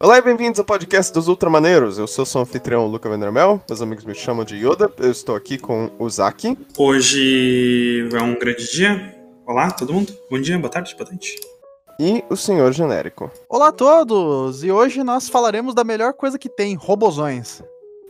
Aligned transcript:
Olá 0.00 0.16
e 0.18 0.22
bem-vindos 0.22 0.60
ao 0.60 0.64
podcast 0.64 1.12
dos 1.12 1.26
Ultramaneiros. 1.26 1.98
Eu 1.98 2.06
sou 2.06 2.24
seu 2.24 2.40
anfitrião 2.40 2.86
Luca 2.86 3.08
Vandermel, 3.08 3.60
meus 3.68 3.82
amigos 3.82 4.04
me 4.04 4.14
chamam 4.14 4.44
de 4.44 4.54
Yoda. 4.54 4.92
Eu 4.96 5.10
estou 5.10 5.34
aqui 5.34 5.58
com 5.58 5.90
o 5.98 6.08
Zaki. 6.08 6.56
Hoje 6.78 8.08
é 8.12 8.22
um 8.22 8.38
grande 8.38 8.70
dia. 8.70 9.12
Olá, 9.44 9.72
todo 9.72 9.92
mundo. 9.92 10.16
Bom 10.30 10.40
dia, 10.40 10.56
boa 10.56 10.70
tarde, 10.70 10.94
boa 10.96 11.10
noite. 11.10 11.34
E 11.98 12.22
o 12.30 12.36
senhor 12.36 12.72
genérico. 12.72 13.28
Olá 13.48 13.68
a 13.68 13.72
todos! 13.72 14.62
E 14.62 14.70
hoje 14.70 15.02
nós 15.02 15.28
falaremos 15.28 15.74
da 15.74 15.82
melhor 15.82 16.12
coisa 16.12 16.38
que 16.38 16.48
tem, 16.48 16.76
robozões. 16.76 17.60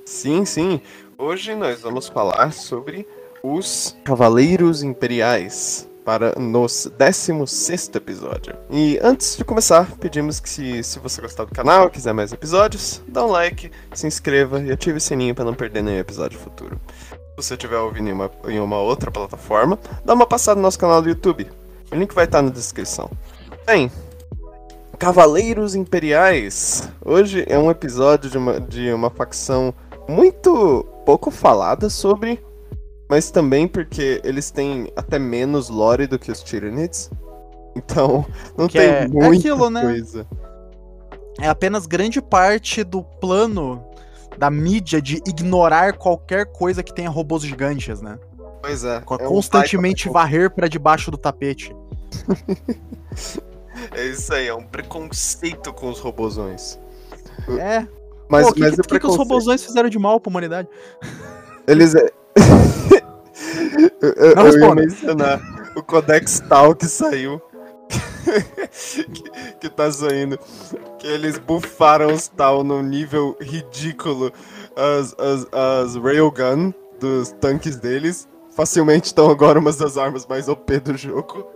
Sim, 0.05 0.45
sim. 0.45 0.83
Hoje 1.17 1.55
nós 1.55 1.81
vamos 1.81 2.07
falar 2.07 2.53
sobre 2.53 3.09
os 3.43 3.97
Cavaleiros 4.05 4.83
Imperiais 4.83 5.88
para 6.09 6.33
nos 6.39 6.91
16 6.97 7.91
episódio. 7.95 8.57
E 8.71 8.99
antes 9.03 9.37
de 9.37 9.45
começar, 9.45 9.87
pedimos 10.01 10.41
que 10.41 10.49
se, 10.49 10.83
se 10.83 10.99
você 10.99 11.21
gostar 11.21 11.45
do 11.45 11.55
canal, 11.55 11.91
quiser 11.91 12.15
mais 12.15 12.33
episódios, 12.33 13.03
dá 13.07 13.27
um 13.27 13.31
like, 13.31 13.71
se 13.93 14.07
inscreva 14.07 14.59
e 14.63 14.73
ative 14.73 14.97
o 14.97 15.01
sininho 15.03 15.35
para 15.35 15.45
não 15.45 15.53
perder 15.53 15.83
nenhum 15.83 15.99
episódio 15.99 16.39
futuro. 16.39 16.81
Se 17.11 17.37
você 17.37 17.55
estiver 17.57 17.77
ouvindo 17.77 18.09
em 18.09 18.13
uma, 18.13 18.31
em 18.47 18.59
uma 18.59 18.79
outra 18.79 19.11
plataforma, 19.11 19.79
dá 20.03 20.15
uma 20.15 20.27
passada 20.27 20.57
no 20.57 20.63
nosso 20.63 20.79
canal 20.79 21.03
do 21.03 21.11
YouTube. 21.11 21.47
O 21.93 21.95
link 21.95 22.15
vai 22.15 22.25
estar 22.25 22.41
na 22.41 22.49
descrição. 22.49 23.11
Bem, 23.67 23.93
Cavaleiros 24.99 25.75
Imperiais. 25.75 26.89
Hoje 27.05 27.45
é 27.47 27.59
um 27.59 27.71
episódio 27.71 28.31
de 28.31 28.39
uma, 28.39 28.59
de 28.59 28.91
uma 28.95 29.11
facção 29.11 29.75
muito 30.09 30.87
pouco 31.05 31.31
falada 31.31 31.91
sobre 31.91 32.43
mas 33.09 33.31
também 33.31 33.67
porque 33.67 34.21
eles 34.25 34.51
têm 34.51 34.93
até 34.97 35.19
menos 35.19 35.69
lore 35.69 36.07
do 36.07 36.19
que 36.19 36.31
os 36.31 36.43
Tyranids. 36.43 37.11
Então, 37.77 38.27
não 38.57 38.67
Que 38.69 38.79
tem 38.79 38.89
é- 38.89 39.03
é 39.05 39.09
muita 39.09 39.37
aquilo, 39.49 39.71
né? 39.71 39.83
coisa. 39.83 40.27
É 41.41 41.49
apenas 41.49 41.87
grande 41.87 42.21
parte 42.21 42.83
do 42.83 43.03
plano 43.03 43.85
da 44.37 44.51
mídia 44.51 45.01
de 45.01 45.17
ignorar 45.27 45.95
qualquer 45.97 46.47
coisa 46.47 46.83
que 46.83 46.93
tenha 46.93 47.09
robôs 47.11 47.43
gigantes, 47.43 48.01
né? 48.01 48.19
Pois 48.61 48.83
é. 48.85 49.01
Co- 49.01 49.17
é 49.21 49.25
um 49.25 49.29
Constantemente 49.31 50.09
varrer 50.09 50.51
pra 50.51 50.67
debaixo 50.69 51.11
do 51.11 51.17
tapete. 51.17 51.75
É 53.93 54.07
isso 54.07 54.35
aí, 54.35 54.49
é 54.49 54.55
um 54.55 54.65
preconceito 54.65 55.73
com 55.73 55.89
os 55.89 56.01
robozões. 56.01 56.79
É. 57.61 57.87
Mas, 58.29 58.45
Pô, 58.47 58.51
o 58.51 58.55
que, 58.55 58.61
que, 58.73 58.81
o 58.81 58.83
que 58.85 58.99
que 59.01 59.07
os 59.07 59.15
robôzões 59.17 59.63
fizeram 59.63 59.89
de 59.89 59.99
mal 59.99 60.19
pra 60.21 60.29
humanidade? 60.31 60.69
Eles. 61.67 61.95
eu, 64.01 64.13
eu- 64.13 64.35
Não 64.37 64.47
eu 64.49 64.59
ia 64.61 64.75
mencionar 64.75 65.41
o 65.77 65.83
Codex 65.83 66.41
Tal 66.49 66.75
que 66.75 66.87
saiu. 66.87 67.41
que, 69.13 69.23
que 69.61 69.69
tá 69.69 69.91
saindo. 69.91 70.39
Que 70.99 71.07
eles 71.07 71.39
bufaram 71.39 72.13
os 72.13 72.29
Tal 72.29 72.63
num 72.65 72.83
nível 72.83 73.37
ridículo. 73.41 74.33
As, 74.77 75.15
as, 75.19 75.47
as 75.53 75.97
Railgun 75.97 76.73
dos 77.01 77.31
tanques 77.41 77.77
deles 77.77 78.29
facilmente 78.55 79.07
estão 79.07 79.31
agora 79.31 79.59
umas 79.59 79.77
das 79.77 79.97
armas 79.97 80.27
mais 80.27 80.49
OP 80.49 80.79
do 80.81 80.97
jogo. 80.97 81.47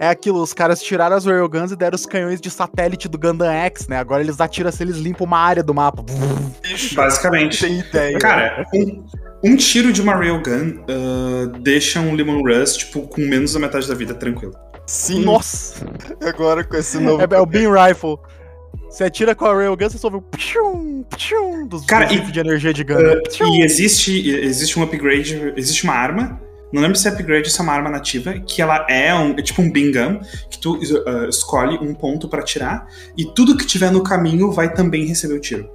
É 0.00 0.08
aquilo, 0.08 0.40
os 0.40 0.54
caras 0.54 0.80
tiraram 0.80 1.14
as 1.14 1.26
railguns 1.26 1.72
e 1.72 1.76
deram 1.76 1.94
os 1.94 2.06
canhões 2.06 2.40
de 2.40 2.50
satélite 2.50 3.06
do 3.06 3.18
Gundam 3.18 3.50
X, 3.52 3.86
né? 3.86 3.98
Agora 3.98 4.22
eles 4.22 4.40
atiram 4.40 4.72
se 4.72 4.82
eles 4.82 4.96
limpam 4.96 5.26
uma 5.26 5.38
área 5.38 5.62
do 5.62 5.74
mapa. 5.74 6.02
Basicamente. 6.94 7.60
tem 7.60 7.80
ideia. 7.80 8.18
Cara, 8.18 8.64
um, 8.72 9.04
um 9.44 9.56
tiro 9.56 9.92
de 9.92 10.00
uma 10.00 10.14
railgun 10.14 10.82
ah, 10.88 11.58
deixa 11.60 12.00
um 12.00 12.14
Lemon 12.14 12.40
Rush, 12.42 12.78
tipo, 12.78 13.02
com 13.02 13.20
menos 13.20 13.52
da 13.52 13.58
metade 13.60 13.86
da 13.86 13.94
vida, 13.94 14.14
tranquilo. 14.14 14.54
sim, 14.86 15.22
Nossa! 15.22 15.84
agora 16.26 16.64
com 16.64 16.76
esse 16.78 16.98
novo. 16.98 17.22
É, 17.22 17.36
é 17.36 17.38
o 17.38 17.44
Beam 17.44 17.70
Rifle. 17.72 18.16
Você 18.88 19.04
atira 19.04 19.34
com 19.34 19.44
a 19.44 19.54
Railgun, 19.54 19.88
você 19.88 19.98
só 19.98 20.08
ouve 20.08 20.16
o 20.16 20.22
pshum, 20.22 21.04
pshum 21.10 21.66
dos 21.66 21.84
Cara, 21.84 22.10
e- 22.12 22.20
de 22.20 22.40
energia 22.40 22.72
de 22.72 22.82
Gundam. 22.84 23.20
Pshum. 23.24 23.54
E 23.54 23.62
existe, 23.62 24.30
existe 24.30 24.78
um 24.78 24.82
upgrade, 24.82 25.52
existe 25.56 25.84
uma 25.84 25.92
arma, 25.92 26.40
não 26.72 26.82
lembro 26.82 26.96
se 26.96 27.08
é 27.08 27.10
upgrade 27.10 27.48
ou 27.48 27.50
se 27.50 27.60
é 27.60 27.62
uma 27.62 27.72
arma 27.72 27.90
nativa, 27.90 28.34
que 28.34 28.62
ela 28.62 28.86
é, 28.88 29.14
um, 29.14 29.32
é 29.32 29.42
tipo 29.42 29.60
um 29.62 29.70
gun, 29.70 30.20
que 30.48 30.58
tu 30.58 30.78
ah, 31.06 31.26
escolhe 31.28 31.76
um 31.78 31.94
ponto 31.94 32.28
pra 32.28 32.40
atirar, 32.40 32.86
e 33.16 33.24
tudo 33.24 33.56
que 33.56 33.66
tiver 33.66 33.90
no 33.90 34.02
caminho 34.02 34.50
vai 34.52 34.72
também 34.72 35.04
receber 35.06 35.34
o 35.34 35.40
tiro. 35.40 35.68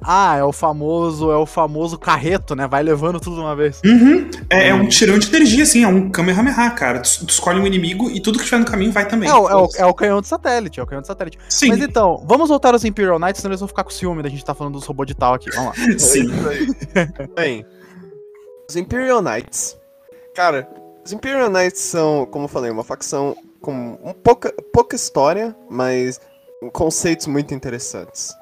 Ah, 0.00 0.36
é 0.36 0.44
o 0.44 0.52
famoso, 0.52 1.30
é 1.30 1.36
o 1.36 1.44
famoso 1.44 1.98
carreto, 1.98 2.54
né? 2.54 2.66
Vai 2.66 2.82
levando 2.82 3.18
tudo 3.18 3.36
de 3.36 3.42
uma 3.42 3.56
vez. 3.56 3.80
Uhum. 3.84 4.30
É, 4.48 4.68
é 4.68 4.74
um 4.74 4.86
tirão 4.86 5.18
de 5.18 5.28
energia, 5.34 5.64
assim, 5.64 5.82
é 5.82 5.88
um 5.88 6.08
Kamehameha, 6.08 6.70
cara. 6.70 7.00
Tu, 7.00 7.26
tu 7.26 7.30
escolhe 7.30 7.58
um 7.58 7.66
inimigo 7.66 8.10
e 8.10 8.20
tudo 8.20 8.38
que 8.38 8.44
tiver 8.44 8.58
no 8.58 8.64
caminho 8.64 8.92
vai 8.92 9.08
também. 9.08 9.28
É 9.28 9.34
o, 9.34 9.48
é, 9.48 9.56
o, 9.56 9.68
é 9.76 9.86
o 9.86 9.94
canhão 9.94 10.20
de 10.20 10.28
satélite, 10.28 10.78
é 10.78 10.82
o 10.82 10.86
canhão 10.86 11.02
de 11.02 11.08
satélite. 11.08 11.38
Sim, 11.48 11.70
Mas 11.70 11.80
então, 11.80 12.24
vamos 12.26 12.48
voltar 12.48 12.74
aos 12.74 12.84
Imperial 12.84 13.18
Knights, 13.18 13.40
senão 13.40 13.50
eles 13.50 13.60
vão 13.60 13.68
ficar 13.68 13.84
com 13.84 13.90
ciúme 13.90 14.22
da 14.22 14.28
gente 14.28 14.44
tá 14.44 14.54
falando 14.54 14.74
dos 14.74 14.84
robôs 14.84 15.06
de 15.06 15.14
tal 15.14 15.34
aqui. 15.34 15.50
Vamos 15.50 15.76
lá. 15.76 15.84
sim. 15.98 16.26
Bem, 17.34 17.66
os 18.68 18.76
Imperial 18.76 19.20
Knights. 19.20 19.77
Cara, 20.38 20.68
os 21.04 21.12
Imperial 21.12 21.50
Knights 21.50 21.80
são, 21.80 22.24
como 22.26 22.44
eu 22.44 22.48
falei, 22.48 22.70
uma 22.70 22.84
facção 22.84 23.36
com 23.60 23.98
um 24.04 24.12
pouca, 24.12 24.54
pouca 24.72 24.94
história, 24.94 25.52
mas 25.68 26.20
conceitos 26.72 27.26
muito 27.26 27.52
interessantes. 27.52 28.32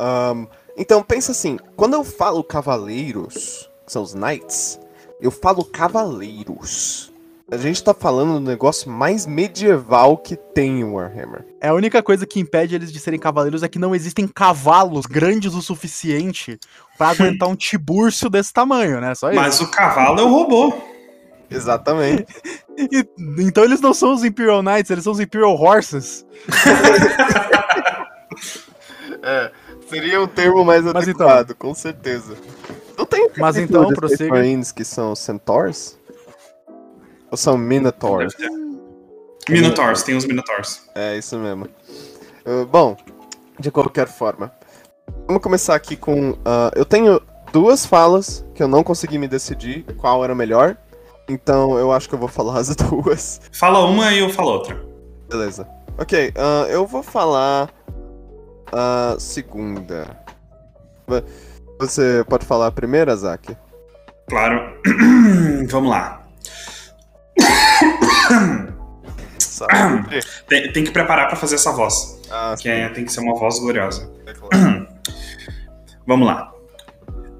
Ahn, 0.00 0.46
então, 0.74 1.02
pensa 1.02 1.32
assim: 1.32 1.58
quando 1.76 1.92
eu 1.92 2.02
falo 2.02 2.42
cavaleiros, 2.42 3.68
que 3.84 3.92
são 3.92 4.02
os 4.02 4.14
Knights, 4.14 4.80
eu 5.20 5.30
falo 5.30 5.66
cavaleiros. 5.66 7.12
A 7.52 7.58
gente 7.58 7.84
tá 7.84 7.92
falando 7.92 8.40
do 8.40 8.50
negócio 8.50 8.90
mais 8.90 9.26
medieval 9.26 10.16
que 10.16 10.36
tem 10.36 10.80
em 10.80 10.84
Warhammer. 10.84 11.44
É 11.60 11.68
a 11.68 11.74
única 11.74 12.02
coisa 12.02 12.26
que 12.26 12.40
impede 12.40 12.74
eles 12.74 12.90
de 12.90 12.98
serem 12.98 13.20
cavaleiros 13.20 13.62
é 13.62 13.68
que 13.68 13.78
não 13.78 13.94
existem 13.94 14.26
cavalos 14.26 15.04
grandes 15.04 15.52
o 15.52 15.60
suficiente 15.60 16.58
pra 16.96 17.08
aguentar 17.12 17.50
um 17.50 17.54
tibúrcio 17.54 18.30
desse 18.30 18.50
tamanho, 18.50 18.98
né? 18.98 19.14
Só 19.14 19.30
isso. 19.30 19.38
Mas 19.38 19.60
o 19.60 19.70
cavalo 19.70 20.18
é 20.18 20.22
o 20.22 20.30
robô. 20.30 20.93
Exatamente. 21.54 22.26
E- 22.76 23.08
então 23.38 23.64
eles 23.64 23.80
não 23.80 23.94
são 23.94 24.12
os 24.14 24.24
Imperial 24.24 24.62
Knights, 24.62 24.90
eles 24.90 25.04
são 25.04 25.12
os 25.12 25.20
Imperial 25.20 25.54
Horses. 25.54 26.24
É, 29.26 29.50
seria 29.88 30.20
um 30.20 30.26
termo 30.26 30.62
mais 30.66 30.84
Mas 30.84 30.96
adequado, 30.96 31.54
com 31.54 31.74
certeza. 31.74 32.36
Não 32.96 33.06
tem 33.06 33.30
Mas 33.38 33.56
então, 33.56 33.88
prossiga. 33.88 34.28
Marines 34.28 34.70
que 34.70 34.84
são 34.84 35.14
Centaurs? 35.14 35.98
Ou 37.30 37.36
são 37.36 37.56
Minotaurs? 37.56 38.34
Minotaurs, 39.48 40.02
tem 40.02 40.14
os 40.14 40.26
Minotaurs. 40.26 40.82
É, 40.94 41.16
isso 41.16 41.38
mesmo. 41.38 41.66
Uh, 42.44 42.66
bom, 42.66 42.98
de 43.58 43.70
qualquer 43.70 44.08
forma. 44.08 44.52
Vamos 45.26 45.42
começar 45.42 45.74
aqui 45.74 45.96
com... 45.96 46.36
ah, 46.44 46.70
eu 46.74 46.84
tenho 46.84 47.20
duas 47.52 47.86
falas 47.86 48.44
que 48.54 48.62
eu 48.62 48.68
não 48.68 48.82
consegui 48.82 49.16
me 49.18 49.28
decidir 49.28 49.84
qual 49.96 50.22
era 50.22 50.34
melhor. 50.34 50.76
Então 51.28 51.78
eu 51.78 51.90
acho 51.92 52.08
que 52.08 52.14
eu 52.14 52.18
vou 52.18 52.28
falar 52.28 52.58
as 52.58 52.74
duas. 52.76 53.40
Fala 53.52 53.84
uma 53.86 54.12
e 54.12 54.18
eu 54.18 54.30
falo 54.30 54.50
outra. 54.52 54.80
Beleza. 55.28 55.66
Ok, 55.98 56.32
ah, 56.36 56.66
eu 56.68 56.86
vou 56.86 57.02
falar 57.02 57.70
a 58.72 59.16
segunda. 59.18 60.06
Você 61.78 62.24
pode 62.28 62.44
falar 62.44 62.66
a 62.68 62.72
primeira, 62.72 63.14
Zaki? 63.16 63.56
Claro. 64.28 64.60
Vamos 65.70 65.90
lá. 65.90 66.22
Tem, 70.48 70.72
tem 70.72 70.84
que 70.84 70.90
preparar 70.90 71.28
pra 71.28 71.36
fazer 71.36 71.54
essa 71.54 71.72
voz. 71.72 72.20
ah, 72.30 72.54
Que 72.58 72.68
é- 72.68 72.88
tem 72.88 73.04
que 73.04 73.12
ser 73.12 73.20
uma 73.20 73.34
voz 73.38 73.58
gloriosa. 73.58 74.10
é 74.26 74.32
claro. 74.32 74.86
Vamos 76.06 76.26
lá. 76.26 76.52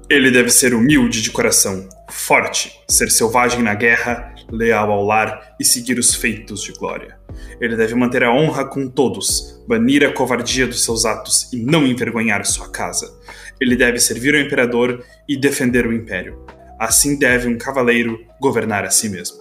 Ele 0.09 0.31
deve 0.31 0.49
ser 0.49 0.73
humilde 0.73 1.21
de 1.21 1.29
coração, 1.31 1.87
forte, 2.15 2.79
ser 2.87 3.11
selvagem 3.11 3.61
na 3.61 3.75
guerra, 3.75 4.33
leal 4.49 4.89
ao 4.89 5.03
lar 5.03 5.55
e 5.59 5.65
seguir 5.65 5.99
os 5.99 6.15
feitos 6.15 6.63
de 6.63 6.71
glória. 6.71 7.19
Ele 7.59 7.75
deve 7.75 7.93
manter 7.93 8.23
a 8.23 8.33
honra 8.33 8.65
com 8.65 8.87
todos, 8.87 9.61
banir 9.67 10.03
a 10.03 10.13
covardia 10.13 10.65
dos 10.65 10.83
seus 10.83 11.05
atos 11.05 11.51
e 11.51 11.57
não 11.57 11.85
envergonhar 11.85 12.45
sua 12.45 12.71
casa. 12.71 13.13
Ele 13.59 13.75
deve 13.75 13.99
servir 13.99 14.33
ao 14.33 14.41
imperador 14.41 15.03
e 15.27 15.37
defender 15.37 15.85
o 15.85 15.93
império. 15.93 16.45
Assim 16.79 17.19
deve 17.19 17.47
um 17.47 17.57
cavaleiro 17.57 18.17
governar 18.39 18.85
a 18.85 18.89
si 18.89 19.09
mesmo. 19.09 19.37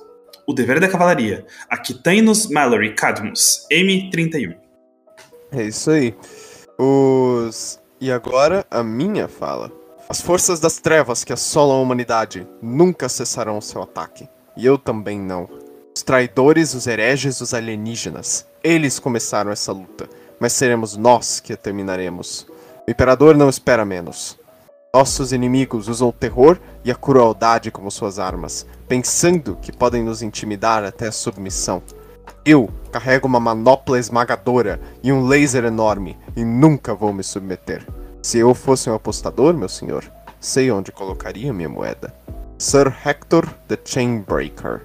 O 0.47 0.53
dever 0.53 0.81
da 0.81 0.89
cavalaria. 0.89 1.47
Aquitainus 1.71 2.49
Mallory 2.49 2.95
Cadmus, 2.95 3.67
M31. 3.73 4.57
É 5.53 5.63
isso 5.63 5.91
aí. 5.91 6.15
Os. 6.77 7.81
E 8.01 8.11
agora 8.11 8.67
a 8.71 8.83
minha 8.83 9.29
fala. 9.29 9.84
As 10.07 10.21
forças 10.21 10.61
das 10.61 10.79
trevas 10.79 11.25
que 11.25 11.33
assolam 11.33 11.79
a 11.79 11.81
humanidade 11.81 12.47
nunca 12.61 13.09
cessarão 13.09 13.59
seu 13.61 13.83
ataque. 13.83 14.29
E 14.55 14.67
eu 14.67 14.77
também 14.77 15.19
não. 15.19 15.49
Os 15.97 16.03
traidores, 16.03 16.75
os 16.75 16.87
hereges, 16.87 17.41
os 17.41 17.55
alienígenas. 17.55 18.47
Eles 18.63 18.99
começaram 18.99 19.51
essa 19.51 19.73
luta, 19.73 20.09
mas 20.39 20.53
seremos 20.53 20.95
nós 20.95 21.41
que 21.41 21.55
a 21.55 21.57
terminaremos. 21.57 22.47
O 22.87 22.91
imperador 22.91 23.35
não 23.35 23.49
espera 23.49 23.83
menos. 23.83 24.39
Nossos 24.93 25.33
inimigos 25.33 25.89
usam 25.89 26.11
o 26.11 26.13
terror 26.13 26.61
e 26.85 26.91
a 26.91 26.95
crueldade 26.95 27.71
como 27.71 27.91
suas 27.91 28.19
armas, 28.19 28.67
pensando 28.87 29.57
que 29.57 29.73
podem 29.73 30.05
nos 30.05 30.21
intimidar 30.21 30.85
até 30.85 31.09
a 31.09 31.13
submissão. 31.13 31.83
Eu 32.45 32.69
carrego 32.93 33.27
uma 33.27 33.41
manopla 33.41 33.99
esmagadora 33.99 34.79
e 35.03 35.11
um 35.11 35.27
laser 35.27 35.65
enorme 35.65 36.19
e 36.37 36.45
nunca 36.45 36.95
vou 36.95 37.13
me 37.13 37.25
submeter. 37.25 37.87
Se 38.25 38.39
eu 38.39 38.55
fosse 38.55 38.89
um 38.89 38.95
apostador, 38.95 39.53
meu 39.53 39.69
senhor, 39.69 40.03
sei 40.41 40.71
onde 40.71 40.91
colocaria 40.91 41.53
minha 41.53 41.69
moeda. 41.69 42.11
Sir 42.57 42.91
Hector 43.05 43.47
the 43.69 43.77
Chainbreaker. 43.85 44.81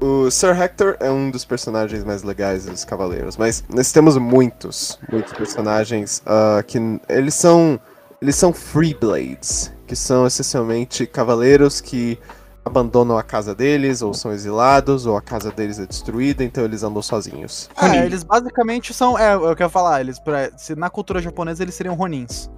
O 0.00 0.28
Sir 0.32 0.60
Hector 0.60 0.96
é 0.98 1.08
um 1.08 1.30
dos 1.30 1.44
personagens 1.44 2.02
mais 2.02 2.24
legais 2.24 2.66
dos 2.66 2.84
Cavaleiros, 2.84 3.36
mas 3.36 3.62
nós 3.72 3.92
temos 3.92 4.16
muitos, 4.16 4.98
muitos 5.12 5.32
personagens 5.32 6.20
uh, 6.26 6.60
que 6.64 6.76
eles 7.08 7.34
são 7.34 7.78
eles 8.20 8.34
são 8.34 8.52
Free 8.52 8.94
Blades, 8.94 9.72
que 9.86 9.94
são 9.94 10.26
essencialmente 10.26 11.06
cavaleiros 11.06 11.80
que 11.80 12.18
abandonam 12.64 13.16
a 13.16 13.22
casa 13.22 13.54
deles, 13.54 14.02
ou 14.02 14.12
são 14.12 14.32
exilados, 14.32 15.06
ou 15.06 15.16
a 15.16 15.22
casa 15.22 15.52
deles 15.52 15.78
é 15.78 15.86
destruída, 15.86 16.42
então 16.42 16.64
eles 16.64 16.82
andam 16.82 17.00
sozinhos. 17.00 17.70
É, 17.80 18.04
eles 18.04 18.24
basicamente 18.24 18.92
são. 18.92 19.16
É, 19.16 19.34
eu 19.34 19.54
quero 19.54 19.70
falar, 19.70 20.00
eles, 20.00 20.18
pra, 20.18 20.50
se 20.58 20.74
na 20.74 20.90
cultura 20.90 21.22
japonesa 21.22 21.62
eles 21.62 21.76
seriam 21.76 21.94
Ronins. 21.94 22.50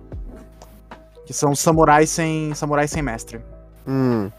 Que 1.29 1.35
são 1.35 1.55
samurais 1.55 2.09
sem. 2.09 2.55
samurais 2.55 2.91
sem 2.91 3.03
mestre. 3.03 3.39
Hum. 3.87 4.31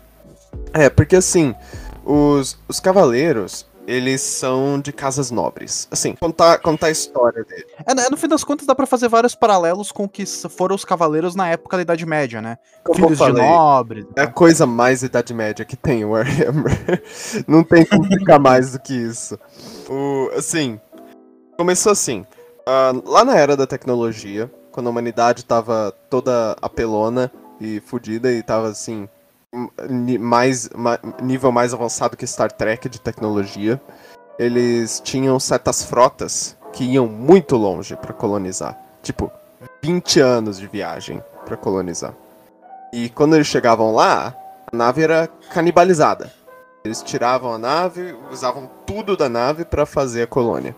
É, 0.74 0.90
porque 0.90 1.18
assim, 1.18 1.54
os, 2.04 2.58
os 2.68 2.80
cavaleiros, 2.80 3.68
eles 3.86 4.22
são 4.22 4.80
de 4.80 4.92
casas 4.92 5.30
nobres. 5.30 5.88
Assim, 5.92 6.16
contar, 6.16 6.58
contar 6.58 6.88
a 6.88 6.90
história 6.90 7.44
dele. 7.44 7.68
É, 7.86 8.10
no 8.10 8.18
fim 8.18 8.28
das 8.28 8.44
contas, 8.44 8.66
dá 8.66 8.74
para 8.74 8.88
fazer 8.88 9.08
vários 9.08 9.36
paralelos 9.36 9.92
com 9.92 10.06
o 10.06 10.10
que 10.10 10.26
foram 10.26 10.76
os 10.76 10.84
cavaleiros 10.84 11.36
na 11.36 11.48
época 11.48 11.78
da 11.78 11.84
Idade 11.84 12.08
Média, 12.08 12.42
né? 12.42 12.58
Como 12.84 12.96
Filhos 12.96 13.20
falei, 13.20 13.36
de 13.36 13.48
nobres. 13.48 14.06
É 14.16 14.22
a 14.22 14.28
coisa 14.28 14.66
mais 14.66 15.04
Idade 15.04 15.32
Média 15.32 15.64
que 15.64 15.76
tem 15.76 16.04
o 16.04 16.10
Warhammer. 16.10 17.04
Não 17.48 17.64
tem 17.64 17.86
como 17.86 18.04
ficar 18.06 18.40
mais 18.40 18.72
do 18.72 18.80
que 18.80 18.96
isso. 18.96 19.38
O, 19.88 20.32
assim, 20.36 20.82
começou 21.56 21.92
assim. 21.92 22.26
Uh, 22.62 23.08
lá 23.08 23.24
na 23.24 23.38
era 23.38 23.56
da 23.56 23.68
tecnologia, 23.68 24.52
quando 24.72 24.88
a 24.88 24.90
humanidade 24.90 25.46
tava 25.46 25.94
toda 26.10 26.56
apelona 26.62 27.32
e 27.60 27.80
fodida 27.82 28.32
e 28.32 28.42
tava 28.42 28.70
assim 28.70 29.08
mais, 30.20 30.70
nível 31.22 31.52
mais 31.52 31.74
avançado 31.74 32.16
que 32.16 32.28
Star 32.28 32.52
Trek 32.52 32.88
de 32.88 33.00
tecnologia. 33.00 33.82
Eles 34.38 35.02
tinham 35.04 35.40
certas 35.40 35.84
frotas 35.84 36.58
que 36.72 36.84
iam 36.84 37.08
muito 37.08 37.56
longe 37.58 37.96
para 37.96 38.14
colonizar. 38.14 38.80
Tipo, 39.02 39.32
20 39.82 40.20
anos 40.20 40.60
de 40.60 40.68
viagem 40.68 41.22
para 41.46 41.58
colonizar. 41.58 42.14
E 42.94 43.10
quando 43.10 43.36
eles 43.36 43.48
chegavam 43.48 43.94
lá, 43.94 44.36
a 44.72 44.76
nave 44.76 45.04
era 45.04 45.28
canibalizada. 45.52 46.32
Eles 46.84 47.02
tiravam 47.02 47.54
a 47.54 47.58
nave, 47.58 48.16
usavam 48.32 48.70
tudo 48.86 49.18
da 49.18 49.28
nave 49.28 49.66
para 49.66 49.86
fazer 49.86 50.24
a 50.24 50.28
colônia. 50.28 50.76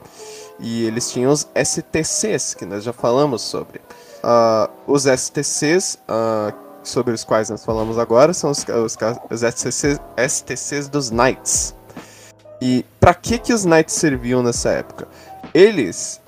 E 0.62 0.86
eles 0.86 1.12
tinham 1.12 1.32
os 1.32 1.48
STCs, 1.56 2.54
que 2.54 2.66
nós 2.66 2.84
já 2.84 2.94
falamos 2.94 3.42
sobre. 3.42 3.82
Uh, 4.24 4.70
os 4.86 5.06
STCs, 5.06 5.96
uh, 5.96 6.00
ah, 6.08 6.54
sobre 6.84 7.14
os 7.14 7.24
quais 7.24 7.50
nós 7.50 7.66
falamos 7.66 7.98
agora 7.98 8.34
são 8.34 8.52
os, 8.52 8.64
os, 8.68 8.96
os 9.32 9.42
STCs, 9.42 10.00
STCs 10.30 10.88
dos 10.88 11.10
Knights. 11.10 11.76
E 12.62 12.86
para 13.00 13.16
que 13.16 13.40
que 13.40 13.52
os 13.52 13.66
Knights 13.66 13.96
serviam 13.96 14.44
nessa 14.44 14.70
época? 14.70 15.08
Eles 15.52 16.21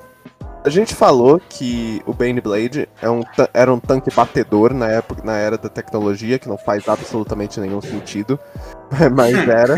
a 0.63 0.69
gente 0.69 0.95
falou 0.95 1.42
que 1.50 2.01
o 2.06 2.13
Bane 2.13 2.39
Blade 2.39 2.88
é 3.01 3.10
um, 3.10 3.21
era 3.54 3.74
um 3.74 3.80
tanque 3.80 4.10
batedor 4.13 4.74
na 4.74 4.88
época, 4.88 5.21
na 5.24 5.36
era 5.36 5.57
da 5.57 5.68
tecnologia, 5.68 6.39
que 6.39 6.48
não 6.48 6.57
faz 6.57 6.88
absolutamente 6.88 7.60
nenhum 7.60 7.81
sentido, 7.81 8.39
mas 9.13 9.36
era. 9.48 9.75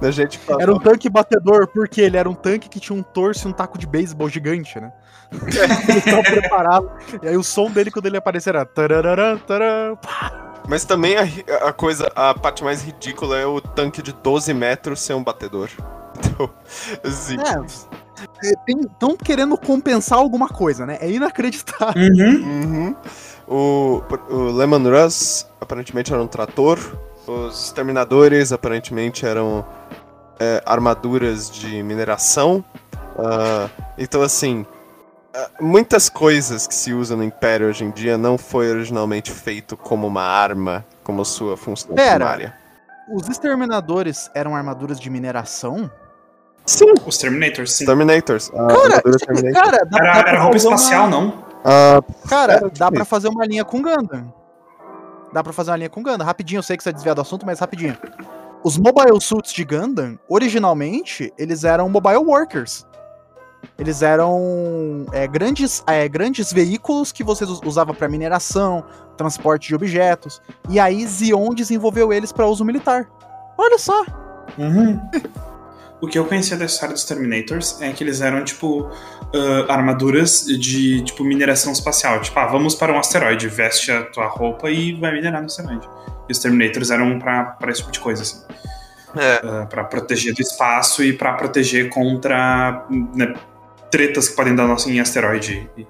a 0.02 0.10
gente 0.10 0.38
falou... 0.38 0.60
Era 0.60 0.74
um 0.74 0.78
tanque 0.78 1.08
batedor 1.08 1.68
porque 1.68 2.00
ele 2.00 2.16
era 2.16 2.28
um 2.28 2.34
tanque 2.34 2.68
que 2.68 2.80
tinha 2.80 2.98
um 2.98 3.02
torso 3.02 3.46
e 3.46 3.50
um 3.50 3.52
taco 3.52 3.78
de 3.78 3.86
beisebol 3.86 4.28
gigante, 4.28 4.80
né? 4.80 4.92
ele 5.88 5.98
estava 5.98 6.22
preparado. 6.22 6.90
E 7.22 7.28
aí 7.28 7.36
o 7.36 7.44
som 7.44 7.70
dele 7.70 7.92
quando 7.92 8.06
ele 8.06 8.16
aparecer 8.16 8.54
era. 8.54 8.68
Mas 10.66 10.84
também 10.84 11.16
a, 11.16 11.68
a, 11.68 11.72
coisa, 11.72 12.10
a 12.14 12.34
parte 12.34 12.64
mais 12.64 12.82
ridícula 12.82 13.38
é 13.38 13.46
o 13.46 13.60
tanque 13.60 14.02
de 14.02 14.12
12 14.12 14.52
metros 14.52 15.00
ser 15.00 15.14
um 15.14 15.22
batedor. 15.22 15.70
Então, 16.18 16.50
assim. 17.04 17.36
Estão 18.42 19.12
é, 19.12 19.24
querendo 19.24 19.56
compensar 19.56 20.18
alguma 20.18 20.48
coisa, 20.48 20.86
né? 20.86 20.98
É 21.00 21.10
inacreditável. 21.10 22.02
Uhum. 22.08 22.94
Uhum. 22.96 22.96
O, 23.46 24.02
o 24.28 24.52
Lemon 24.52 24.82
Russ 24.82 25.46
aparentemente 25.60 26.12
era 26.12 26.22
um 26.22 26.26
trator. 26.26 26.78
Os 27.26 27.66
exterminadores 27.66 28.52
aparentemente 28.52 29.24
eram 29.24 29.64
é, 30.38 30.62
armaduras 30.64 31.50
de 31.50 31.82
mineração. 31.82 32.64
Uh, 33.16 33.70
então, 33.96 34.22
assim, 34.22 34.64
muitas 35.60 36.08
coisas 36.08 36.66
que 36.66 36.74
se 36.74 36.92
usam 36.92 37.18
no 37.18 37.24
Império 37.24 37.68
hoje 37.68 37.84
em 37.84 37.90
dia 37.90 38.16
não 38.16 38.38
foi 38.38 38.70
originalmente 38.70 39.30
feito 39.30 39.76
como 39.76 40.06
uma 40.06 40.22
arma, 40.22 40.84
como 41.02 41.24
sua 41.24 41.56
função 41.56 41.94
Pera, 41.94 42.16
primária. 42.16 42.54
Os 43.10 43.28
exterminadores 43.28 44.30
eram 44.34 44.54
armaduras 44.54 45.00
de 45.00 45.08
mineração? 45.10 45.90
Sim. 46.68 46.92
Os 47.06 47.16
Terminators, 47.16 47.72
sim. 47.72 47.86
Terminators. 47.86 48.50
Cara, 48.50 49.00
Terminator. 49.00 49.52
cara 49.52 49.86
dá, 49.86 49.98
era, 49.98 50.12
dá 50.12 50.28
era 50.28 50.40
roupa 50.42 50.56
espacial, 50.58 51.06
uma... 51.06 51.10
não? 51.10 51.28
Uh, 51.28 52.28
cara, 52.28 52.70
dá 52.76 52.92
pra 52.92 53.06
fazer 53.06 53.28
uma 53.28 53.46
linha 53.46 53.64
com 53.64 53.80
Gundam. 53.80 54.30
Dá 55.32 55.42
pra 55.42 55.54
fazer 55.54 55.70
uma 55.70 55.78
linha 55.78 55.88
com 55.88 56.02
Gundam. 56.02 56.26
Rapidinho, 56.26 56.58
eu 56.58 56.62
sei 56.62 56.76
que 56.76 56.82
você 56.82 56.90
é 56.90 56.92
desviado 56.92 57.16
do 57.16 57.22
assunto, 57.22 57.46
mas 57.46 57.58
rapidinho. 57.58 57.96
Os 58.62 58.76
Mobile 58.76 59.18
Suits 59.18 59.50
de 59.54 59.64
Gundam, 59.64 60.18
originalmente, 60.28 61.32
eles 61.38 61.64
eram 61.64 61.88
Mobile 61.88 62.18
Workers. 62.18 62.86
Eles 63.78 64.02
eram 64.02 65.06
é, 65.12 65.26
grandes, 65.26 65.82
é, 65.86 66.06
grandes 66.06 66.52
veículos 66.52 67.12
que 67.12 67.24
você 67.24 67.46
usava 67.64 67.94
para 67.94 68.08
mineração, 68.08 68.84
transporte 69.16 69.68
de 69.68 69.74
objetos. 69.74 70.42
E 70.68 70.78
aí 70.78 71.06
Zion 71.06 71.54
desenvolveu 71.54 72.12
eles 72.12 72.30
para 72.30 72.46
uso 72.46 72.62
militar. 72.62 73.08
Olha 73.56 73.78
só. 73.78 74.04
Uhum. 74.58 75.00
o 76.00 76.06
que 76.06 76.18
eu 76.18 76.24
conhecia 76.24 76.56
da 76.56 76.64
história 76.64 76.94
dos 76.94 77.04
Terminators 77.04 77.80
é 77.80 77.92
que 77.92 78.04
eles 78.04 78.20
eram, 78.20 78.44
tipo, 78.44 78.82
uh, 78.82 79.70
armaduras 79.70 80.44
de, 80.44 81.02
tipo, 81.02 81.24
mineração 81.24 81.72
espacial. 81.72 82.20
Tipo, 82.20 82.38
ah, 82.38 82.46
vamos 82.46 82.74
para 82.74 82.92
um 82.92 82.98
asteroide, 82.98 83.48
veste 83.48 83.90
a 83.90 84.04
tua 84.04 84.26
roupa 84.26 84.70
e 84.70 84.94
vai 84.94 85.12
minerar 85.12 85.40
no 85.40 85.46
asteroide. 85.46 85.88
E 86.28 86.32
os 86.32 86.38
Terminators 86.38 86.90
eram 86.90 87.18
para 87.18 87.56
esse 87.68 87.80
tipo 87.80 87.92
de 87.92 88.00
coisa, 88.00 88.22
assim. 88.22 88.44
É. 89.16 89.44
Uh, 89.44 89.66
para 89.66 89.84
proteger 89.84 90.34
do 90.34 90.40
espaço 90.40 91.02
e 91.02 91.12
para 91.12 91.32
proteger 91.32 91.88
contra 91.88 92.86
né, 93.14 93.34
tretas 93.90 94.28
que 94.28 94.36
podem 94.36 94.54
dar 94.54 94.68
nosso 94.68 94.90
em 94.90 95.00
asteroide 95.00 95.68
e 95.76 95.86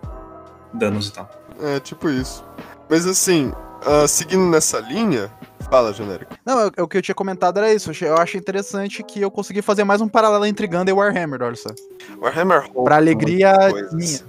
danos 0.72 1.08
e 1.08 1.12
tal. 1.12 1.28
É, 1.60 1.80
tipo 1.80 2.08
isso. 2.08 2.44
Mas 2.88 3.06
assim, 3.06 3.52
uh, 3.84 4.06
seguindo 4.06 4.48
nessa 4.48 4.78
linha, 4.78 5.30
fala, 5.68 5.92
genérico. 5.92 6.34
Não, 6.44 6.66
o, 6.66 6.84
o 6.84 6.88
que 6.88 6.98
eu 6.98 7.02
tinha 7.02 7.14
comentado 7.14 7.58
era 7.58 7.72
isso. 7.72 7.92
Eu 8.04 8.16
acho 8.16 8.36
interessante 8.36 9.02
que 9.02 9.20
eu 9.20 9.30
consegui 9.30 9.62
fazer 9.62 9.84
mais 9.84 10.00
um 10.00 10.08
paralelo 10.08 10.46
entre 10.46 10.66
Gundam 10.66 10.88
e 10.88 10.92
Warhammer, 10.92 11.42
olha 11.42 11.56
só. 11.56 11.70
Warhammer 12.20 12.70
Pra 12.84 12.96
alegria 12.96 13.54
minha. 13.92 14.20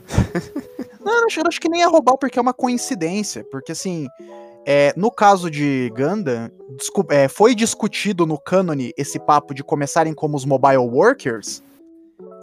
Não, 1.03 1.21
eu 1.21 1.25
acho, 1.25 1.39
eu 1.39 1.49
que 1.49 1.69
nem 1.69 1.81
é 1.81 1.85
roubar 1.85 2.17
porque 2.17 2.37
é 2.37 2.41
uma 2.41 2.53
coincidência. 2.53 3.43
Porque 3.49 3.71
assim, 3.71 4.07
é, 4.65 4.93
no 4.95 5.09
caso 5.09 5.49
de 5.49 5.91
Gundam, 5.95 6.51
é, 7.09 7.27
foi 7.27 7.55
discutido 7.55 8.25
no 8.25 8.37
cânone 8.37 8.93
esse 8.97 9.17
papo 9.19 9.53
de 9.53 9.63
começarem 9.63 10.13
como 10.13 10.35
os 10.35 10.45
mobile 10.45 10.77
workers 10.77 11.63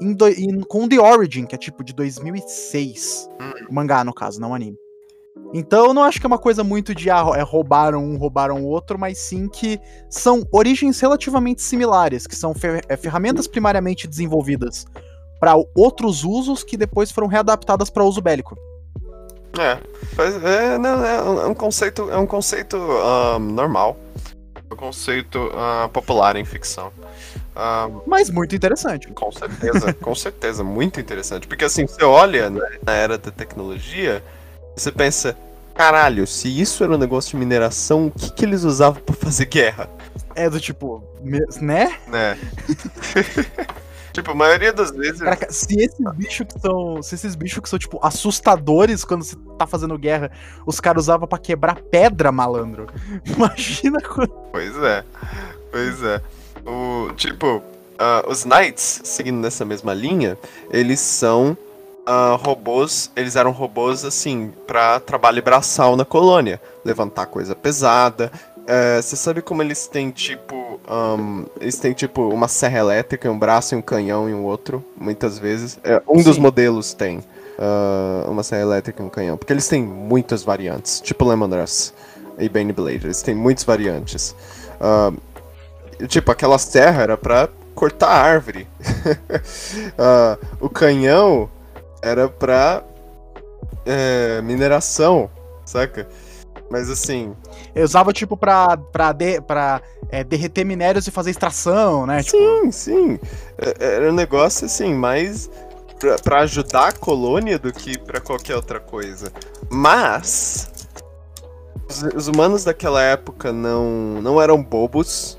do, 0.00 0.28
em, 0.28 0.60
com 0.62 0.88
The 0.88 0.98
Origin, 0.98 1.46
que 1.46 1.54
é 1.54 1.58
tipo 1.58 1.84
de 1.84 1.92
2006. 1.94 3.28
Hum. 3.40 3.66
Mangá, 3.70 4.02
no 4.02 4.14
caso, 4.14 4.40
não 4.40 4.54
anime. 4.54 4.76
Então 5.54 5.86
eu 5.86 5.94
não 5.94 6.02
acho 6.02 6.20
que 6.20 6.26
é 6.26 6.28
uma 6.28 6.38
coisa 6.38 6.64
muito 6.64 6.94
de 6.94 7.10
ah, 7.10 7.24
é, 7.34 7.42
roubaram 7.42 8.04
um, 8.04 8.16
roubaram 8.16 8.62
o 8.62 8.66
outro, 8.66 8.98
mas 8.98 9.18
sim 9.18 9.48
que 9.48 9.80
são 10.10 10.42
origens 10.52 11.00
relativamente 11.00 11.62
similares, 11.62 12.26
que 12.26 12.34
são 12.34 12.54
fer 12.54 12.84
é, 12.88 12.96
ferramentas 12.96 13.46
primariamente 13.46 14.06
desenvolvidas 14.06 14.86
para 15.38 15.54
outros 15.74 16.24
usos 16.24 16.64
que 16.64 16.76
depois 16.76 17.10
foram 17.10 17.28
readaptadas 17.28 17.90
para 17.90 18.04
uso 18.04 18.20
bélico. 18.20 18.56
É, 19.58 19.78
é, 20.18 20.78
não, 20.78 21.04
é 21.04 21.46
um 21.46 21.54
conceito, 21.54 22.10
é 22.10 22.16
um 22.18 22.26
conceito 22.26 22.76
um, 22.76 23.38
normal, 23.38 23.96
é 24.54 24.74
um 24.74 24.76
conceito 24.76 25.38
uh, 25.46 25.88
popular 25.88 26.36
em 26.36 26.44
ficção. 26.44 26.88
Uh, 27.56 28.02
Mas 28.06 28.28
muito 28.28 28.54
interessante. 28.54 29.10
Com 29.12 29.32
certeza, 29.32 29.94
com 29.94 30.14
certeza, 30.14 30.62
muito 30.62 31.00
interessante. 31.00 31.46
Porque 31.46 31.64
assim, 31.64 31.86
você 31.86 32.04
olha 32.04 32.50
né, 32.50 32.60
na 32.84 32.92
era 32.92 33.16
da 33.16 33.30
tecnologia, 33.30 34.22
você 34.76 34.92
pensa, 34.92 35.36
caralho, 35.74 36.26
se 36.26 36.48
isso 36.60 36.84
era 36.84 36.94
um 36.94 36.98
negócio 36.98 37.30
de 37.30 37.36
mineração, 37.36 38.08
o 38.08 38.10
que, 38.10 38.30
que 38.32 38.44
eles 38.44 38.62
usavam 38.62 39.00
para 39.02 39.14
fazer 39.14 39.46
guerra? 39.46 39.88
É 40.34 40.50
do 40.50 40.60
tipo, 40.60 41.02
né? 41.60 41.96
Né. 42.06 42.38
tipo, 44.12 44.30
a 44.30 44.34
maioria 44.34 44.72
das 44.72 44.90
vezes. 44.90 45.20
Caraca, 45.20 45.50
se 45.50 45.80
esses 45.80 46.04
bichos 46.14 46.46
que 46.46 46.60
são. 46.60 47.02
Se 47.02 47.14
esses 47.14 47.34
bichos 47.34 47.60
que 47.60 47.68
são, 47.70 47.78
tipo, 47.78 47.98
assustadores 48.02 49.02
quando 49.02 49.24
você 49.24 49.36
tá 49.58 49.66
fazendo 49.66 49.98
guerra, 49.98 50.30
os 50.66 50.78
caras 50.78 51.04
usavam 51.04 51.26
para 51.26 51.38
quebrar 51.38 51.76
pedra, 51.76 52.30
malandro. 52.30 52.86
Imagina 53.24 53.98
quando. 54.02 54.28
Pois 54.52 54.76
é. 54.76 55.04
Pois 55.72 56.02
é. 56.02 56.20
O, 56.66 57.12
tipo, 57.14 57.62
Uh, 57.96 58.30
os 58.30 58.44
Knights, 58.44 59.00
seguindo 59.04 59.38
nessa 59.38 59.64
mesma 59.64 59.94
linha, 59.94 60.36
eles 60.70 61.00
são 61.00 61.56
uh, 62.06 62.36
robôs, 62.36 63.10
eles 63.16 63.36
eram 63.36 63.50
robôs 63.50 64.04
assim, 64.04 64.52
para 64.66 65.00
trabalho 65.00 65.42
braçal 65.42 65.96
na 65.96 66.04
colônia, 66.04 66.60
levantar 66.84 67.26
coisa 67.26 67.54
pesada. 67.54 68.30
Uh, 68.58 69.02
você 69.02 69.16
sabe 69.16 69.42
como 69.42 69.62
eles 69.62 69.86
têm 69.86 70.10
tipo. 70.10 70.56
Um, 70.88 71.46
eles 71.60 71.78
têm 71.78 71.92
tipo 71.92 72.28
uma 72.28 72.46
serra 72.46 72.78
elétrica, 72.78 73.30
um 73.30 73.38
braço 73.38 73.74
e 73.74 73.78
um 73.78 73.82
canhão 73.82 74.28
e 74.28 74.34
um 74.34 74.44
outro, 74.44 74.84
muitas 74.96 75.38
vezes. 75.38 75.78
É, 75.82 76.00
um 76.08 76.18
Sim. 76.18 76.24
dos 76.24 76.38
modelos 76.38 76.94
tem 76.94 77.18
uh, 77.18 78.30
uma 78.30 78.42
serra 78.42 78.62
elétrica 78.62 79.02
e 79.02 79.06
um 79.06 79.08
canhão, 79.08 79.36
porque 79.36 79.52
eles 79.52 79.68
têm 79.68 79.82
muitas 79.82 80.42
variantes, 80.42 81.00
tipo 81.00 81.24
Lemon 81.24 81.48
Rush 81.48 81.92
e 82.38 82.48
Bane 82.48 82.72
Blade, 82.72 83.06
eles 83.06 83.22
têm 83.22 83.34
muitas 83.34 83.64
variantes. 83.64 84.34
Uh, 84.80 86.06
tipo, 86.06 86.30
aquela 86.30 86.58
serra 86.58 87.02
era 87.02 87.16
pra 87.16 87.48
cortar 87.74 88.08
árvore. 88.08 88.66
uh, 89.98 90.46
o 90.60 90.68
canhão 90.68 91.48
era 92.06 92.28
pra 92.28 92.84
é, 93.84 94.40
mineração, 94.42 95.28
saca? 95.64 96.08
Mas 96.70 96.88
assim. 96.88 97.34
Eu 97.74 97.84
usava, 97.84 98.12
tipo, 98.12 98.36
pra, 98.36 98.76
pra, 98.76 99.12
de, 99.12 99.40
pra 99.40 99.80
é, 100.08 100.22
derreter 100.22 100.64
minérios 100.64 101.06
e 101.06 101.10
fazer 101.10 101.30
extração, 101.30 102.06
né? 102.06 102.22
Sim, 102.22 102.28
tipo... 102.28 102.72
sim. 102.72 103.18
É, 103.58 103.96
era 103.96 104.10
um 104.10 104.14
negócio, 104.14 104.66
assim, 104.66 104.94
mais 104.94 105.50
pra, 105.98 106.16
pra 106.16 106.40
ajudar 106.40 106.88
a 106.88 106.92
colônia 106.92 107.58
do 107.58 107.72
que 107.72 107.98
pra 107.98 108.20
qualquer 108.20 108.56
outra 108.56 108.80
coisa. 108.80 109.32
Mas. 109.68 110.70
Os, 111.88 112.02
os 112.14 112.28
humanos 112.28 112.64
daquela 112.64 113.02
época 113.02 113.52
não, 113.52 114.20
não 114.20 114.40
eram 114.40 114.62
bobos 114.62 115.35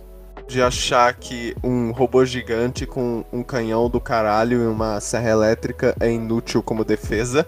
de 0.47 0.61
achar 0.61 1.13
que 1.13 1.55
um 1.63 1.91
robô 1.91 2.25
gigante 2.25 2.85
com 2.85 3.23
um 3.31 3.43
canhão 3.43 3.89
do 3.89 3.99
caralho 3.99 4.63
e 4.63 4.67
uma 4.67 4.99
serra 5.01 5.29
elétrica 5.29 5.95
é 5.99 6.11
inútil 6.11 6.63
como 6.63 6.85
defesa. 6.85 7.45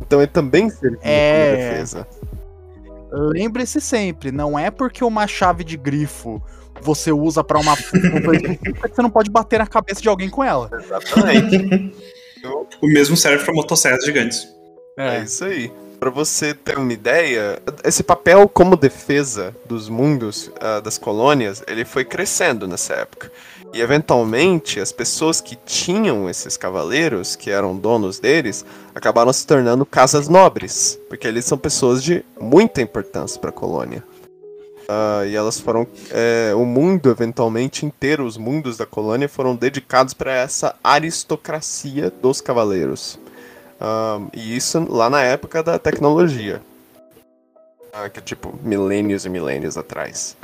Então 0.00 0.20
ele 0.20 0.30
também 0.30 0.70
servia 0.70 0.98
é... 1.02 1.50
como 1.50 1.62
defesa. 1.62 2.08
Lembre-se 3.10 3.80
sempre, 3.80 4.30
não 4.30 4.58
é 4.58 4.70
porque 4.70 5.02
uma 5.02 5.26
chave 5.26 5.64
de 5.64 5.76
grifo 5.76 6.42
você 6.80 7.10
usa 7.10 7.42
para 7.42 7.58
uma 7.58 7.74
você 8.94 9.02
não 9.02 9.10
pode 9.10 9.30
bater 9.30 9.58
na 9.58 9.66
cabeça 9.66 10.00
de 10.00 10.08
alguém 10.08 10.28
com 10.28 10.44
ela. 10.44 10.70
Exatamente. 10.72 11.92
o 12.82 12.86
mesmo 12.86 13.16
serve 13.16 13.44
para 13.44 13.54
motosserras 13.54 14.04
gigantes. 14.04 14.46
É. 14.98 15.16
é 15.16 15.22
isso 15.22 15.44
aí. 15.44 15.72
Para 16.06 16.14
você 16.14 16.54
ter 16.54 16.78
uma 16.78 16.92
ideia, 16.92 17.60
esse 17.82 18.04
papel 18.04 18.48
como 18.48 18.76
defesa 18.76 19.52
dos 19.64 19.88
mundos, 19.88 20.46
uh, 20.46 20.80
das 20.80 20.96
colônias, 20.96 21.64
ele 21.66 21.84
foi 21.84 22.04
crescendo 22.04 22.68
nessa 22.68 22.94
época. 22.94 23.32
E 23.74 23.80
eventualmente, 23.80 24.78
as 24.78 24.92
pessoas 24.92 25.40
que 25.40 25.56
tinham 25.56 26.30
esses 26.30 26.56
cavaleiros, 26.56 27.34
que 27.34 27.50
eram 27.50 27.76
donos 27.76 28.20
deles, 28.20 28.64
acabaram 28.94 29.32
se 29.32 29.44
tornando 29.44 29.84
casas 29.84 30.28
nobres, 30.28 30.96
porque 31.08 31.26
eles 31.26 31.44
são 31.44 31.58
pessoas 31.58 32.00
de 32.04 32.24
muita 32.40 32.80
importância 32.80 33.40
para 33.40 33.50
a 33.50 33.52
colônia. 33.52 34.04
Uh, 34.84 35.26
e 35.26 35.34
elas 35.34 35.58
foram. 35.58 35.88
É, 36.12 36.52
o 36.54 36.64
mundo, 36.64 37.10
eventualmente, 37.10 37.84
inteiro, 37.84 38.24
os 38.24 38.36
mundos 38.36 38.76
da 38.76 38.86
colônia 38.86 39.28
foram 39.28 39.56
dedicados 39.56 40.14
para 40.14 40.32
essa 40.32 40.76
aristocracia 40.84 42.12
dos 42.22 42.40
cavaleiros. 42.40 43.18
Um, 43.80 44.28
e 44.32 44.56
isso 44.56 44.84
lá 44.90 45.10
na 45.10 45.22
época 45.22 45.62
da 45.62 45.78
tecnologia. 45.78 46.62
Uh, 47.88 48.10
que 48.10 48.18
é 48.18 48.22
tipo 48.22 48.58
milênios 48.62 49.24
e 49.24 49.28
milênios 49.28 49.76
atrás. 49.76 50.36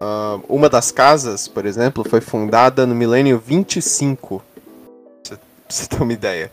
Uh, 0.00 0.42
uma 0.48 0.68
das 0.68 0.90
casas, 0.90 1.48
por 1.48 1.64
exemplo, 1.64 2.08
foi 2.08 2.20
fundada 2.20 2.86
no 2.86 2.94
milênio 2.94 3.38
25. 3.38 4.42
Pra 5.28 5.38
você 5.68 5.86
ter 5.86 6.02
uma 6.02 6.12
ideia. 6.12 6.52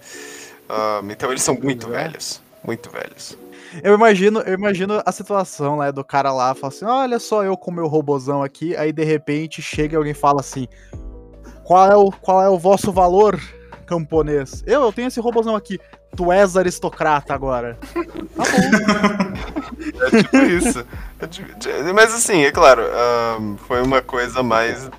Uh, 0.69 1.11
então 1.11 1.29
eles 1.29 1.43
são 1.43 1.55
muito 1.55 1.87
velhos. 1.87 2.41
Muito 2.63 2.89
velhos. 2.89 3.37
Eu 3.81 3.95
imagino, 3.95 4.39
eu 4.41 4.53
imagino 4.53 5.01
a 5.03 5.11
situação, 5.11 5.77
né, 5.77 5.91
do 5.91 6.03
cara 6.03 6.31
lá, 6.31 6.53
fala 6.53 6.71
assim, 6.71 6.85
olha 6.85 7.17
só 7.19 7.43
eu 7.43 7.57
com 7.57 7.71
meu 7.71 7.87
robozão 7.87 8.43
aqui, 8.43 8.75
aí 8.75 8.93
de 8.93 9.03
repente 9.03 9.63
chega 9.63 9.95
e 9.95 9.97
alguém 9.97 10.13
fala 10.13 10.41
assim, 10.41 10.67
qual 11.63 11.91
é 11.91 11.95
o, 11.95 12.11
qual 12.11 12.41
é 12.41 12.49
o 12.49 12.59
vosso 12.59 12.91
valor? 12.91 13.39
Camponês. 13.83 14.63
Eu, 14.65 14.83
eu 14.83 14.93
tenho 14.93 15.07
esse 15.07 15.19
robôzão 15.19 15.55
aqui. 15.55 15.79
Tu 16.15 16.31
és 16.31 16.55
aristocrata 16.55 17.33
agora. 17.33 17.77
Tá 17.93 18.43
bom. 18.43 19.27
é 20.07 20.23
tipo 20.23 20.37
isso. 20.37 20.85
É 21.67 21.93
Mas 21.93 22.13
assim, 22.13 22.43
é 22.43 22.51
claro, 22.51 22.83
um, 23.39 23.57
foi 23.57 23.81
uma 23.81 24.01
coisa 24.01 24.43
mais, 24.43 24.89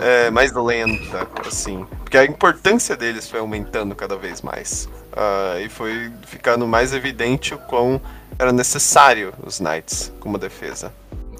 é, 0.00 0.30
mais 0.30 0.52
lenta, 0.52 1.28
assim. 1.46 1.86
Porque 2.02 2.16
a 2.16 2.24
importância 2.24 2.96
deles 2.96 3.28
foi 3.28 3.40
aumentando 3.40 3.94
cada 3.94 4.16
vez 4.16 4.40
mais. 4.42 4.88
Uh, 5.12 5.60
e 5.64 5.68
foi 5.68 6.10
ficando 6.26 6.66
mais 6.66 6.94
evidente 6.94 7.54
o 7.54 7.58
quão 7.58 8.00
era 8.38 8.50
necessário 8.50 9.34
os 9.44 9.60
Knights 9.60 10.10
como 10.20 10.38
defesa 10.38 10.90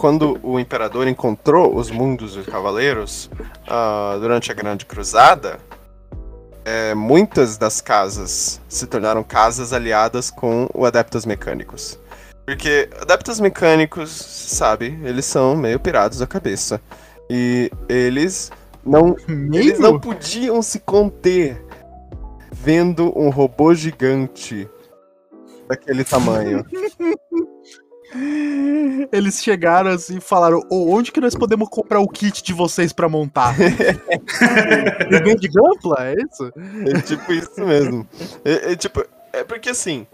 quando 0.02 0.36
o 0.42 0.58
imperador 0.58 1.06
encontrou 1.06 1.76
os 1.76 1.88
mundos 1.88 2.34
dos 2.34 2.44
cavaleiros 2.46 3.30
uh, 3.68 4.18
durante 4.18 4.50
a 4.50 4.54
Grande 4.54 4.84
Cruzada, 4.84 5.60
é, 6.64 6.94
muitas 6.94 7.56
das 7.56 7.80
casas 7.80 8.60
se 8.68 8.86
tornaram 8.86 9.22
casas 9.22 9.72
aliadas 9.72 10.30
com 10.30 10.68
o 10.74 10.84
Adeptos 10.84 11.26
Mecânicos. 11.26 11.98
Porque 12.46 12.88
Adeptos 13.00 13.40
Mecânicos, 13.40 14.10
sabe, 14.10 14.98
eles 15.04 15.24
são 15.24 15.56
meio 15.56 15.78
pirados 15.78 16.18
da 16.18 16.26
cabeça. 16.26 16.80
E 17.30 17.70
eles 17.88 18.50
não, 18.84 19.16
eles 19.28 19.78
não 19.78 19.98
podiam 19.98 20.60
se 20.60 20.80
conter 20.80 21.64
vendo 22.50 23.16
um 23.18 23.30
robô 23.30 23.74
gigante 23.74 24.68
daquele 25.68 26.04
tamanho. 26.04 26.64
Eles 29.12 29.42
chegaram 29.42 29.90
assim 29.90 30.18
e 30.18 30.20
falaram: 30.20 30.62
oh, 30.70 30.94
onde 30.94 31.10
que 31.10 31.20
nós 31.20 31.34
podemos 31.34 31.68
comprar 31.68 32.00
o 32.00 32.08
kit 32.08 32.42
de 32.42 32.52
vocês 32.52 32.92
para 32.92 33.08
montar? 33.08 33.54
Evento 35.10 35.40
de 35.40 35.48
Gampla? 35.48 35.96
É 36.00 36.14
isso? 36.14 36.52
É 36.86 37.00
tipo 37.00 37.32
isso 37.32 37.60
mesmo. 37.64 38.06
É, 38.44 38.72
é, 38.72 38.76
tipo, 38.76 39.04
é 39.32 39.42
porque 39.44 39.70
assim, 39.70 40.06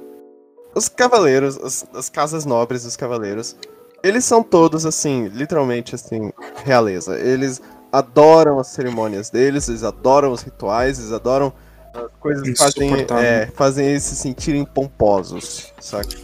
os 0.74 0.88
cavaleiros, 0.88 1.58
as, 1.58 1.86
as 1.94 2.08
casas 2.08 2.44
nobres 2.44 2.84
dos 2.84 2.96
cavaleiros, 2.96 3.56
eles 4.02 4.24
são 4.24 4.42
todos 4.42 4.86
assim, 4.86 5.28
literalmente 5.28 5.94
assim, 5.94 6.32
realeza. 6.64 7.18
Eles 7.18 7.60
adoram 7.92 8.58
as 8.58 8.68
cerimônias 8.68 9.30
deles, 9.30 9.68
eles 9.68 9.82
adoram 9.82 10.30
os 10.30 10.42
rituais, 10.42 10.98
eles 10.98 11.12
adoram 11.12 11.52
as 11.94 12.10
coisas 12.20 12.42
que 12.42 12.56
fazem, 12.56 13.06
é, 13.18 13.46
fazem 13.54 13.86
eles 13.86 14.04
se 14.04 14.14
sentirem 14.14 14.64
pomposos, 14.64 15.72
saca? 15.80 16.16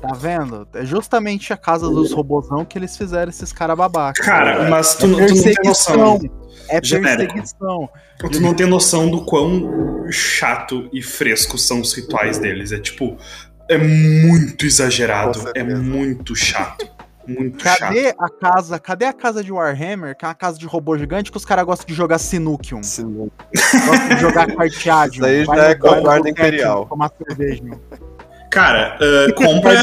Tá 0.00 0.14
vendo? 0.14 0.66
É 0.74 0.84
justamente 0.84 1.52
a 1.52 1.56
casa 1.56 1.88
dos 1.88 2.12
robôzão 2.12 2.64
que 2.64 2.78
eles 2.78 2.96
fizeram 2.96 3.30
esses 3.30 3.52
caras 3.52 3.76
babacas. 3.76 4.24
Cara, 4.24 4.68
mas 4.68 4.94
tu, 4.94 5.06
é 5.20 5.26
tu 5.26 5.34
não 5.34 5.42
tem 5.42 5.54
noção. 5.64 6.20
É 6.68 6.80
perseguição. 6.80 7.88
Tu 8.30 8.40
não 8.40 8.54
tem 8.54 8.66
noção 8.66 9.10
do 9.10 9.24
quão 9.24 10.06
chato 10.10 10.88
e 10.92 11.02
fresco 11.02 11.58
são 11.58 11.80
os 11.80 11.92
rituais 11.92 12.38
deles. 12.38 12.72
É 12.72 12.78
tipo, 12.78 13.16
é 13.68 13.78
muito 13.78 14.66
exagerado, 14.66 15.50
é 15.54 15.62
muito 15.62 16.34
chato. 16.34 16.88
Muito 17.26 17.62
cadê 17.62 18.08
chato. 18.08 18.16
a 18.20 18.28
casa? 18.28 18.78
Cadê 18.78 19.04
a 19.04 19.12
casa 19.12 19.44
de 19.44 19.52
Warhammer, 19.52 20.16
que 20.16 20.24
é 20.24 20.28
uma 20.28 20.34
casa 20.34 20.58
de 20.58 20.66
robô 20.66 20.96
gigante 20.98 21.30
que 21.30 21.36
os 21.36 21.44
caras 21.44 21.64
gostam 21.64 21.86
de 21.86 21.94
jogar 21.94 22.18
Sinukium? 22.18 22.82
Sinukium. 22.82 23.30
Gostam 23.86 24.08
de 24.08 24.16
jogar 24.20 24.46
carteado. 24.54 25.12
Isso 25.14 25.24
aí 25.24 25.44
já 25.44 25.64
é 25.68 25.74
com 25.74 25.88
a 25.88 26.00
guarda 26.00 26.28
imperial. 26.28 26.86
Tomar 26.86 27.12
cerveja. 27.16 27.62
Cara, 28.50 28.98
uh, 29.00 29.34
compra. 29.34 29.80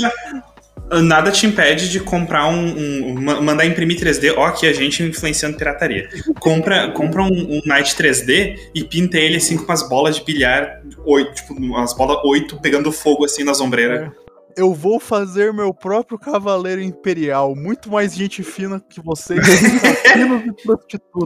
Nada 1.04 1.32
te 1.32 1.46
impede 1.46 1.90
de 1.90 2.00
comprar 2.00 2.48
um, 2.48 2.78
um, 2.78 3.42
Mandar 3.42 3.66
imprimir 3.66 4.00
3D. 4.00 4.34
Ó, 4.38 4.46
aqui 4.46 4.66
a 4.66 4.72
gente 4.72 5.04
influenciando 5.04 5.58
pirataria. 5.58 6.08
Compra, 6.40 6.92
compra 6.92 7.24
um, 7.24 7.58
um 7.58 7.62
Night 7.66 7.94
3D 7.96 8.58
e 8.74 8.84
pinta 8.86 9.18
ele 9.18 9.36
assim 9.38 9.58
com 9.58 9.66
umas 9.66 9.88
bolas 9.88 10.16
de 10.16 10.24
bilhar. 10.24 10.82
Oito, 11.06 11.36
tipo, 11.36 11.54
umas 11.54 11.94
bolas 11.94 12.18
8 12.24 12.62
pegando 12.62 12.92
fogo 12.92 13.26
assim 13.26 13.44
nas 13.44 13.60
ombreiras. 13.60 14.08
É. 14.08 14.28
Eu 14.56 14.74
vou 14.74 15.00
fazer 15.00 15.54
meu 15.54 15.72
próprio 15.72 16.18
cavaleiro 16.18 16.82
imperial. 16.82 17.54
Muito 17.56 17.92
mais 17.92 18.16
gente 18.16 18.42
fina 18.42 18.82
que 18.90 19.00
vocês. 19.00 19.40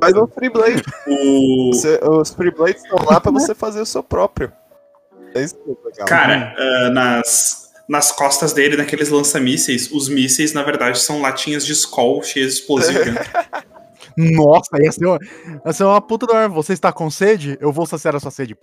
Faz 0.01 0.17
um 0.17 0.27
Free 0.27 0.49
Blade. 0.49 0.83
O... 1.07 1.71
Você, 1.71 1.99
os 2.03 2.31
Free 2.31 2.51
Blades 2.51 2.83
estão 2.83 2.99
lá 3.05 3.21
pra 3.21 3.31
você 3.31 3.55
fazer 3.55 3.79
o 3.79 3.85
seu 3.85 4.03
próprio. 4.03 4.51
É 5.33 5.43
isso 5.43 5.55
é 5.65 5.87
legal. 5.87 6.07
Cara, 6.07 6.55
uh, 6.57 6.93
nas, 6.93 7.69
nas 7.87 8.11
costas 8.11 8.53
dele, 8.53 8.77
naqueles 8.77 9.09
lança-mísseis, 9.09 9.91
os 9.91 10.07
mísseis, 10.09 10.53
na 10.53 10.63
verdade, 10.63 10.99
são 10.99 11.21
latinhas 11.21 11.65
de 11.65 11.73
Skoll 11.73 12.23
cheias 12.23 12.53
de 12.53 12.59
explosivo 12.59 12.99
Nossa, 14.17 14.69
ia 14.81 14.91
ser, 14.91 15.05
uma, 15.05 15.17
ia 15.65 15.73
ser 15.73 15.85
uma 15.85 16.01
puta 16.01 16.25
do 16.25 16.33
ar. 16.33 16.49
Você 16.49 16.73
está 16.73 16.91
com 16.91 17.09
sede? 17.09 17.57
Eu 17.61 17.71
vou 17.71 17.85
saciar 17.85 18.13
a 18.15 18.19
sua 18.19 18.29
sede. 18.29 18.57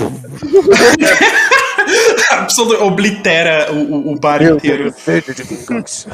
a 2.30 2.84
oblitera 2.84 3.72
o, 3.72 3.76
o, 3.76 4.12
o 4.12 4.18
bar 4.18 4.42
Eu 4.42 4.56
inteiro. 4.56 4.92
Sede 4.92 5.34
de 5.34 5.42
vingança. 5.42 6.10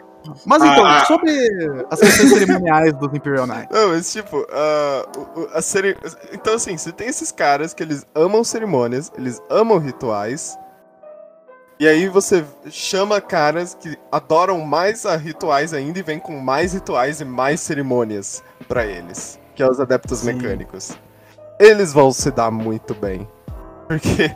Mas 0.44 0.62
então, 0.62 0.84
Ah. 0.86 1.04
sobre 1.04 1.30
as 1.90 2.00
questões 2.00 2.30
cerimoniais 2.30 2.92
dos 2.94 3.12
Imperial 3.14 3.46
Knights. 3.46 3.68
Não, 3.70 3.88
mas 3.88 4.12
tipo, 4.12 4.46
ah, 4.50 5.06
o- 5.36 5.48
a 5.54 5.62
ceri... 5.62 5.96
então 6.32 6.54
assim, 6.54 6.76
você 6.76 6.92
tem 6.92 7.08
esses 7.08 7.30
caras 7.32 7.72
que 7.74 7.82
eles 7.82 8.06
amam 8.14 8.42
cerimônias, 8.44 9.10
eles 9.16 9.40
amam 9.50 9.78
rituais, 9.78 10.58
e 11.80 11.86
aí 11.86 12.08
você 12.08 12.44
chama 12.70 13.20
caras 13.20 13.74
que 13.74 13.96
adoram 14.10 14.60
mais 14.60 15.06
a 15.06 15.16
rituais 15.16 15.72
ainda 15.72 15.98
e 15.98 16.02
vem 16.02 16.18
com 16.18 16.38
mais 16.40 16.72
rituais 16.72 17.20
e 17.20 17.24
mais 17.24 17.60
cerimônias 17.60 18.42
pra 18.66 18.84
eles, 18.84 19.38
que 19.54 19.62
é 19.62 19.70
os 19.70 19.78
adeptos 19.80 20.20
Sim. 20.20 20.32
mecânicos. 20.32 20.92
Eles 21.60 21.92
vão 21.92 22.10
se 22.12 22.30
dar 22.30 22.50
muito 22.50 22.94
bem, 22.94 23.28
porque, 23.86 24.32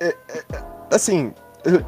é- 0.00 0.08
é- 0.28 0.44
assim, 0.92 1.32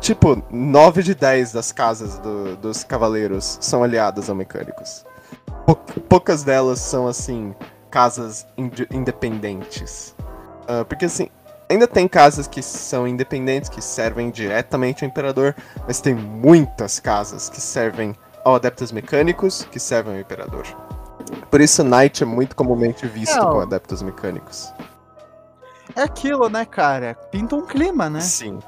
tipo, 0.00 0.42
9 0.50 1.02
de 1.02 1.14
10 1.14 1.52
das 1.52 1.72
casas 1.72 2.18
do- 2.18 2.56
dos 2.56 2.84
cavaleiros 2.84 3.58
são 3.60 3.82
aliadas 3.82 4.28
a 4.30 4.34
mecânicos. 4.34 5.04
Pou- 5.66 5.76
poucas 6.08 6.42
delas 6.42 6.78
são, 6.80 7.06
assim, 7.06 7.54
casas 7.90 8.46
inde- 8.56 8.88
independentes. 8.90 10.14
Ah, 10.66 10.84
porque, 10.84 11.04
assim, 11.04 11.28
ainda 11.70 11.86
tem 11.86 12.08
casas 12.08 12.46
que 12.46 12.62
são 12.62 13.06
independentes, 13.06 13.68
que 13.68 13.80
servem 13.82 14.30
diretamente 14.30 15.04
ao 15.04 15.08
imperador, 15.10 15.54
mas 15.86 16.00
tem 16.00 16.14
muitas 16.14 16.98
casas 16.98 17.48
que 17.48 17.60
servem 17.60 18.14
ao 18.44 18.54
adeptos 18.54 18.90
mecânicos, 18.92 19.66
que 19.70 19.78
servem 19.78 20.14
ao 20.14 20.20
imperador. 20.20 20.64
Por 21.50 21.60
isso, 21.60 21.84
Knight 21.84 22.22
é 22.22 22.26
muito 22.26 22.56
comumente 22.56 23.06
visto 23.06 23.36
Não. 23.36 23.50
com 23.52 23.60
adeptos 23.60 24.00
mecânicos. 24.02 24.72
É 25.94 26.02
aquilo, 26.02 26.48
né, 26.48 26.64
cara? 26.64 27.14
Pinta 27.30 27.54
um 27.56 27.62
clima, 27.66 28.08
né? 28.08 28.20
Sim. 28.20 28.58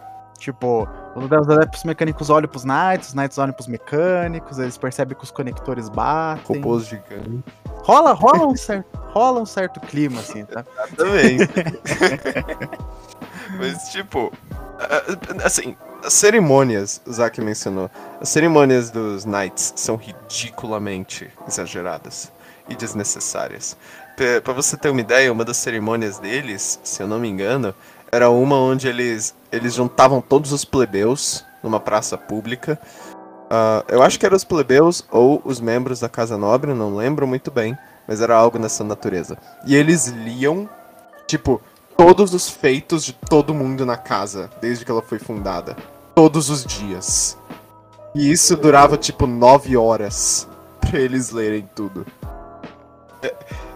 Tipo, 0.40 0.88
os 1.14 1.50
adeptos 1.50 1.84
mecânicos 1.84 2.30
olham 2.30 2.48
pros 2.48 2.64
Knights, 2.64 3.08
os 3.08 3.14
Knights 3.14 3.36
olham 3.36 3.52
pros 3.52 3.66
mecânicos, 3.66 4.58
eles 4.58 4.78
percebem 4.78 5.14
que 5.14 5.22
os 5.22 5.30
conectores 5.30 5.90
batem. 5.90 6.56
Robôs 6.56 6.86
gigantes. 6.86 7.42
Rola, 7.82 8.14
rola 8.14 8.46
um 8.46 8.56
certo, 8.56 8.86
rola 9.12 9.42
um 9.42 9.44
certo 9.44 9.78
clima, 9.80 10.18
assim, 10.20 10.46
tá? 10.46 10.64
Também. 10.96 11.40
Mas, 13.58 13.90
tipo, 13.90 14.32
assim, 15.44 15.76
as 16.02 16.14
cerimônias, 16.14 17.02
o 17.06 17.12
Zack 17.12 17.38
mencionou, 17.42 17.90
as 18.18 18.30
cerimônias 18.30 18.90
dos 18.90 19.26
Knights 19.26 19.74
são 19.76 19.96
ridiculamente 19.96 21.30
exageradas 21.46 22.32
e 22.66 22.74
desnecessárias. 22.74 23.76
Pra 24.42 24.54
você 24.54 24.76
ter 24.76 24.88
uma 24.88 25.00
ideia, 25.00 25.30
uma 25.30 25.44
das 25.44 25.58
cerimônias 25.58 26.18
deles, 26.18 26.80
se 26.82 27.02
eu 27.02 27.08
não 27.08 27.18
me 27.18 27.28
engano, 27.28 27.74
era 28.12 28.30
uma 28.30 28.56
onde 28.56 28.88
eles, 28.88 29.34
eles 29.52 29.74
juntavam 29.74 30.20
todos 30.20 30.52
os 30.52 30.64
plebeus 30.64 31.44
numa 31.62 31.78
praça 31.80 32.16
pública. 32.18 32.78
Ah, 33.50 33.84
eu 33.88 34.02
acho 34.02 34.18
que 34.18 34.26
eram 34.26 34.36
os 34.36 34.44
plebeus 34.44 35.04
ou 35.10 35.40
os 35.44 35.60
membros 35.60 36.00
da 36.00 36.08
Casa 36.08 36.36
Nobre, 36.38 36.72
não 36.74 36.94
lembro 36.96 37.26
muito 37.26 37.50
bem, 37.50 37.76
mas 38.06 38.20
era 38.20 38.34
algo 38.36 38.58
nessa 38.58 38.82
natureza. 38.84 39.36
E 39.66 39.74
eles 39.74 40.06
liam, 40.06 40.68
tipo, 41.26 41.60
todos 41.96 42.32
os 42.32 42.48
feitos 42.48 43.04
de 43.04 43.12
todo 43.12 43.54
mundo 43.54 43.84
na 43.84 43.96
casa, 43.96 44.50
desde 44.60 44.84
que 44.84 44.90
ela 44.90 45.02
foi 45.02 45.18
fundada. 45.18 45.76
Todos 46.14 46.48
os 46.50 46.64
dias. 46.64 47.36
E 48.14 48.30
isso 48.30 48.56
durava, 48.56 48.96
tipo, 48.96 49.26
nove 49.26 49.76
horas 49.76 50.48
pra 50.80 50.98
eles 50.98 51.30
lerem 51.30 51.68
tudo. 51.74 52.04
É- 53.22 53.34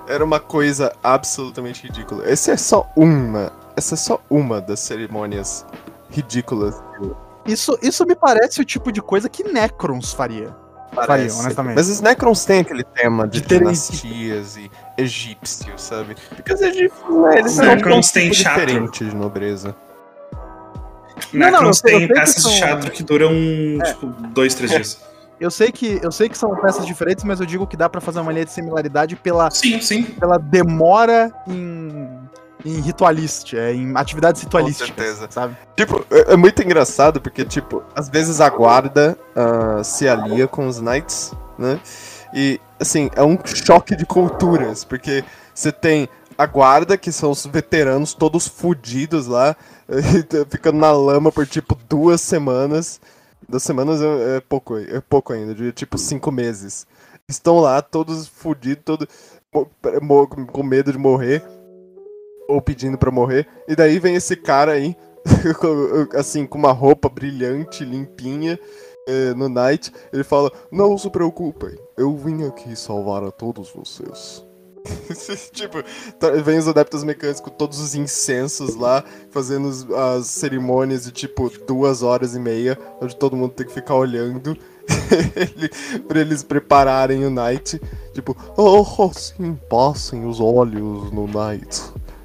Era 0.09 0.25
uma 0.25 0.41
coisa 0.41 0.93
absolutamente 1.03 1.83
ridícula. 1.87 2.25
Essa 2.29 2.53
é 2.53 2.57
só 2.57 2.91
uma. 2.97 3.53
Essa 3.76 3.95
é 3.95 3.97
só 3.97 4.21
uma 4.31 4.61
das 4.61 4.81
cerimônias 4.81 5.66
ridículas. 6.11 6.83
Isso, 7.47 7.76
isso 7.83 8.07
me 8.07 8.14
parece 8.14 8.61
o 8.61 8.64
tipo 8.64 8.90
de 8.93 9.02
coisa 9.02 9.28
que 9.28 9.45
Necrons 9.45 10.12
faria. 10.12 10.54
Faria, 10.95 11.33
honestamente. 11.35 11.75
Mas 11.75 11.88
os 11.88 12.00
Necrons 12.00 12.45
têm 12.45 12.61
aquele 12.61 12.85
tema 12.85 13.26
de, 13.26 13.40
De 13.40 13.49
terem- 13.49 13.64
dinastias 13.64 14.57
e 14.57 14.70
egípcios, 14.96 15.83
sabe? 15.83 16.14
Porque 16.37 16.53
os 16.55 16.61
egípcios, 16.61 17.09
né, 17.16 17.38
eles 17.38 17.51
Os 17.51 17.57
são 17.57 17.66
Necrons 17.66 18.09
um 18.09 18.12
têm 18.12 18.31
tipo 18.31 18.49
diferente 18.49 19.05
de 19.05 19.16
nobreza. 19.16 19.75
Não, 21.33 21.46
não, 21.51 21.51
Necrons 21.59 21.81
tem 21.81 22.07
que 22.07 22.14
peças 22.14 22.37
de 22.37 22.42
são- 22.42 22.53
teatro 22.53 22.90
que 22.92 23.03
duram, 23.03 23.33
tipo, 23.85 24.07
dois, 24.33 24.55
três 24.55 24.70
dias. 24.70 25.01
Eu 25.40 25.51
sei 25.51 25.72
que 25.72 25.99
eu 26.01 26.12
sei 26.12 26.29
que 26.29 26.38
são 26.38 26.55
peças 26.57 26.87
diferentes, 26.87 27.25
mas 27.25 27.40
eu 27.40 27.46
digo 27.46 27.66
que 27.66 27.77
dá 27.77 27.88
pra 27.88 28.01
fazer 28.01 28.20
uma 28.20 28.33
linha 28.33 28.44
de 28.44 28.53
similaridade 28.53 29.16
pela, 29.16 29.51
Sim, 29.51 29.81
sim. 29.81 30.05
pela 30.05 30.38
demora 30.38 31.33
em, 31.49 32.20
em 32.64 32.81
ritualística, 32.81 33.59
é, 33.59 33.74
em 33.74 33.92
atividades 33.96 34.42
ritualísticas, 34.42 34.88
certeza. 34.88 35.29
sabe? 35.31 35.57
Tipo, 35.77 36.05
é, 36.11 36.33
é 36.33 36.37
muito 36.37 36.62
engraçado 36.62 37.20
porque, 37.20 37.44
tipo, 37.44 37.83
às 37.94 38.09
vezes 38.09 38.40
a 38.40 38.48
guarda 38.48 39.18
ah, 39.37 39.85
se 39.85 40.09
alia 40.09 40.48
com 40.48 40.66
os 40.66 40.81
knights, 40.81 41.33
né? 41.59 41.79
E, 42.33 42.61
assim, 42.81 43.11
é 43.14 43.22
um 43.22 43.38
choque 43.44 43.94
de 43.94 44.07
culturas, 44.07 44.85
porque 44.85 45.22
você 45.55 45.70
tem 45.70 46.09
a 46.37 46.46
guarda, 46.46 46.96
que 46.96 47.12
são 47.12 47.31
os 47.31 47.46
veteranos 47.46 48.14
todos 48.14 48.48
fudidos 48.48 49.27
lá, 49.27 49.55
ficando 50.50 50.79
na 50.79 50.90
lama 50.90 51.31
por, 51.31 51.46
tipo, 51.46 51.79
duas 51.88 52.20
semanas. 52.20 53.00
Duas 53.46 53.62
semanas 53.62 54.00
é, 54.00 54.37
é 54.37 54.40
pouco, 54.40 54.79
é 54.79 55.00
pouco 55.00 55.33
ainda, 55.33 55.55
de 55.55 55.70
tipo 55.70 55.98
cinco 55.98 56.33
meses. 56.33 56.87
Estão 57.29 57.61
lá, 57.61 57.81
todos 57.83 58.27
fudidos, 58.27 58.83
todos 58.85 59.07
com 60.50 60.62
medo 60.62 60.90
de 60.90 60.98
morrer, 60.98 61.44
ou 62.48 62.61
pedindo 62.61 62.98
pra 62.98 63.11
morrer. 63.11 63.46
E 63.68 63.74
daí 63.76 63.98
vem 63.98 64.14
esse 64.14 64.37
cara 64.37 64.72
aí, 64.72 64.96
assim, 66.14 66.46
com 66.46 66.59
uma 66.59 66.72
roupa 66.72 67.09
brilhante, 67.09 67.85
limpinha, 67.85 68.59
eh, 69.07 69.35
no 69.35 69.48
Night. 69.48 69.92
Ele 70.12 70.24
fala: 70.24 70.52
Não 70.70 70.96
se 70.96 71.11
preocupem, 71.11 71.76
eu 71.96 72.16
vim 72.16 72.46
aqui 72.46 72.74
salvar 72.76 73.24
a 73.24 73.30
todos 73.30 73.70
vocês. 73.70 74.44
tipo, 75.52 75.83
tá- 76.18 76.30
vem 76.30 76.59
os 76.59 76.68
adeptos 76.68 77.02
mecânicos 77.04 77.40
com 77.40 77.50
todos 77.50 77.80
os 77.80 77.94
incensos 77.94 78.76
lá, 78.76 79.02
fazendo 79.30 79.70
as 79.96 80.26
cerimônias 80.26 81.04
de 81.04 81.11
tipo 81.11 81.50
duas 81.66 82.02
horas 82.02 82.35
e 82.35 82.38
meia, 82.38 82.78
onde 83.00 83.16
todo 83.16 83.37
mundo 83.37 83.52
tem 83.52 83.66
que 83.66 83.72
ficar 83.72 83.94
olhando. 83.94 84.57
ele, 85.35 85.70
pra 86.07 86.20
eles 86.20 86.42
prepararem 86.42 87.24
o 87.24 87.30
Night. 87.30 87.80
Tipo, 88.12 88.37
oh, 88.57 89.11
sim, 89.14 89.59
passem 89.68 90.26
os 90.26 90.38
olhos 90.40 91.11
no 91.11 91.26
Night. 91.26 91.83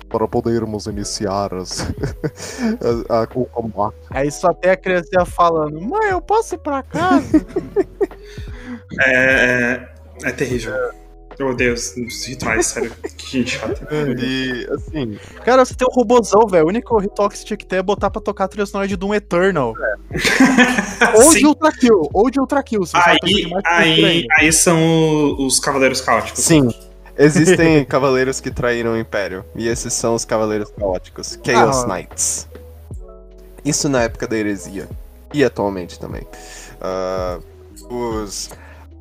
Para 0.10 0.28
podermos 0.28 0.86
iniciar 0.88 1.54
as, 1.54 1.82
a- 3.10 3.22
a- 3.24 3.28
o 3.36 3.46
combate. 3.46 3.96
Aí 4.10 4.32
só 4.32 4.52
tem 4.54 4.72
a 4.72 4.78
criança 4.78 5.24
falando, 5.26 5.80
mãe, 5.82 6.10
eu 6.10 6.22
posso 6.22 6.56
ir 6.56 6.60
pra 6.60 6.82
casa? 6.84 7.46
É, 9.02 9.12
é, 10.24 10.30
é 10.30 10.32
terrível. 10.32 10.74
Eu 11.38 11.50
odeio 11.52 11.74
os 11.74 11.96
os 11.96 12.26
rituais, 12.26 12.66
sério. 12.68 12.92
Que 13.18 13.38
gente 13.40 13.52
chata. 13.58 13.88
E, 14.20 14.68
assim, 14.74 15.18
Cara, 15.46 15.64
você 15.64 15.74
tem 15.74 15.88
um 15.90 15.94
robôzão, 15.94 16.46
velho. 16.48 16.66
O 16.66 16.68
único 16.70 16.98
ritual 17.00 17.30
que 17.30 17.38
você 17.38 17.46
tinha 17.46 17.58
que 17.58 17.66
ter 17.66 17.78
é 17.78 17.84
botar 17.84 18.10
pra 18.10 18.22
tocar 18.22 18.46
a 18.46 18.48
trilha 18.48 18.66
sonora 18.66 18.88
de 18.88 18.96
Doom 18.98 19.14
Eternal. 19.16 19.74
Ou 21.16 21.30
de 21.32 21.40
Sim. 21.40 21.46
Ultra 21.46 21.72
Kill. 21.72 22.10
Ou 22.14 22.30
de 22.30 22.40
Ultra 22.40 22.62
Kill. 22.62 22.82
Você 22.86 22.94
tá 22.94 23.04
Aí, 23.06 23.52
aí, 23.66 24.26
aí 24.38 24.52
são 24.54 25.36
os 25.40 25.60
Cavaleiros 25.60 26.02
Caóticos. 26.02 26.44
sim, 26.44 26.68
existem 27.20 27.84
cavaleiros 27.86 28.40
que 28.40 28.50
traíram 28.50 28.94
o 28.94 28.98
Império. 28.98 29.46
E 29.56 29.68
esses 29.68 29.94
são 29.94 30.16
os 30.16 30.26
cavaleiros 30.26 30.72
caóticos. 30.72 31.38
Chaos 31.46 31.84
Ah. 31.84 31.88
Knights. 31.88 32.48
Isso 33.64 33.88
na 33.90 34.04
época 34.04 34.28
da 34.28 34.36
heresia. 34.38 34.88
E 35.34 35.44
atualmente 35.44 36.00
também. 36.00 36.26
Ah, 36.82 37.40
os. 37.90 38.50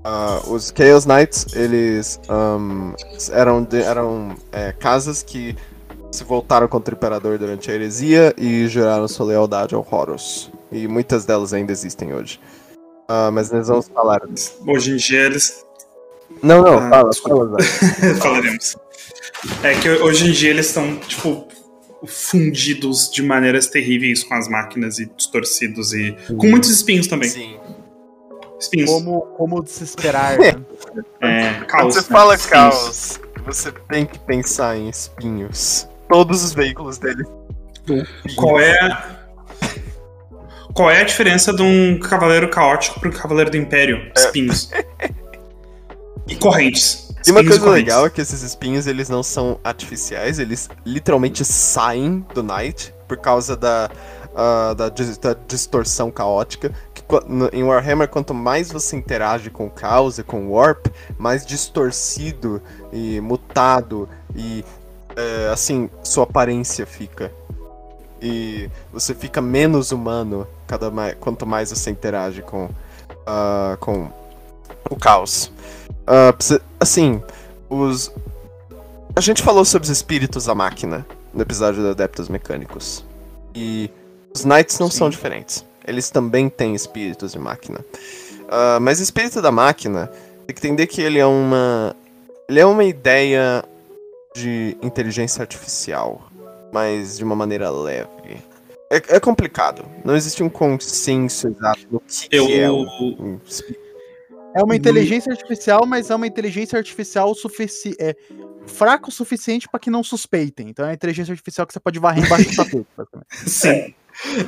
ah, 0.04 0.40
os 0.48 0.72
Chaos 0.76 1.06
Knights, 1.06 1.46
eles 1.54 2.20
ahm, 2.28 2.92
eram, 3.32 3.62
de- 3.62 3.82
eram 3.82 4.34
é, 4.52 4.72
casas 4.72 5.22
que 5.22 5.56
se 6.10 6.24
voltaram 6.24 6.66
contra 6.68 6.94
o 6.94 6.96
Imperador 6.98 7.38
durante 7.38 7.70
a 7.70 7.74
heresia 7.74 8.34
e 8.36 8.66
juraram 8.66 9.06
sua 9.08 9.26
lealdade 9.26 9.74
ao 9.74 9.86
Horus. 9.90 10.50
E 10.72 10.86
muitas 10.88 11.24
delas 11.24 11.52
ainda 11.54 11.72
existem 11.72 12.12
hoje. 12.12 12.40
Ah, 13.08 13.30
mas 13.30 13.50
nós 13.50 13.68
vamos 13.68 13.88
falar. 13.88 14.20
Hoje 14.66 14.92
em 14.92 14.96
dia 14.96 15.20
eles. 15.24 15.64
Não, 16.42 16.62
não, 16.62 16.78
Ah, 16.78 16.88
fala, 16.90 17.10
desculpa. 17.10 17.62
fala, 17.62 18.14
falaremos. 18.20 18.76
É 19.62 19.74
que 19.74 19.88
hoje 19.88 20.28
em 20.28 20.32
dia 20.32 20.50
eles 20.50 20.66
estão, 20.66 20.96
tipo, 20.96 21.46
fundidos 22.06 23.10
de 23.10 23.22
maneiras 23.22 23.66
terríveis 23.66 24.22
com 24.24 24.34
as 24.34 24.48
máquinas 24.48 24.98
e 24.98 25.06
distorcidos 25.06 25.92
e. 25.92 26.16
com 26.36 26.46
muitos 26.48 26.70
espinhos 26.70 27.06
também. 27.06 27.28
Sim. 27.28 27.56
Espinhos. 28.60 28.90
Como, 28.90 29.20
como 29.36 29.62
de 29.62 29.70
se 29.70 29.84
esperar, 29.84 30.36
né? 30.38 30.54
É, 31.20 31.52
Quando 31.54 31.66
caos. 31.66 31.94
você 31.94 32.00
né? 32.00 32.06
fala 32.08 32.34
Espinhos. 32.34 32.50
caos, 32.50 33.20
você 33.46 33.72
tem 33.88 34.04
que 34.06 34.18
pensar 34.20 34.76
em 34.76 34.88
espinhos. 34.88 35.88
Todos 36.08 36.42
os 36.42 36.52
veículos 36.52 36.98
dele. 36.98 37.24
Qual 38.36 38.58
é. 38.60 39.18
Qual 40.74 40.90
é 40.90 41.00
a 41.00 41.04
diferença 41.04 41.52
de 41.52 41.62
um 41.62 41.98
cavaleiro 41.98 42.48
caótico 42.50 43.00
para 43.00 43.08
um 43.08 43.12
cavaleiro 43.12 43.50
do 43.50 43.56
Império? 43.56 44.10
Espinhos. 44.16 44.70
e 46.28 46.36
correntes. 46.36 47.08
E 47.26 47.30
uma 47.30 47.44
coisa 47.44 47.68
legal 47.70 48.06
é 48.06 48.10
que 48.10 48.20
esses 48.20 48.42
espinhos 48.42 48.86
eles 48.86 49.08
não 49.08 49.22
são 49.22 49.58
artificiais, 49.64 50.38
eles 50.38 50.68
literalmente 50.86 51.44
saem 51.44 52.24
do 52.32 52.42
Night 52.42 52.94
por 53.08 53.16
causa 53.16 53.56
da, 53.56 53.90
ah, 54.34 54.72
da, 54.74 54.88
da 54.88 55.36
distorção 55.46 56.10
caótica. 56.10 56.72
Que 56.94 57.02
em 57.52 57.64
Warhammer, 57.64 58.08
quanto 58.08 58.32
mais 58.32 58.70
você 58.70 58.96
interage 58.96 59.50
com 59.50 59.66
o 59.66 59.70
caos 59.70 60.18
e 60.18 60.22
com 60.22 60.46
o 60.46 60.52
warp, 60.52 60.86
mais 61.18 61.44
distorcido 61.44 62.62
e 62.92 63.20
mutado 63.20 64.08
e 64.36 64.64
é, 65.16 65.50
assim 65.52 65.90
sua 66.04 66.24
aparência 66.24 66.86
fica. 66.86 67.32
E 68.22 68.70
você 68.92 69.14
fica 69.14 69.40
menos 69.40 69.90
humano 69.90 70.46
cada 70.66 70.90
mais, 70.90 71.16
quanto 71.18 71.46
mais 71.46 71.70
você 71.70 71.90
interage 71.90 72.42
com, 72.42 72.66
uh, 72.66 73.76
com 73.80 74.08
o 74.90 74.96
caos. 74.96 75.52
Uh, 76.08 76.60
assim, 76.80 77.22
os. 77.68 78.10
A 79.14 79.20
gente 79.20 79.42
falou 79.42 79.64
sobre 79.64 79.84
os 79.84 79.90
espíritos 79.90 80.46
da 80.46 80.54
máquina 80.54 81.06
no 81.34 81.42
episódio 81.42 81.82
de 81.82 81.90
Adeptos 81.90 82.28
Mecânicos. 82.30 83.04
E 83.54 83.90
os 84.34 84.44
Knights 84.44 84.78
não 84.78 84.90
Sim. 84.90 84.98
são 84.98 85.10
diferentes. 85.10 85.64
Eles 85.86 86.10
também 86.10 86.48
têm 86.48 86.74
espíritos 86.74 87.32
de 87.32 87.38
máquina. 87.38 87.80
Uh, 87.80 88.80
mas 88.80 89.00
o 89.00 89.02
espírito 89.02 89.42
da 89.42 89.52
máquina, 89.52 90.10
tem 90.46 90.54
que 90.54 90.66
entender 90.66 90.86
que 90.86 91.02
ele 91.02 91.18
é 91.18 91.26
uma. 91.26 91.94
Ele 92.48 92.60
é 92.60 92.64
uma 92.64 92.84
ideia 92.84 93.62
de 94.34 94.78
inteligência 94.80 95.42
artificial, 95.42 96.30
mas 96.72 97.18
de 97.18 97.24
uma 97.24 97.36
maneira 97.36 97.70
leve. 97.70 98.08
É, 98.90 99.16
é 99.16 99.20
complicado. 99.20 99.84
Não 100.02 100.16
existe 100.16 100.42
um 100.42 100.48
consenso 100.48 101.48
exato 101.48 101.86
do 101.90 102.00
que, 102.00 102.28
Eu... 102.30 102.46
que 102.46 102.58
é 102.58 102.70
o, 102.70 102.80
um 102.80 103.38
é 104.54 104.62
uma 104.62 104.74
inteligência 104.74 105.32
artificial, 105.32 105.86
mas 105.86 106.10
é 106.10 106.14
uma 106.14 106.26
inteligência 106.26 106.78
artificial 106.78 107.34
sufici 107.34 107.94
é, 108.00 108.16
fraca 108.66 109.08
o 109.08 109.12
suficiente 109.12 109.68
para 109.68 109.80
que 109.80 109.90
não 109.90 110.02
suspeitem. 110.02 110.68
Então 110.68 110.84
é 110.84 110.88
uma 110.88 110.94
inteligência 110.94 111.32
artificial 111.32 111.66
que 111.66 111.72
você 111.72 111.80
pode 111.80 111.98
varrer 111.98 112.24
embaixo 112.24 112.50
do 112.50 112.56
tapete. 112.56 112.86
Sim. 113.50 113.94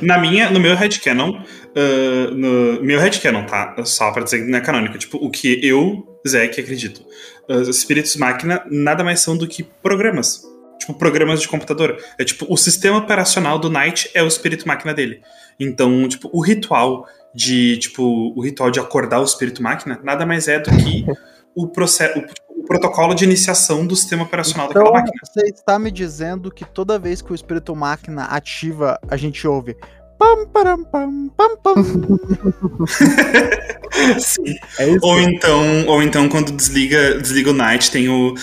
Na 0.01 0.17
minha, 0.17 0.49
no 0.49 0.59
meu 0.59 0.75
headcanon, 0.75 1.31
uh, 1.31 2.31
no 2.31 2.83
meu 2.83 2.99
headcanon, 2.99 3.45
tá? 3.45 3.75
Só 3.85 4.11
pra 4.11 4.23
dizer 4.23 4.43
que 4.43 4.51
não 4.51 4.57
é 4.57 4.61
canônico. 4.61 4.97
Tipo, 4.97 5.17
o 5.17 5.29
que 5.29 5.65
eu, 5.65 6.19
que 6.53 6.59
acredito. 6.59 7.05
Uh, 7.49 7.55
os 7.61 7.77
espíritos 7.77 8.17
máquina 8.17 8.65
nada 8.69 9.03
mais 9.03 9.21
são 9.21 9.37
do 9.37 9.47
que 9.47 9.63
programas. 9.63 10.43
Tipo, 10.77 10.93
programas 10.95 11.39
de 11.41 11.47
computador. 11.47 11.97
É 12.19 12.25
tipo, 12.25 12.45
o 12.49 12.57
sistema 12.57 12.97
operacional 12.97 13.57
do 13.59 13.69
Knight 13.69 14.09
é 14.13 14.21
o 14.21 14.27
espírito 14.27 14.67
máquina 14.67 14.93
dele. 14.93 15.21
Então, 15.57 16.07
tipo, 16.09 16.29
o 16.33 16.41
ritual 16.41 17.07
de, 17.33 17.77
tipo, 17.77 18.03
o 18.35 18.41
ritual 18.41 18.71
de 18.71 18.79
acordar 18.79 19.19
o 19.19 19.23
espírito 19.23 19.61
máquina 19.63 19.99
nada 20.03 20.25
mais 20.25 20.47
é 20.47 20.59
do 20.59 20.69
que 20.69 21.05
o 21.55 21.67
processo, 21.67 22.19
o, 22.19 22.61
o 22.61 22.63
protocolo 22.63 23.13
de 23.13 23.23
iniciação 23.23 23.85
do 23.85 23.95
sistema 23.95 24.23
operacional 24.23 24.69
então, 24.69 24.83
daquela 24.83 24.99
máquina. 24.99 25.21
Você 25.23 25.47
está 25.47 25.79
me 25.79 25.91
dizendo 25.91 26.51
que 26.51 26.65
toda 26.65 26.99
vez 26.99 27.21
que 27.21 27.31
o 27.31 27.35
espírito 27.35 27.75
máquina 27.75 28.25
ativa, 28.25 28.99
a 29.09 29.17
gente 29.17 29.47
ouve 29.47 29.75
pam 30.21 30.45
pam 30.53 30.83
pam 30.83 31.29
pam 31.35 31.57
pam. 31.63 31.83
Sim. 34.19 34.55
É 34.77 34.85
ou 35.01 35.19
então, 35.19 35.87
ou 35.87 36.03
então 36.03 36.29
quando 36.29 36.51
desliga, 36.51 37.19
desliga 37.19 37.49
o 37.49 37.53
Night 37.53 37.89
tem 37.89 38.07
o 38.07 38.35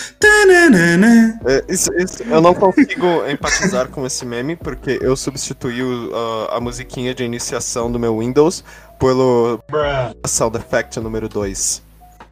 é, 1.45 1.63
isso, 1.69 1.91
isso, 1.93 2.23
eu 2.23 2.41
não 2.41 2.53
consigo 2.53 3.05
empatizar 3.31 3.87
com 3.87 4.05
esse 4.05 4.25
meme 4.25 4.57
porque 4.57 4.99
eu 5.01 5.15
substituí 5.15 5.81
o, 5.81 6.09
uh, 6.09 6.51
a 6.51 6.59
musiquinha 6.59 7.15
de 7.15 7.23
iniciação 7.23 7.89
do 7.89 7.97
meu 7.97 8.19
Windows 8.19 8.63
pelo 8.99 9.59
Bruh. 9.69 10.13
sound 10.27 10.57
effect 10.57 10.99
número 10.99 11.29
2. 11.29 11.81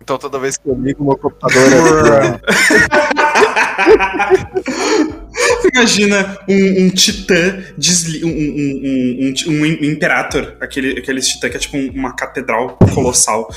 Então 0.02 0.18
toda 0.18 0.38
vez 0.38 0.58
que 0.58 0.68
eu 0.70 0.76
ligo 0.76 1.04
meu 1.04 1.18
computador 1.18 1.62
é. 2.24 3.18
Imagina 5.74 6.38
um, 6.48 6.86
um 6.86 6.90
titã 6.90 7.64
desli 7.78 8.26
um, 8.26 8.30
um, 8.30 9.34
um, 9.48 9.62
um, 9.62 9.66
imperator, 9.86 10.56
aquele, 10.60 10.98
aquele 10.98 11.22
titã 11.22 11.50
que 11.50 11.58
é 11.58 11.60
tipo 11.60 11.78
uma 11.78 12.16
catedral 12.16 12.78
colossal. 12.94 13.48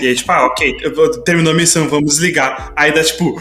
E 0.00 0.06
aí, 0.06 0.14
tipo, 0.14 0.30
ah, 0.32 0.46
ok, 0.46 0.76
terminou 1.24 1.52
a 1.52 1.56
missão, 1.56 1.88
vamos 1.88 2.18
ligar. 2.18 2.72
Aí 2.76 2.92
dá 2.92 3.02
tipo. 3.02 3.36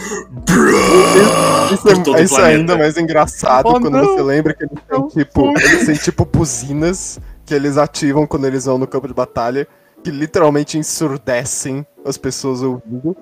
Isso, 1.74 1.88
isso, 1.90 2.16
é, 2.16 2.24
isso 2.24 2.40
é 2.40 2.46
ainda 2.46 2.78
mais 2.78 2.98
engraçado 2.98 3.68
oh, 3.68 3.80
quando 3.80 3.92
não. 3.92 4.06
você 4.06 4.22
lembra 4.22 4.54
que 4.54 4.64
eles 4.64 4.80
têm 4.88 5.08
tipo. 5.08 5.60
Eles 5.60 5.86
têm 5.86 5.96
tipo 5.96 6.26
buzinas 6.26 7.20
que 7.46 7.54
eles 7.54 7.78
ativam 7.78 8.26
quando 8.26 8.48
eles 8.48 8.66
vão 8.66 8.78
no 8.78 8.88
campo 8.88 9.08
de 9.08 9.14
batalha, 9.14 9.68
que 10.04 10.10
literalmente 10.10 10.78
ensurdecem 10.78 11.86
as 12.04 12.18
pessoas 12.18 12.62
ouvindo. 12.62 13.16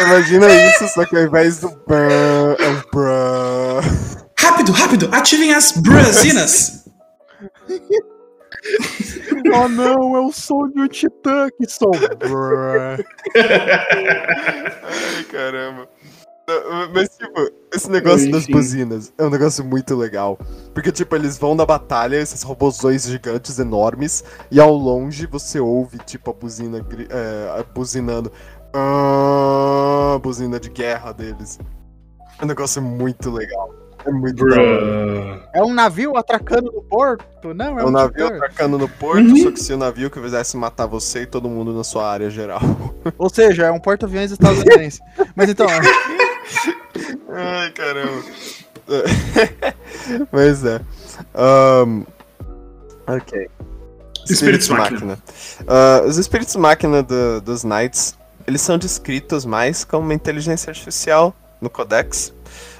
Imagina 0.00 0.46
isso, 0.48 0.88
só 0.88 1.04
que 1.04 1.16
ao 1.16 1.22
invés 1.22 1.60
do 1.60 1.70
brrr, 1.86 2.56
é 2.58 2.68
um 2.68 2.82
brrr. 2.92 3.82
Rápido, 4.38 4.72
rápido, 4.72 5.08
ativem 5.12 5.52
as 5.54 5.72
brasinas! 5.72 6.84
oh 9.54 9.68
não, 9.68 10.16
é 10.16 10.20
o 10.20 10.32
som 10.32 10.68
de 10.68 10.80
um 10.80 10.88
titã 10.88 11.48
que 11.56 11.68
som. 11.68 11.90
Ai, 14.84 15.24
caramba. 15.24 15.88
Mas, 16.94 17.10
tipo, 17.10 17.50
esse 17.74 17.90
negócio 17.90 18.30
das 18.30 18.46
buzinas 18.46 19.12
é 19.18 19.24
um 19.24 19.28
negócio 19.28 19.62
muito 19.62 19.94
legal. 19.94 20.38
Porque, 20.72 20.90
tipo, 20.90 21.14
eles 21.14 21.36
vão 21.36 21.54
na 21.54 21.66
batalha, 21.66 22.16
esses 22.16 22.42
robôzões 22.42 23.06
gigantes 23.06 23.58
enormes, 23.58 24.24
e 24.50 24.58
ao 24.58 24.72
longe 24.72 25.26
você 25.26 25.60
ouve, 25.60 25.98
tipo, 25.98 26.30
a 26.30 26.32
buzina 26.32 26.78
é, 26.78 27.64
buzinando. 27.74 28.32
Ah, 28.74 30.14
a 30.16 30.18
buzina 30.18 30.60
de 30.60 30.68
guerra 30.68 31.12
deles. 31.12 31.58
É 32.38 32.44
um 32.44 32.46
negócio 32.46 32.80
muito 32.82 33.30
legal. 33.30 33.74
É 34.04 34.10
muito 34.10 34.44
legal. 34.44 35.42
É 35.52 35.62
um 35.62 35.74
navio 35.74 36.16
atracando 36.16 36.70
no 36.72 36.82
porto? 36.82 37.52
Não, 37.54 37.78
é, 37.78 37.82
é 37.82 37.84
um, 37.84 37.88
um 37.88 37.90
navio 37.90 38.26
atracando 38.26 38.78
no 38.78 38.88
porto, 38.88 39.28
uhum. 39.28 39.36
só 39.36 39.50
que 39.50 39.60
se 39.60 39.72
o 39.72 39.76
navio 39.76 40.10
quisesse 40.10 40.56
matar 40.56 40.86
você 40.86 41.22
e 41.22 41.26
todo 41.26 41.48
mundo 41.48 41.72
na 41.72 41.82
sua 41.82 42.08
área 42.08 42.30
geral. 42.30 42.60
Ou 43.18 43.28
seja, 43.28 43.66
é 43.66 43.70
um 43.70 43.80
porta-aviões 43.80 44.30
estadunidense. 44.30 45.00
Mas 45.34 45.50
então. 45.50 45.66
Ai, 47.30 47.70
caramba. 47.72 48.22
Mas 50.32 50.64
é. 50.64 50.80
Um, 51.34 52.04
ok. 53.06 53.48
Espíritos, 54.24 54.30
espíritos 54.30 54.68
máquina. 54.68 55.00
máquina. 55.06 55.18
Uh, 55.62 56.06
os 56.06 56.18
espíritos 56.18 56.56
máquina 56.56 57.02
do, 57.02 57.40
dos 57.40 57.64
Knights 57.64 58.17
eles 58.48 58.62
são 58.62 58.78
descritos 58.78 59.44
mais 59.44 59.84
como 59.84 60.04
uma 60.04 60.14
inteligência 60.14 60.70
artificial 60.70 61.36
no 61.60 61.68
Codex, 61.68 62.32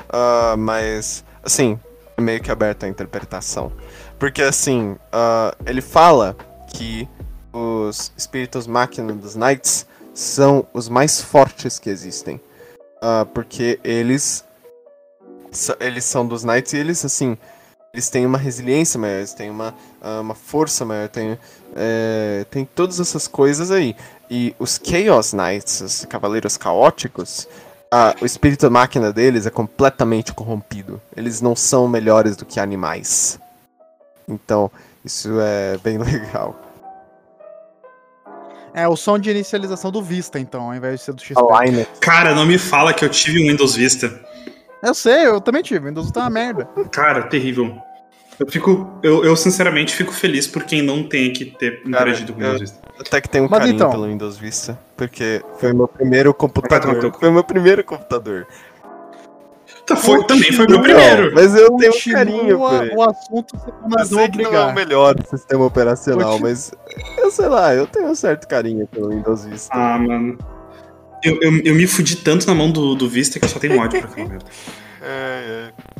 uh, 0.08 0.56
mas, 0.56 1.22
assim, 1.42 1.78
é 2.16 2.22
meio 2.22 2.40
que 2.40 2.50
aberto 2.50 2.84
à 2.84 2.88
interpretação. 2.88 3.70
Porque, 4.18 4.40
assim, 4.40 4.92
uh, 4.92 5.54
ele 5.66 5.82
fala 5.82 6.34
que 6.72 7.06
os 7.52 8.10
espíritos 8.16 8.66
máquina 8.66 9.12
dos 9.12 9.36
Knights 9.36 9.86
são 10.14 10.66
os 10.72 10.88
mais 10.88 11.20
fortes 11.20 11.78
que 11.78 11.90
existem. 11.90 12.40
Uh, 12.96 13.26
porque 13.34 13.78
eles 13.84 14.44
eles 15.80 16.04
são 16.04 16.26
dos 16.26 16.44
Knights 16.44 16.72
e 16.72 16.78
eles, 16.78 17.04
assim, 17.04 17.36
eles 17.92 18.08
têm 18.08 18.24
uma 18.24 18.38
resiliência 18.38 18.98
maior, 18.98 19.18
eles 19.18 19.34
têm 19.34 19.50
uma, 19.50 19.74
uma 20.20 20.34
força 20.34 20.84
maior, 20.84 21.08
tem, 21.08 21.38
é, 21.74 22.44
tem 22.50 22.64
todas 22.64 23.00
essas 23.00 23.26
coisas 23.26 23.70
aí. 23.70 23.96
E 24.30 24.54
os 24.58 24.80
Chaos 24.82 25.32
Knights, 25.32 25.80
os 25.80 26.04
Cavaleiros 26.04 26.56
Caóticos, 26.56 27.48
o 28.20 28.26
espírito 28.26 28.70
máquina 28.70 29.12
deles 29.12 29.46
é 29.46 29.50
completamente 29.50 30.32
corrompido. 30.32 31.00
Eles 31.16 31.40
não 31.40 31.56
são 31.56 31.88
melhores 31.88 32.36
do 32.36 32.44
que 32.44 32.60
animais. 32.60 33.38
Então, 34.28 34.70
isso 35.04 35.40
é 35.40 35.78
bem 35.78 35.96
legal. 35.98 36.54
É 38.74 38.86
o 38.86 38.94
som 38.94 39.18
de 39.18 39.30
inicialização 39.30 39.90
do 39.90 40.02
Vista, 40.02 40.38
então, 40.38 40.68
ao 40.68 40.74
invés 40.74 41.00
de 41.00 41.06
ser 41.06 41.12
do 41.14 41.22
XP. 41.22 41.34
Cara, 42.00 42.34
não 42.34 42.44
me 42.44 42.58
fala 42.58 42.92
que 42.92 43.04
eu 43.04 43.08
tive 43.08 43.42
um 43.42 43.50
Windows 43.50 43.74
Vista. 43.74 44.20
Eu 44.82 44.94
sei, 44.94 45.26
eu 45.26 45.40
também 45.40 45.62
tive. 45.62 45.88
Windows 45.88 46.10
tá 46.12 46.20
uma 46.20 46.30
merda. 46.30 46.68
Cara, 46.92 47.22
terrível. 47.22 47.76
Eu 48.38 48.46
fico. 48.46 48.88
Eu, 49.02 49.24
eu 49.24 49.34
sinceramente 49.34 49.94
fico 49.94 50.12
feliz 50.12 50.46
por 50.46 50.62
quem 50.62 50.80
não 50.80 51.02
tem 51.02 51.32
que 51.32 51.44
ter 51.44 51.82
interagido 51.84 52.32
com 52.32 52.40
o 52.40 52.42
Windows 52.42 52.60
Vista. 52.60 52.78
Até 52.98 53.20
que 53.20 53.28
tenho 53.28 53.44
um 53.44 53.48
Mas 53.48 53.58
carinho 53.60 53.76
então... 53.76 53.90
pelo 53.90 54.06
Windows 54.06 54.36
Vista. 54.36 54.78
Porque 54.96 55.42
foi 55.58 55.72
meu 55.72 55.88
primeiro 55.88 56.32
computador. 56.32 57.12
Foi 57.18 57.30
meu 57.30 57.44
primeiro 57.44 57.82
computador. 57.82 58.46
Tá, 59.86 59.96
foi, 59.96 60.22
também 60.24 60.52
foi 60.52 60.66
meu 60.68 60.82
primeiro. 60.82 61.34
Mas 61.34 61.54
eu 61.54 61.74
tenho 61.76 61.92
um 61.92 62.12
carinho 62.12 62.58
por 62.58 62.84
ele. 62.84 62.94
O 62.94 63.02
assunto 63.02 63.56
eu 63.98 64.04
sei 64.04 64.28
que 64.28 64.42
não 64.42 64.54
é 64.54 64.64
o 64.66 64.74
melhor 64.74 65.16
sistema 65.24 65.64
operacional, 65.64 66.38
mas 66.38 66.72
eu 67.16 67.30
sei 67.30 67.48
lá, 67.48 67.74
eu 67.74 67.86
tenho 67.86 68.08
um 68.08 68.14
certo 68.14 68.46
carinho 68.46 68.86
pelo 68.86 69.08
Windows 69.08 69.46
Vista. 69.46 69.74
Ah, 69.74 69.98
mano. 69.98 70.36
Eu, 71.24 71.40
eu, 71.40 71.58
eu 71.64 71.74
me 71.74 71.86
fudi 71.86 72.16
tanto 72.16 72.46
na 72.46 72.54
mão 72.54 72.70
do, 72.70 72.94
do 72.94 73.08
Vista 73.08 73.40
que 73.40 73.46
eu 73.46 73.48
só 73.48 73.58
tenho 73.58 73.80
ódio 73.80 74.00
pra 74.00 74.10
aquela 74.10 74.28
merda. 74.28 74.44
É, 75.00 75.70
é. 75.70 75.97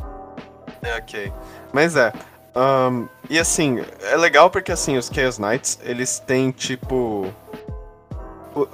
É, 0.88 0.98
ok. 0.98 1.33
Mas 1.72 1.96
é. 1.96 2.12
Um, 2.57 3.07
e 3.29 3.38
assim, 3.38 3.85
é 4.03 4.16
legal 4.16 4.51
porque 4.51 4.72
assim, 4.72 4.96
os 4.96 5.11
Chaos 5.12 5.38
Knights, 5.38 5.79
eles 5.83 6.18
têm 6.18 6.51
tipo. 6.51 7.33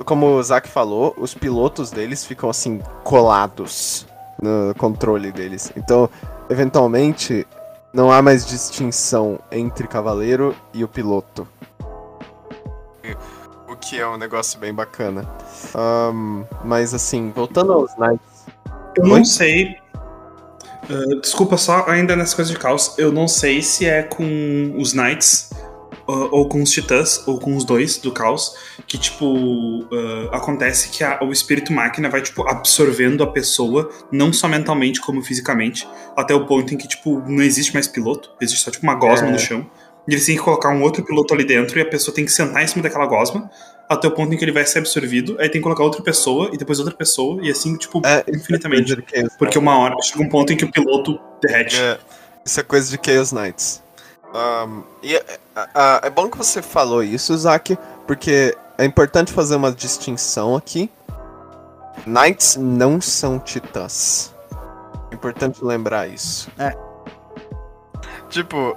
Como 0.06 0.26
o 0.26 0.42
Zack 0.42 0.68
falou, 0.68 1.14
os 1.18 1.34
pilotos 1.34 1.90
deles 1.90 2.24
ficam 2.24 2.48
assim, 2.48 2.80
colados 3.02 4.06
no 4.40 4.74
controle 4.76 5.30
deles. 5.30 5.70
Então, 5.76 6.08
eventualmente, 6.48 7.46
não 7.92 8.10
há 8.10 8.22
mais 8.22 8.46
distinção 8.46 9.38
entre 9.52 9.86
cavaleiro 9.86 10.56
e 10.72 10.82
o 10.82 10.88
piloto. 10.88 11.46
que 13.80 14.00
é 14.00 14.08
um 14.08 14.16
negócio 14.16 14.58
bem 14.58 14.72
bacana. 14.72 15.28
Um, 15.74 16.44
mas 16.64 16.94
assim, 16.94 17.30
voltando 17.34 17.72
aos 17.74 17.94
Knights. 17.98 18.46
Eu 18.96 19.06
não 19.06 19.24
sei. 19.24 19.83
Uh, 20.88 21.20
desculpa, 21.20 21.56
só 21.56 21.86
ainda 21.88 22.14
nessa 22.14 22.36
coisa 22.36 22.52
de 22.52 22.58
caos. 22.58 22.94
Eu 22.98 23.10
não 23.10 23.26
sei 23.26 23.62
se 23.62 23.86
é 23.86 24.02
com 24.02 24.74
os 24.76 24.92
Knights 24.92 25.50
uh, 26.06 26.28
ou 26.30 26.48
com 26.48 26.62
os 26.62 26.70
Titãs, 26.70 27.26
ou 27.26 27.38
com 27.38 27.56
os 27.56 27.64
dois 27.64 27.96
do 27.98 28.12
caos, 28.12 28.54
que, 28.86 28.98
tipo, 28.98 29.26
uh, 29.26 30.28
acontece 30.32 30.88
que 30.90 31.02
a, 31.02 31.22
o 31.22 31.32
espírito 31.32 31.72
máquina 31.72 32.08
vai, 32.08 32.22
tipo, 32.22 32.46
absorvendo 32.48 33.22
a 33.22 33.26
pessoa, 33.26 33.90
não 34.10 34.32
só 34.32 34.48
mentalmente 34.48 35.00
como 35.00 35.22
fisicamente, 35.22 35.88
até 36.16 36.34
o 36.34 36.46
ponto 36.46 36.74
em 36.74 36.76
que, 36.76 36.88
tipo, 36.88 37.22
não 37.26 37.42
existe 37.42 37.72
mais 37.72 37.86
piloto, 37.86 38.30
existe 38.40 38.62
só, 38.62 38.70
tipo, 38.70 38.84
uma 38.84 38.94
gosma 38.94 39.28
é. 39.28 39.32
no 39.32 39.38
chão. 39.38 39.68
E 40.06 40.12
eles 40.12 40.26
têm 40.26 40.36
que 40.36 40.42
colocar 40.42 40.68
um 40.68 40.82
outro 40.82 41.02
piloto 41.02 41.32
ali 41.32 41.44
dentro 41.44 41.78
e 41.78 41.82
a 41.82 41.86
pessoa 41.86 42.14
tem 42.14 42.26
que 42.26 42.32
sentar 42.32 42.62
em 42.62 42.66
cima 42.66 42.82
daquela 42.82 43.06
gosma 43.06 43.50
até 43.88 44.08
o 44.08 44.10
ponto 44.10 44.32
em 44.32 44.36
que 44.36 44.44
ele 44.44 44.52
vai 44.52 44.64
ser 44.64 44.78
absorvido, 44.78 45.36
aí 45.38 45.48
tem 45.48 45.60
que 45.60 45.62
colocar 45.62 45.84
outra 45.84 46.02
pessoa 46.02 46.50
e 46.52 46.56
depois 46.56 46.78
outra 46.78 46.94
pessoa, 46.94 47.40
e 47.42 47.50
assim, 47.50 47.76
tipo, 47.76 48.00
é, 48.04 48.24
infinitamente. 48.28 49.04
É 49.12 49.24
porque 49.38 49.58
uma 49.58 49.78
hora 49.78 49.94
chega 50.02 50.22
um 50.22 50.28
ponto 50.28 50.52
em 50.52 50.56
que 50.56 50.64
o 50.64 50.70
piloto 50.70 51.20
derrete. 51.42 51.80
É, 51.80 51.98
isso 52.44 52.60
é 52.60 52.62
coisa 52.62 52.96
de 52.96 52.98
Chaos 53.04 53.32
Knights. 53.32 53.82
Um, 54.34 54.82
e 55.02 55.14
é, 55.14 55.24
é, 55.56 56.06
é 56.06 56.10
bom 56.10 56.28
que 56.28 56.36
você 56.36 56.60
falou 56.60 57.02
isso, 57.02 57.36
Zack, 57.36 57.78
porque 58.06 58.56
é 58.76 58.84
importante 58.84 59.32
fazer 59.32 59.56
uma 59.56 59.70
distinção 59.70 60.56
aqui. 60.56 60.90
Knights 62.06 62.56
não 62.56 63.00
são 63.00 63.38
titãs. 63.38 64.34
É 65.10 65.14
importante 65.14 65.64
lembrar 65.64 66.08
isso. 66.08 66.50
É. 66.58 66.76
Tipo, 68.28 68.76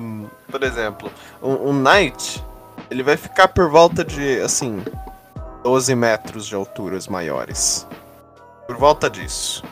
um, 0.00 0.26
por 0.50 0.62
exemplo, 0.64 1.10
um, 1.40 1.70
um 1.70 1.72
Knight, 1.72 2.44
ele 2.90 3.02
vai 3.02 3.16
ficar 3.16 3.48
por 3.48 3.70
volta 3.70 4.04
de, 4.04 4.40
assim, 4.40 4.82
12 5.62 5.94
metros 5.94 6.46
de 6.46 6.54
alturas 6.54 7.06
maiores. 7.06 7.86
Por 8.66 8.76
volta 8.76 9.08
disso. 9.08 9.62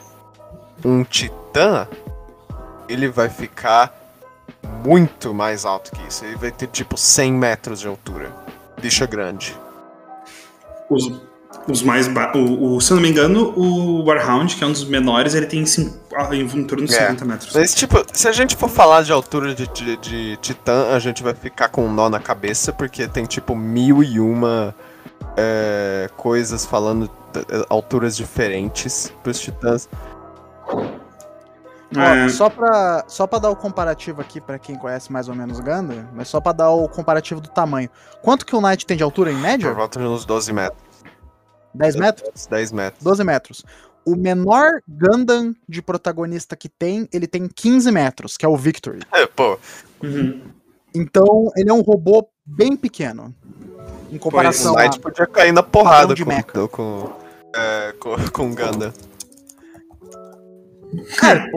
Um 0.85 1.03
Titã, 1.03 1.89
ele 2.89 3.09
vai 3.09 3.29
ficar 3.29 3.93
muito 4.85 5.35
mais 5.35 5.65
alto 5.65 5.91
que 5.91 6.07
isso. 6.07 6.25
Ele 6.25 6.37
vai 6.37 6.53
ter 6.53 6.69
tipo 6.69 6.97
100 6.97 7.33
metros 7.33 7.81
de 7.81 7.89
altura. 7.89 8.33
Bicho 8.81 9.07
grande. 9.09 9.57
Os, 10.89 11.11
os 11.69 11.83
mais. 11.83 12.09
O, 12.35 12.77
o, 12.77 12.81
se 12.81 12.91
eu 12.91 12.97
não 12.97 13.03
me 13.03 13.11
engano, 13.11 13.53
o 13.57 14.05
Warhound, 14.05 14.55
que 14.57 14.65
é 14.65 14.67
um 14.67 14.73
dos 14.73 14.85
menores, 14.85 15.35
ele 15.35 15.47
tem 15.47 15.65
ah, 16.15 16.35
em, 16.35 16.41
em 16.41 16.65
torno 16.65 16.87
de 16.87 16.95
é. 16.95 17.01
50 17.01 17.25
metros. 17.25 17.55
Mas, 17.55 17.75
tipo, 17.75 18.05
se 18.13 18.27
a 18.27 18.33
gente 18.33 18.57
for 18.57 18.69
falar 18.69 19.03
de 19.03 19.13
altura 19.13 19.55
de, 19.55 19.67
de, 19.69 19.97
de 19.97 20.37
Titã, 20.39 20.95
a 20.95 20.99
gente 20.99 21.23
vai 21.23 21.35
ficar 21.35 21.69
com 21.69 21.87
um 21.87 21.93
nó 21.93 22.09
na 22.09 22.21
cabeça, 22.21 22.73
porque 22.73 23.07
tem 23.07 23.25
tipo 23.25 23.55
mil 23.55 24.03
e 24.03 24.19
uma 24.19 24.75
é, 25.37 26.11
coisas 26.17 26.65
falando 26.65 27.11
alturas 27.69 28.17
diferentes 28.17 29.13
pros 29.23 29.39
Titãs. 29.41 29.89
É. 31.97 32.27
Ó, 32.27 32.29
só, 32.29 32.51
pra, 32.51 33.05
só 33.09 33.27
pra 33.27 33.39
dar 33.39 33.51
o 33.51 33.57
comparativo 33.57 34.21
aqui, 34.21 34.41
para 34.41 34.59
quem 34.59 34.77
conhece 34.77 35.11
mais 35.11 35.29
ou 35.29 35.35
menos 35.35 35.59
Ganda, 35.61 36.07
mas 36.13 36.29
só 36.29 36.39
pra 36.39 36.53
dar 36.53 36.71
o 36.71 36.87
comparativo 36.87 37.41
do 37.41 37.49
tamanho. 37.49 37.89
Quanto 38.21 38.45
que 38.45 38.55
o 38.55 38.61
Knight 38.61 38.85
tem 38.85 38.97
de 38.97 39.03
altura 39.03 39.33
em 39.33 39.37
média? 39.37 39.69
Por 39.69 39.77
volta 39.77 39.99
de 39.99 40.05
uns 40.05 40.25
12 40.27 40.53
metros. 40.53 40.88
10 41.75 41.97
metros? 41.97 42.47
10 42.47 42.73
metros. 42.73 43.03
12 43.03 43.25
metros. 43.25 43.65
O 44.05 44.17
menor 44.17 44.81
Gundam 44.89 45.55
de 45.69 45.83
protagonista 45.83 46.57
que 46.57 46.69
tem, 46.69 47.09
ele 47.13 47.27
tem 47.27 47.47
15 47.47 47.93
metros, 47.93 48.37
que 48.37 48.47
é 48.47 48.49
o 48.49 48.57
Victory. 48.57 49.01
É, 49.13 49.27
pô. 49.27 49.59
Uhum. 50.03 50.43
Então, 50.95 51.51
ele 51.57 51.71
é 51.71 51.73
um 51.73 51.83
robô 51.83 52.27
bem 52.45 52.77
pequeno. 52.77 53.35
Em 54.11 54.17
comparação 54.17 54.73
pois, 54.73 54.87
o 54.87 54.89
Knight 54.89 55.01
podia 55.01 55.27
cair 55.27 55.53
na 55.53 55.63
porrada 55.63 56.15
de 56.15 56.25
com, 56.25 56.31
mecha. 56.31 56.69
com, 56.69 57.13
é, 57.55 57.95
com, 58.01 58.17
com 58.33 58.55
Gundam. 58.55 58.93
Cara, 61.19 61.51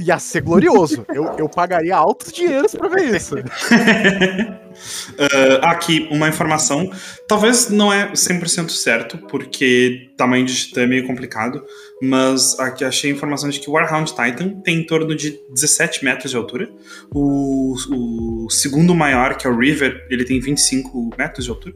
ia 0.00 0.18
ser 0.18 0.42
glorioso. 0.42 1.04
Eu, 1.08 1.24
eu 1.38 1.48
pagaria 1.48 1.96
altos 1.96 2.32
dinheiros 2.32 2.74
pra 2.74 2.88
ver 2.88 3.16
isso. 3.16 3.34
uh, 5.12 5.64
aqui, 5.64 6.08
uma 6.10 6.28
informação. 6.28 6.90
Talvez 7.26 7.70
não 7.70 7.92
é 7.92 8.12
100% 8.12 8.70
certo, 8.70 9.18
porque 9.28 10.10
tamanho 10.16 10.46
de 10.46 10.54
titã 10.54 10.82
é 10.82 10.86
meio 10.86 11.06
complicado, 11.06 11.64
mas 12.02 12.58
aqui 12.58 12.84
achei 12.84 13.10
informação 13.10 13.48
de 13.48 13.60
que 13.60 13.68
o 13.68 13.72
Warhound 13.72 14.10
Titan 14.10 14.60
tem 14.62 14.78
em 14.78 14.86
torno 14.86 15.14
de 15.14 15.40
17 15.50 16.04
metros 16.04 16.30
de 16.30 16.36
altura. 16.36 16.68
O, 17.12 17.74
o 17.90 18.50
segundo 18.50 18.94
maior, 18.94 19.36
que 19.36 19.46
é 19.46 19.50
o 19.50 19.56
River, 19.56 20.06
ele 20.10 20.24
tem 20.24 20.40
25 20.40 21.10
metros 21.16 21.44
de 21.44 21.50
altura. 21.50 21.74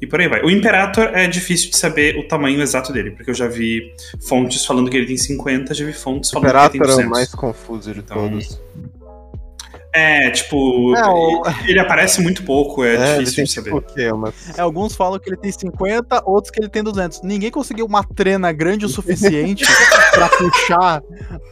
E 0.00 0.06
por 0.06 0.20
aí 0.20 0.28
vai. 0.28 0.42
O 0.42 0.50
Imperator 0.50 1.10
é 1.14 1.26
difícil 1.26 1.70
de 1.70 1.76
saber 1.76 2.16
o 2.16 2.26
tamanho 2.26 2.60
exato 2.60 2.92
dele, 2.92 3.12
porque 3.12 3.30
eu 3.30 3.34
já 3.34 3.46
vi 3.46 3.92
fontes 4.20 4.64
falando 4.64 4.90
que 4.90 4.96
ele 4.96 5.06
tem 5.06 5.16
50, 5.16 5.74
já 5.74 5.84
vi 5.84 5.92
fontes 5.92 6.30
falando 6.30 6.48
Imperator 6.48 6.70
que 6.70 6.76
ele 6.78 6.86
tem 6.86 6.96
200. 6.96 7.04
é 7.04 7.06
o 7.06 7.10
mais 7.10 7.34
confuso 7.34 7.92
de 7.92 8.00
então, 8.00 8.16
todos. 8.16 8.60
É, 9.92 10.30
tipo, 10.30 10.94
é, 10.96 11.04
o... 11.08 11.42
ele 11.66 11.80
aparece 11.80 12.20
muito 12.22 12.44
pouco, 12.44 12.84
é, 12.84 12.94
é 13.16 13.18
difícil 13.18 13.62
de 13.62 13.70
saber. 13.72 14.14
Mas... 14.14 14.56
É, 14.56 14.60
alguns 14.60 14.94
falam 14.94 15.18
que 15.18 15.28
ele 15.28 15.36
tem 15.36 15.50
50, 15.50 16.22
outros 16.24 16.50
que 16.50 16.60
ele 16.60 16.68
tem 16.68 16.82
200. 16.82 17.22
Ninguém 17.22 17.50
conseguiu 17.50 17.86
uma 17.86 18.04
trena 18.04 18.52
grande 18.52 18.86
o 18.86 18.88
suficiente 18.88 19.64
pra 20.14 20.28
puxar 20.28 21.02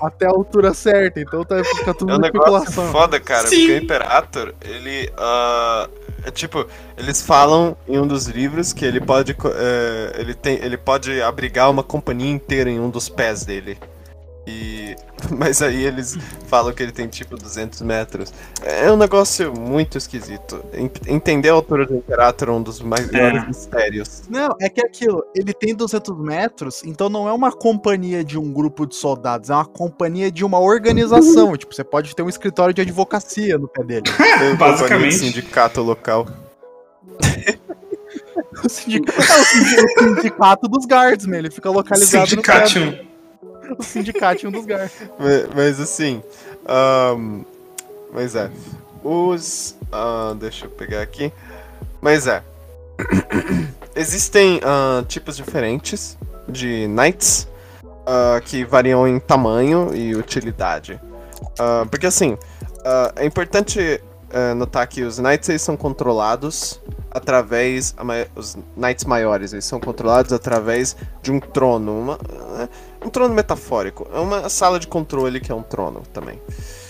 até 0.00 0.26
a 0.26 0.30
altura 0.30 0.72
certa, 0.72 1.20
então 1.20 1.44
tá, 1.44 1.62
fica 1.64 1.92
tudo 1.92 2.12
É 2.12 2.16
um 2.16 2.18
negócio 2.18 2.70
foda, 2.90 3.18
cara, 3.18 3.48
Sim. 3.48 3.56
porque 3.56 3.72
o 3.72 3.76
Imperator, 3.76 4.54
ele, 4.64 5.10
uh, 5.18 5.90
é 6.24 6.30
tipo, 6.30 6.64
eles 6.96 7.20
falam 7.20 7.76
em 7.88 7.98
um 7.98 8.06
dos 8.06 8.26
livros 8.26 8.72
que 8.72 8.84
ele 8.84 9.00
pode, 9.00 9.32
uh, 9.32 9.36
ele 10.16 10.34
tem, 10.34 10.54
ele 10.62 10.76
pode 10.76 11.20
abrigar 11.20 11.70
uma 11.70 11.82
companhia 11.82 12.30
inteira 12.30 12.70
em 12.70 12.78
um 12.78 12.88
dos 12.88 13.08
pés 13.08 13.44
dele. 13.44 13.76
E... 14.48 14.96
Mas 15.36 15.60
aí 15.60 15.84
eles 15.84 16.16
falam 16.46 16.72
que 16.72 16.82
ele 16.82 16.92
tem 16.92 17.06
tipo 17.06 17.36
200 17.36 17.82
metros. 17.82 18.32
É 18.62 18.90
um 18.90 18.96
negócio 18.96 19.52
muito 19.52 19.98
esquisito. 19.98 20.64
Entender 21.06 21.50
a 21.50 21.52
altura 21.52 21.86
do 21.86 21.96
Imperator 21.96 22.48
é 22.48 22.52
um 22.52 22.62
dos 22.62 22.80
maiores 22.80 23.42
é. 23.42 23.46
mistérios. 23.46 24.22
Não, 24.28 24.56
é 24.60 24.68
que 24.70 24.80
é 24.80 24.86
aquilo, 24.86 25.22
ele 25.34 25.52
tem 25.52 25.74
200 25.74 26.18
metros, 26.18 26.82
então 26.84 27.08
não 27.08 27.28
é 27.28 27.32
uma 27.32 27.52
companhia 27.52 28.24
de 28.24 28.38
um 28.38 28.50
grupo 28.52 28.86
de 28.86 28.96
soldados, 28.96 29.50
é 29.50 29.54
uma 29.54 29.66
companhia 29.66 30.30
de 30.30 30.44
uma 30.44 30.58
organização. 30.58 31.54
tipo, 31.58 31.74
você 31.74 31.84
pode 31.84 32.14
ter 32.16 32.22
um 32.22 32.28
escritório 32.28 32.72
de 32.72 32.80
advocacia 32.80 33.58
no 33.58 33.68
pé 33.68 33.82
dele. 33.84 34.04
Basicamente. 34.56 35.16
Um 35.16 35.18
sindicato 35.18 35.82
local. 35.82 36.26
o, 38.64 38.68
sindicato, 38.68 39.20
é 39.20 40.04
o 40.04 40.14
sindicato 40.14 40.68
dos 40.68 40.86
guards, 40.86 41.26
ele 41.26 41.50
fica 41.50 41.68
localizado 41.68 42.28
Sindicato. 42.28 42.78
no 42.78 42.92
pé 42.92 43.08
o 43.76 43.82
sindicato 43.82 44.44
em 44.44 44.48
um 44.48 44.52
dos 44.52 44.62
lugares. 44.62 44.92
Mas, 45.18 45.48
mas, 45.54 45.80
assim. 45.80 46.22
Um, 46.68 47.44
mas 48.12 48.34
é. 48.34 48.50
Os. 49.02 49.76
Uh, 49.92 50.34
deixa 50.34 50.66
eu 50.66 50.70
pegar 50.70 51.02
aqui. 51.02 51.32
Mas 52.00 52.26
é. 52.26 52.42
Existem 53.94 54.58
uh, 54.58 55.02
tipos 55.04 55.36
diferentes 55.36 56.16
de 56.48 56.86
knights 56.86 57.48
uh, 57.82 58.40
que 58.44 58.64
variam 58.64 59.06
em 59.08 59.18
tamanho 59.18 59.94
e 59.94 60.14
utilidade. 60.14 61.00
porque 61.90 62.06
assim, 62.06 62.38
é 63.16 63.26
importante 63.26 64.00
notar 64.56 64.86
que 64.86 65.02
os 65.02 65.18
knights 65.18 65.48
eles 65.48 65.62
são 65.62 65.76
controlados 65.76 66.80
através. 67.10 67.94
Os 68.36 68.56
knights 68.76 69.04
maiores 69.04 69.52
eles 69.52 69.64
são 69.64 69.80
controlados 69.80 70.32
através 70.32 70.96
de 71.20 71.32
um 71.32 71.40
trono. 71.40 72.00
Uma, 72.00 72.18
um 73.04 73.08
trono 73.10 73.34
metafórico. 73.34 74.06
É 74.12 74.18
uma 74.18 74.48
sala 74.48 74.78
de 74.78 74.86
controle 74.86 75.40
que 75.40 75.52
é 75.52 75.54
um 75.54 75.62
trono 75.62 76.02
também. 76.12 76.38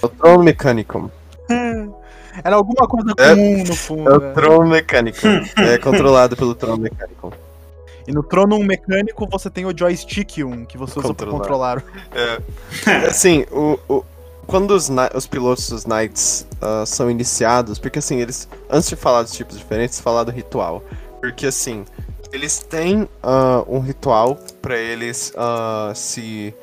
É 0.02 0.06
o 0.06 0.08
trono 0.08 0.44
mecânico. 0.44 1.10
Era 2.44 2.56
alguma 2.56 2.86
coisa 2.86 3.12
é, 3.18 3.30
comum 3.30 3.64
no 3.64 3.74
fundo. 3.74 4.10
É 4.10 4.16
o 4.16 4.20
né? 4.20 4.32
trono 4.32 4.70
mecânico. 4.70 5.26
é 5.56 5.78
controlado 5.78 6.36
pelo 6.36 6.54
trono 6.54 6.82
mecânico. 6.82 7.32
E 8.06 8.12
no 8.12 8.22
trono 8.22 8.58
mecânico 8.60 9.28
você 9.30 9.50
tem 9.50 9.66
o 9.66 9.76
joystick 9.76 10.38
1 10.38 10.64
que 10.64 10.78
você 10.78 10.98
usa 10.98 11.12
para 11.12 11.26
controlar. 11.30 11.84
É. 12.14 13.06
assim, 13.06 13.44
o, 13.50 13.78
o, 13.88 14.04
quando 14.46 14.70
os, 14.70 14.88
os 15.14 15.26
pilotos 15.26 15.68
dos 15.68 15.84
Knights 15.84 16.46
uh, 16.62 16.86
são 16.86 17.10
iniciados, 17.10 17.78
porque 17.78 17.98
assim, 17.98 18.18
eles, 18.18 18.48
antes 18.70 18.88
de 18.88 18.96
falar 18.96 19.22
dos 19.22 19.32
tipos 19.32 19.58
diferentes, 19.58 20.00
falar 20.00 20.24
do 20.24 20.30
ritual. 20.30 20.82
Porque 21.20 21.46
assim, 21.46 21.84
eles 22.32 22.58
têm 22.58 23.02
uh, 23.02 23.64
um 23.66 23.80
ritual 23.80 24.36
para 24.60 24.76
eles 24.76 25.32
uh, 25.34 25.94
se, 25.94 26.54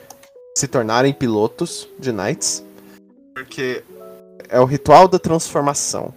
se 0.57 0.67
tornarem 0.67 1.13
pilotos 1.13 1.87
de 1.99 2.11
Knights. 2.11 2.63
Porque 3.33 3.83
é 4.49 4.59
o 4.59 4.65
ritual 4.65 5.07
da 5.07 5.19
transformação. 5.19 6.13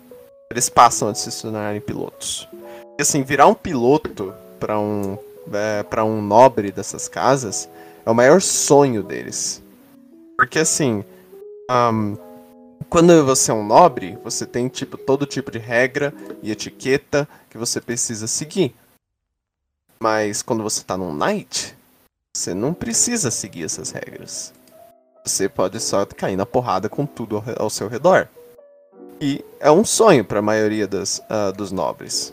Eles 0.50 0.68
passam 0.68 1.08
a 1.08 1.14
se 1.14 1.42
tornarem 1.42 1.80
pilotos. 1.80 2.48
E 2.98 3.02
assim, 3.02 3.22
virar 3.22 3.46
um 3.46 3.54
piloto 3.54 4.34
para 4.58 4.78
um, 4.78 5.18
é, 5.52 6.02
um 6.02 6.20
nobre 6.22 6.70
dessas 6.72 7.08
casas 7.08 7.68
é 8.04 8.10
o 8.10 8.14
maior 8.14 8.40
sonho 8.40 9.02
deles. 9.02 9.62
Porque 10.36 10.58
assim, 10.58 11.04
um, 11.70 12.16
Quando 12.88 13.24
você 13.24 13.50
é 13.50 13.54
um 13.54 13.64
nobre, 13.64 14.16
você 14.24 14.46
tem 14.46 14.68
tipo 14.68 14.96
todo 14.96 15.26
tipo 15.26 15.50
de 15.50 15.58
regra 15.58 16.14
e 16.42 16.50
etiqueta 16.50 17.28
que 17.50 17.58
você 17.58 17.80
precisa 17.80 18.26
seguir. 18.26 18.74
Mas 20.00 20.42
quando 20.42 20.62
você 20.62 20.82
tá 20.82 20.96
num 20.96 21.12
knight, 21.12 21.76
você 22.36 22.54
não 22.54 22.72
precisa 22.72 23.30
seguir 23.30 23.64
essas 23.64 23.90
regras. 23.90 24.52
Você 25.24 25.48
pode 25.48 25.80
só 25.80 26.06
cair 26.06 26.36
na 26.36 26.46
porrada 26.46 26.88
com 26.88 27.04
tudo 27.04 27.42
ao, 27.58 27.68
seu 27.68 27.88
redor. 27.88 28.28
E 29.20 29.44
é 29.58 29.70
um 29.70 29.84
sonho 29.84 30.24
para 30.24 30.38
a 30.38 30.42
maioria 30.42 30.86
das, 30.86 31.18
uh, 31.18 31.52
dos 31.52 31.72
nobres. 31.72 32.32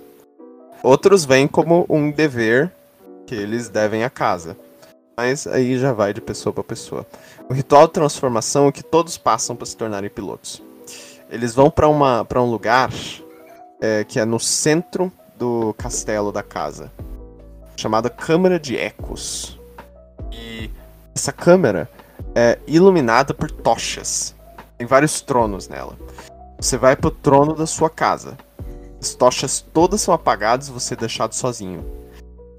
Outros 0.84 1.26
veem 1.26 1.48
como 1.48 1.86
um 1.90 2.12
dever 2.12 2.72
que 3.26 3.34
eles 3.34 3.70
devem 3.70 4.04
à 4.04 4.10
casa. 4.10 4.56
Mas 5.18 5.48
aí 5.48 5.80
já 5.80 5.92
vai 5.92 6.14
de 6.14 6.22
pessoa 6.22 6.54
para 6.54 6.64
pessoa. 6.64 7.06
O 7.50 7.54
ritual 7.54 7.88
de 7.88 7.94
transformação 7.94 8.68
é 8.68 8.72
que 8.72 8.84
todos 8.84 9.18
passam 9.18 9.56
para 9.56 9.66
se 9.66 9.76
tornarem 9.76 10.10
pilotos. 10.10 10.62
Eles 11.30 11.56
vão 11.56 11.72
para 11.72 11.90
um 11.90 12.52
lugar 12.52 12.92
é, 13.82 14.04
que 14.04 14.20
é 14.20 14.26
no 14.26 14.40
centro 14.40 15.12
do 15.38 15.74
castelo 15.78 16.32
da 16.32 16.44
casa, 16.44 16.92
chamada 17.76 18.10
Câmara 18.10 18.60
de 18.60 18.78
Ecos. 18.78 19.60
E 20.32 20.70
essa 21.14 21.32
câmara 21.32 21.90
é 22.34 22.60
iluminada 22.68 23.34
por 23.34 23.50
tochas. 23.50 24.36
Tem 24.78 24.86
vários 24.86 25.22
tronos 25.22 25.68
nela. 25.68 25.98
Você 26.60 26.78
vai 26.78 26.96
pro 26.96 27.12
trono 27.12 27.54
da 27.54 27.66
sua 27.66 27.90
casa. 27.90 28.38
As 29.02 29.14
tochas 29.14 29.62
todas 29.62 30.02
são 30.02 30.14
apagadas 30.14 30.68
e 30.68 30.72
você 30.72 30.94
é 30.94 30.98
deixado 30.98 31.34
sozinho. 31.34 31.86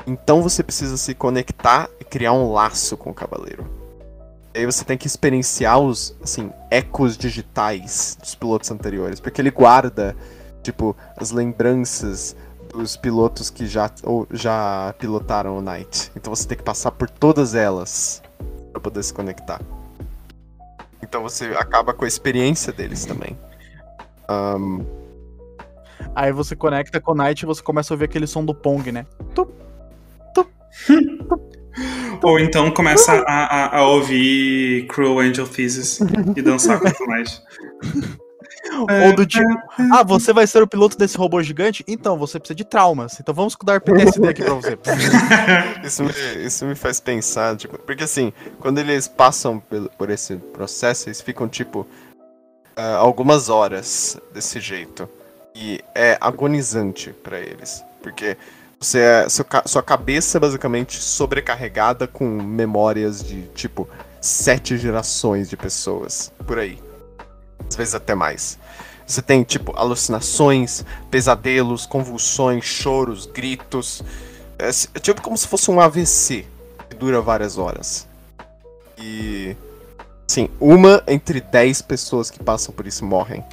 Então 0.06 0.40
você 0.40 0.62
precisa 0.62 0.96
se 0.96 1.14
conectar 1.14 1.90
e 1.98 2.04
criar 2.04 2.32
um 2.32 2.52
laço 2.52 2.96
com 2.96 3.10
o 3.10 3.14
cavaleiro. 3.14 3.66
Aí 4.54 4.64
você 4.64 4.84
tem 4.84 4.96
que 4.96 5.06
experienciar 5.06 5.78
os, 5.78 6.16
assim, 6.22 6.50
ecos 6.70 7.18
digitais 7.18 8.16
dos 8.18 8.34
pilotos 8.34 8.70
anteriores, 8.70 9.20
porque 9.20 9.40
ele 9.40 9.50
guarda, 9.50 10.16
tipo, 10.62 10.96
as 11.16 11.30
lembranças 11.30 12.34
dos 12.76 12.96
pilotos 12.96 13.50
que 13.50 13.66
já, 13.66 13.90
ou, 14.02 14.26
já 14.30 14.94
pilotaram 14.98 15.56
o 15.56 15.60
Knight. 15.60 16.12
Então 16.16 16.34
você 16.34 16.46
tem 16.46 16.56
que 16.56 16.64
passar 16.64 16.90
por 16.92 17.08
todas 17.08 17.54
elas 17.54 18.22
para 18.72 18.80
poder 18.80 19.02
se 19.02 19.12
conectar. 19.12 19.60
Então 21.02 21.22
você 21.22 21.46
acaba 21.58 21.92
com 21.92 22.04
a 22.04 22.08
experiência 22.08 22.72
deles 22.72 23.04
também. 23.04 23.38
Um... 24.28 24.84
Aí 26.14 26.32
você 26.32 26.56
conecta 26.56 27.00
com 27.00 27.12
o 27.12 27.14
Knight 27.14 27.42
e 27.42 27.46
você 27.46 27.62
começa 27.62 27.92
a 27.92 27.94
ouvir 27.94 28.04
aquele 28.04 28.26
som 28.26 28.44
do 28.44 28.54
Pong, 28.54 28.90
né? 28.90 29.06
Tup, 29.34 29.50
tup, 30.34 30.48
tup. 31.28 31.56
Ou 32.22 32.38
então 32.38 32.70
começa 32.70 33.12
a, 33.26 33.44
a, 33.44 33.78
a, 33.78 33.88
ouvir 33.88 34.86
Cruel 34.86 35.18
Angel 35.20 35.46
Thesis 35.46 36.00
e 36.34 36.42
dançar 36.42 36.80
com 36.80 36.88
o 36.88 37.06
Knight. 37.08 37.42
Ou 38.80 39.16
do 39.16 39.26
tipo, 39.26 39.46
ah, 39.92 40.02
você 40.02 40.32
vai 40.32 40.46
ser 40.46 40.62
o 40.62 40.66
piloto 40.66 40.96
desse 40.96 41.16
robô 41.16 41.42
gigante? 41.42 41.84
Então, 41.86 42.18
você 42.18 42.38
precisa 42.38 42.54
de 42.54 42.64
traumas. 42.64 43.18
Então 43.20 43.34
vamos 43.34 43.56
dar 43.64 43.80
PTSD 43.80 44.28
aqui 44.28 44.42
pra 44.42 44.54
você. 44.54 44.78
isso, 45.84 46.04
me, 46.04 46.12
isso 46.44 46.64
me 46.66 46.74
faz 46.74 47.00
pensar, 47.00 47.56
tipo, 47.56 47.78
porque 47.78 48.04
assim, 48.04 48.32
quando 48.60 48.78
eles 48.78 49.08
passam 49.08 49.58
por, 49.58 49.88
por 49.90 50.10
esse 50.10 50.36
processo, 50.36 51.08
eles 51.08 51.20
ficam, 51.20 51.48
tipo, 51.48 51.80
uh, 52.76 52.96
algumas 52.98 53.48
horas 53.48 54.18
desse 54.32 54.60
jeito. 54.60 55.08
E 55.54 55.80
é 55.94 56.18
agonizante 56.20 57.12
para 57.22 57.40
eles. 57.40 57.82
Porque 58.02 58.36
você 58.78 59.00
é, 59.00 59.26
sua 59.28 59.82
cabeça 59.82 60.36
é 60.36 60.40
basicamente 60.40 61.00
sobrecarregada 61.00 62.06
com 62.06 62.24
memórias 62.24 63.24
de, 63.24 63.42
tipo, 63.54 63.88
sete 64.20 64.76
gerações 64.76 65.48
de 65.48 65.56
pessoas. 65.56 66.30
Por 66.46 66.58
aí. 66.58 66.78
Às 67.68 67.74
vezes 67.74 67.94
até 67.94 68.14
mais. 68.14 68.58
Você 69.06 69.22
tem, 69.22 69.42
tipo, 69.44 69.72
alucinações, 69.76 70.84
pesadelos, 71.10 71.86
convulsões, 71.86 72.64
choros, 72.64 73.26
gritos. 73.26 74.02
É, 74.58 74.68
é 74.68 75.00
tipo 75.00 75.22
como 75.22 75.36
se 75.36 75.46
fosse 75.46 75.70
um 75.70 75.80
AVC 75.80 76.44
que 76.90 76.96
dura 76.96 77.20
várias 77.20 77.56
horas. 77.56 78.08
E 78.98 79.54
Sim, 80.26 80.48
uma 80.60 81.02
entre 81.06 81.40
dez 81.40 81.80
pessoas 81.80 82.30
que 82.30 82.42
passam 82.42 82.74
por 82.74 82.86
isso 82.86 83.04
morrem. 83.04 83.44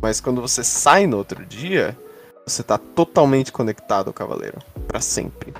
Mas 0.00 0.20
quando 0.20 0.40
você 0.40 0.62
sai 0.62 1.06
no 1.06 1.16
outro 1.16 1.44
dia, 1.44 1.96
você 2.46 2.62
tá 2.62 2.78
totalmente 2.78 3.50
conectado 3.50 4.08
ao 4.08 4.12
cavaleiro. 4.12 4.58
para 4.86 5.00
sempre. 5.00 5.52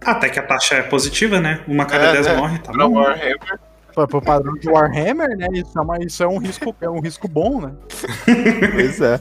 Até 0.00 0.28
que 0.30 0.38
a 0.38 0.42
taxa 0.46 0.76
é 0.76 0.82
positiva, 0.82 1.40
né? 1.40 1.62
Uma 1.66 1.84
cada 1.84 2.06
é, 2.06 2.12
dez 2.12 2.26
é. 2.26 2.36
morre, 2.36 2.58
tá 2.58 2.72
bom. 2.72 2.92
Warhammer. 2.94 3.60
Pro 4.06 4.22
padrão 4.22 4.54
de 4.54 4.68
Warhammer, 4.68 5.36
né? 5.36 5.48
Isso 5.52 5.78
é, 5.78 5.82
uma, 5.82 5.98
isso 5.98 6.22
é 6.22 6.28
um 6.28 6.38
risco, 6.38 6.76
é 6.80 6.88
um 6.88 7.00
risco 7.00 7.26
bom, 7.26 7.60
né? 7.60 7.72
pois 8.72 9.00
é. 9.00 9.20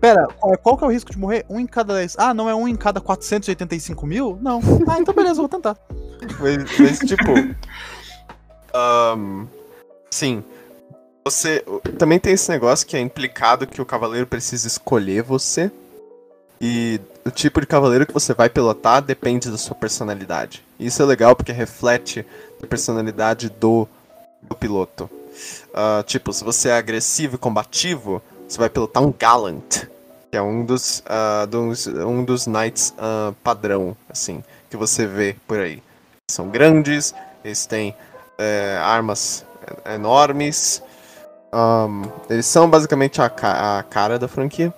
Pera, 0.00 0.26
qual, 0.38 0.58
qual 0.58 0.76
que 0.78 0.84
é 0.84 0.86
o 0.86 0.90
risco 0.90 1.10
de 1.10 1.18
morrer? 1.18 1.44
Um 1.48 1.58
em 1.58 1.66
cada 1.66 1.94
10. 1.94 2.16
Ah, 2.18 2.34
não 2.34 2.48
é 2.48 2.54
um 2.54 2.68
em 2.68 2.76
cada 2.76 3.00
485 3.00 4.06
mil? 4.06 4.38
Não. 4.40 4.60
Ah, 4.86 5.00
então 5.00 5.14
beleza, 5.14 5.40
vou 5.40 5.48
tentar. 5.48 5.76
Mas, 6.38 6.78
mas 6.78 6.98
tipo, 7.00 7.32
um, 9.16 9.46
sim. 10.10 10.44
Você 11.24 11.64
também 11.98 12.20
tem 12.20 12.34
esse 12.34 12.48
negócio 12.50 12.86
que 12.86 12.96
é 12.96 13.00
implicado 13.00 13.66
que 13.66 13.82
o 13.82 13.86
cavaleiro 13.86 14.26
precisa 14.26 14.68
escolher 14.68 15.22
você. 15.22 15.72
E 16.60 17.00
o 17.24 17.30
tipo 17.30 17.60
de 17.60 17.66
cavaleiro 17.66 18.06
que 18.06 18.14
você 18.14 18.32
vai 18.32 18.48
pilotar 18.48 19.02
depende 19.02 19.50
da 19.50 19.58
sua 19.58 19.74
personalidade. 19.74 20.64
Isso 20.78 21.02
é 21.02 21.04
legal 21.04 21.34
porque 21.34 21.52
reflete 21.52 22.24
personalidade 22.66 23.48
do, 23.50 23.86
do 24.42 24.54
piloto. 24.54 25.10
Uh, 25.70 26.02
tipo, 26.04 26.32
se 26.32 26.42
você 26.42 26.70
é 26.70 26.76
agressivo 26.76 27.34
e 27.34 27.38
combativo, 27.38 28.22
você 28.48 28.58
vai 28.58 28.70
pilotar 28.70 29.02
um 29.02 29.12
Gallant, 29.12 29.86
que 30.30 30.36
é 30.36 30.40
um 30.40 30.64
dos, 30.64 31.00
uh, 31.00 31.46
dos, 31.46 31.86
um 31.86 32.24
dos 32.24 32.46
knights 32.46 32.94
uh, 32.98 33.34
padrão, 33.42 33.96
assim, 34.08 34.42
que 34.70 34.76
você 34.76 35.06
vê 35.06 35.36
por 35.46 35.58
aí. 35.58 35.82
São 36.30 36.48
grandes, 36.48 37.14
eles 37.44 37.66
têm 37.66 37.94
é, 38.38 38.78
armas 38.82 39.44
enormes. 39.94 40.82
Um, 41.52 42.02
eles 42.28 42.46
são 42.46 42.68
basicamente 42.68 43.20
a, 43.22 43.30
ca 43.30 43.78
a, 43.78 43.82
cara 43.84 44.18
da 44.18 44.28
franquia. 44.28 44.74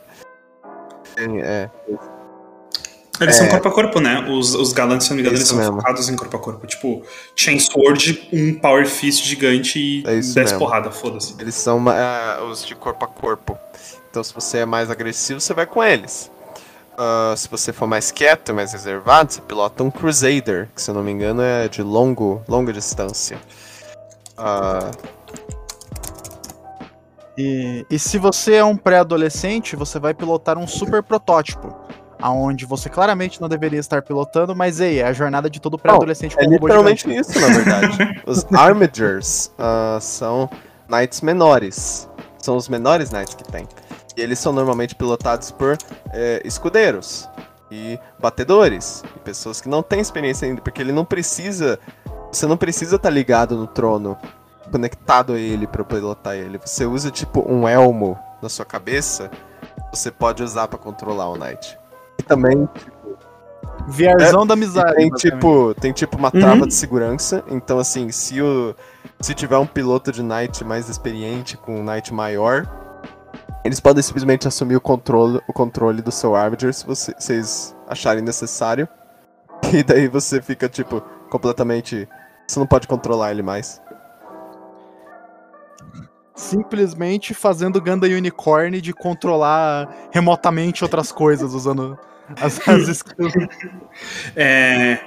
É, 1.17 1.69
eles 1.87 2.01
é, 3.21 3.33
são 3.33 3.49
corpo 3.49 3.69
a 3.69 3.73
corpo, 3.73 4.01
né? 4.01 4.27
Os, 4.29 4.55
os 4.55 4.73
galantes, 4.73 5.07
se 5.07 5.11
não 5.11 5.17
me 5.17 5.23
engano, 5.23 5.37
eles 5.37 5.49
são 5.49 5.59
mesmo. 5.59 5.77
focados 5.77 6.09
em 6.09 6.17
corpo 6.17 6.37
a 6.37 6.41
corpo. 6.41 6.67
Tipo, 6.67 7.03
Chainsword, 7.35 8.29
um 8.33 8.55
Power 8.55 8.87
Fist 8.87 9.25
gigante 9.25 9.79
e 9.79 10.03
é 10.07 10.21
10 10.21 10.53
porrada, 10.53 10.91
foda-se. 10.91 11.35
Eles 11.39 11.55
são 11.55 11.85
uh, 11.85 12.45
os 12.51 12.65
de 12.65 12.75
corpo 12.75 13.05
a 13.05 13.09
corpo. 13.09 13.59
Então, 14.11 14.23
se 14.23 14.33
você 14.33 14.59
é 14.59 14.67
mais 14.67 14.91
agressivo, 14.91 15.41
você 15.41 15.53
vai 15.53 15.67
com 15.67 15.83
eles. 15.83 16.31
Uh, 16.95 17.37
se 17.37 17.49
você 17.49 17.73
for 17.73 17.87
mais 17.87 18.11
quieto, 18.11 18.53
mais 18.53 18.73
reservado, 18.73 19.33
você 19.33 19.41
pilota 19.41 19.85
um 19.85 19.91
Crusader, 19.91 20.69
que 20.75 20.83
se 20.83 20.91
eu 20.91 20.95
não 20.95 21.03
me 21.03 21.13
engano 21.13 21.43
é 21.43 21.69
de 21.69 21.83
longo, 21.83 22.43
longa 22.49 22.73
distância. 22.73 23.39
Uh... 24.37 25.19
E, 27.41 27.87
e 27.89 27.99
se 28.01 28.19
você 28.19 28.55
é 28.55 28.65
um 28.65 28.77
pré-adolescente, 28.77 29.77
você 29.77 30.01
vai 30.01 30.13
pilotar 30.13 30.59
um 30.59 30.67
super 30.67 31.05
protótipo. 31.05 31.73
Aonde 32.21 32.67
você 32.67 32.89
claramente 32.89 33.41
não 33.41 33.49
deveria 33.49 33.79
estar 33.79 34.03
pilotando, 34.03 34.55
mas 34.55 34.81
ei, 34.81 35.01
é 35.01 35.07
a 35.07 35.13
jornada 35.13 35.49
de 35.49 35.61
todo 35.61 35.79
pré-adolescente 35.79 36.35
com 36.35 36.43
é 36.43 36.47
literalmente 36.47 37.09
isso, 37.15 37.39
na 37.41 37.47
verdade. 37.49 38.23
os 38.27 38.45
Armigers 38.53 39.53
uh, 39.59 40.01
são 40.01 40.51
knights 40.89 41.21
menores. 41.21 42.09
São 42.39 42.57
os 42.57 42.69
menores 42.69 43.11
knights 43.11 43.35
que 43.35 43.45
tem. 43.45 43.69
E 44.17 44.21
eles 44.21 44.39
são 44.39 44.53
normalmente 44.53 44.97
pilotados 44.97 45.53
por 45.53 45.79
é, 46.13 46.43
escudeiros 46.45 47.29
e 47.71 47.99
batedores, 48.19 49.05
e 49.15 49.19
pessoas 49.21 49.61
que 49.61 49.69
não 49.69 49.83
têm 49.83 50.01
experiência 50.01 50.49
ainda, 50.49 50.61
porque 50.61 50.81
ele 50.81 50.93
não 50.93 51.05
precisa. 51.05 51.79
Você 52.33 52.47
não 52.47 52.57
precisa 52.57 52.97
estar 52.97 53.09
tá 53.09 53.15
ligado 53.15 53.57
no 53.57 53.67
trono, 53.67 54.17
conectado 54.71 55.35
a 55.35 55.39
ele 55.39 55.67
para 55.67 55.85
pilotar 55.85 56.35
ele. 56.35 56.59
Você 56.59 56.85
usa 56.85 57.11
tipo 57.11 57.41
um 57.49 57.69
elmo 57.69 58.19
na 58.43 58.49
sua 58.49 58.65
cabeça, 58.65 59.31
você 59.93 60.11
pode 60.11 60.43
usar 60.43 60.69
para 60.69 60.79
controlar 60.79 61.29
o 61.29 61.37
Knight. 61.37 61.78
Também, 62.29 62.69
tipo, 62.75 62.99
Viarzão 63.89 64.43
é, 64.43 64.47
da 64.47 64.55
amizade. 64.55 64.95
Tem 64.97 65.11
tipo, 65.11 65.75
tem 65.75 65.93
tipo 65.93 66.19
uma 66.19 66.31
trava 66.31 66.63
uhum. 66.63 66.67
de 66.67 66.75
segurança. 66.75 67.43
Então, 67.49 67.79
assim, 67.79 68.11
se, 68.11 68.41
o, 68.41 68.75
se 69.21 69.35
tiver 69.35 69.57
um 69.57 69.67
piloto 69.67 70.13
de 70.13 70.23
Knight 70.23 70.63
mais 70.63 70.89
experiente, 70.91 71.57
com 71.57 71.81
um 71.81 71.83
Knight 71.83 72.13
maior, 72.13 72.69
eles 73.65 73.81
podem 73.81 74.03
simplesmente 74.03 74.47
assumir 74.47 74.77
o 74.77 74.81
controle, 74.81 75.41
o 75.49 75.53
controle 75.55 76.03
do 76.03 76.13
seu 76.13 76.37
Armiger 76.37 76.73
se 76.75 76.87
vocês 76.87 77.75
acharem 77.89 78.23
necessário. 78.23 78.87
E 79.73 79.83
daí 79.83 80.07
você 80.07 80.41
fica, 80.41 80.69
tipo, 80.69 81.03
completamente. 81.29 82.09
Você 82.47 82.61
não 82.61 82.67
pode 82.67 82.87
controlar 82.87 83.33
ele 83.33 83.43
mais. 83.43 83.83
Simplesmente 86.35 87.35
fazendo 87.35 87.81
Ganda 87.81 88.07
Unicorn 88.07 88.81
de 88.81 88.95
controlar 88.95 89.93
remotamente 90.13 90.85
outras 90.85 91.11
coisas 91.11 91.53
usando 91.53 91.99
as, 92.41 92.61
as. 92.69 93.05
É. 94.37 94.99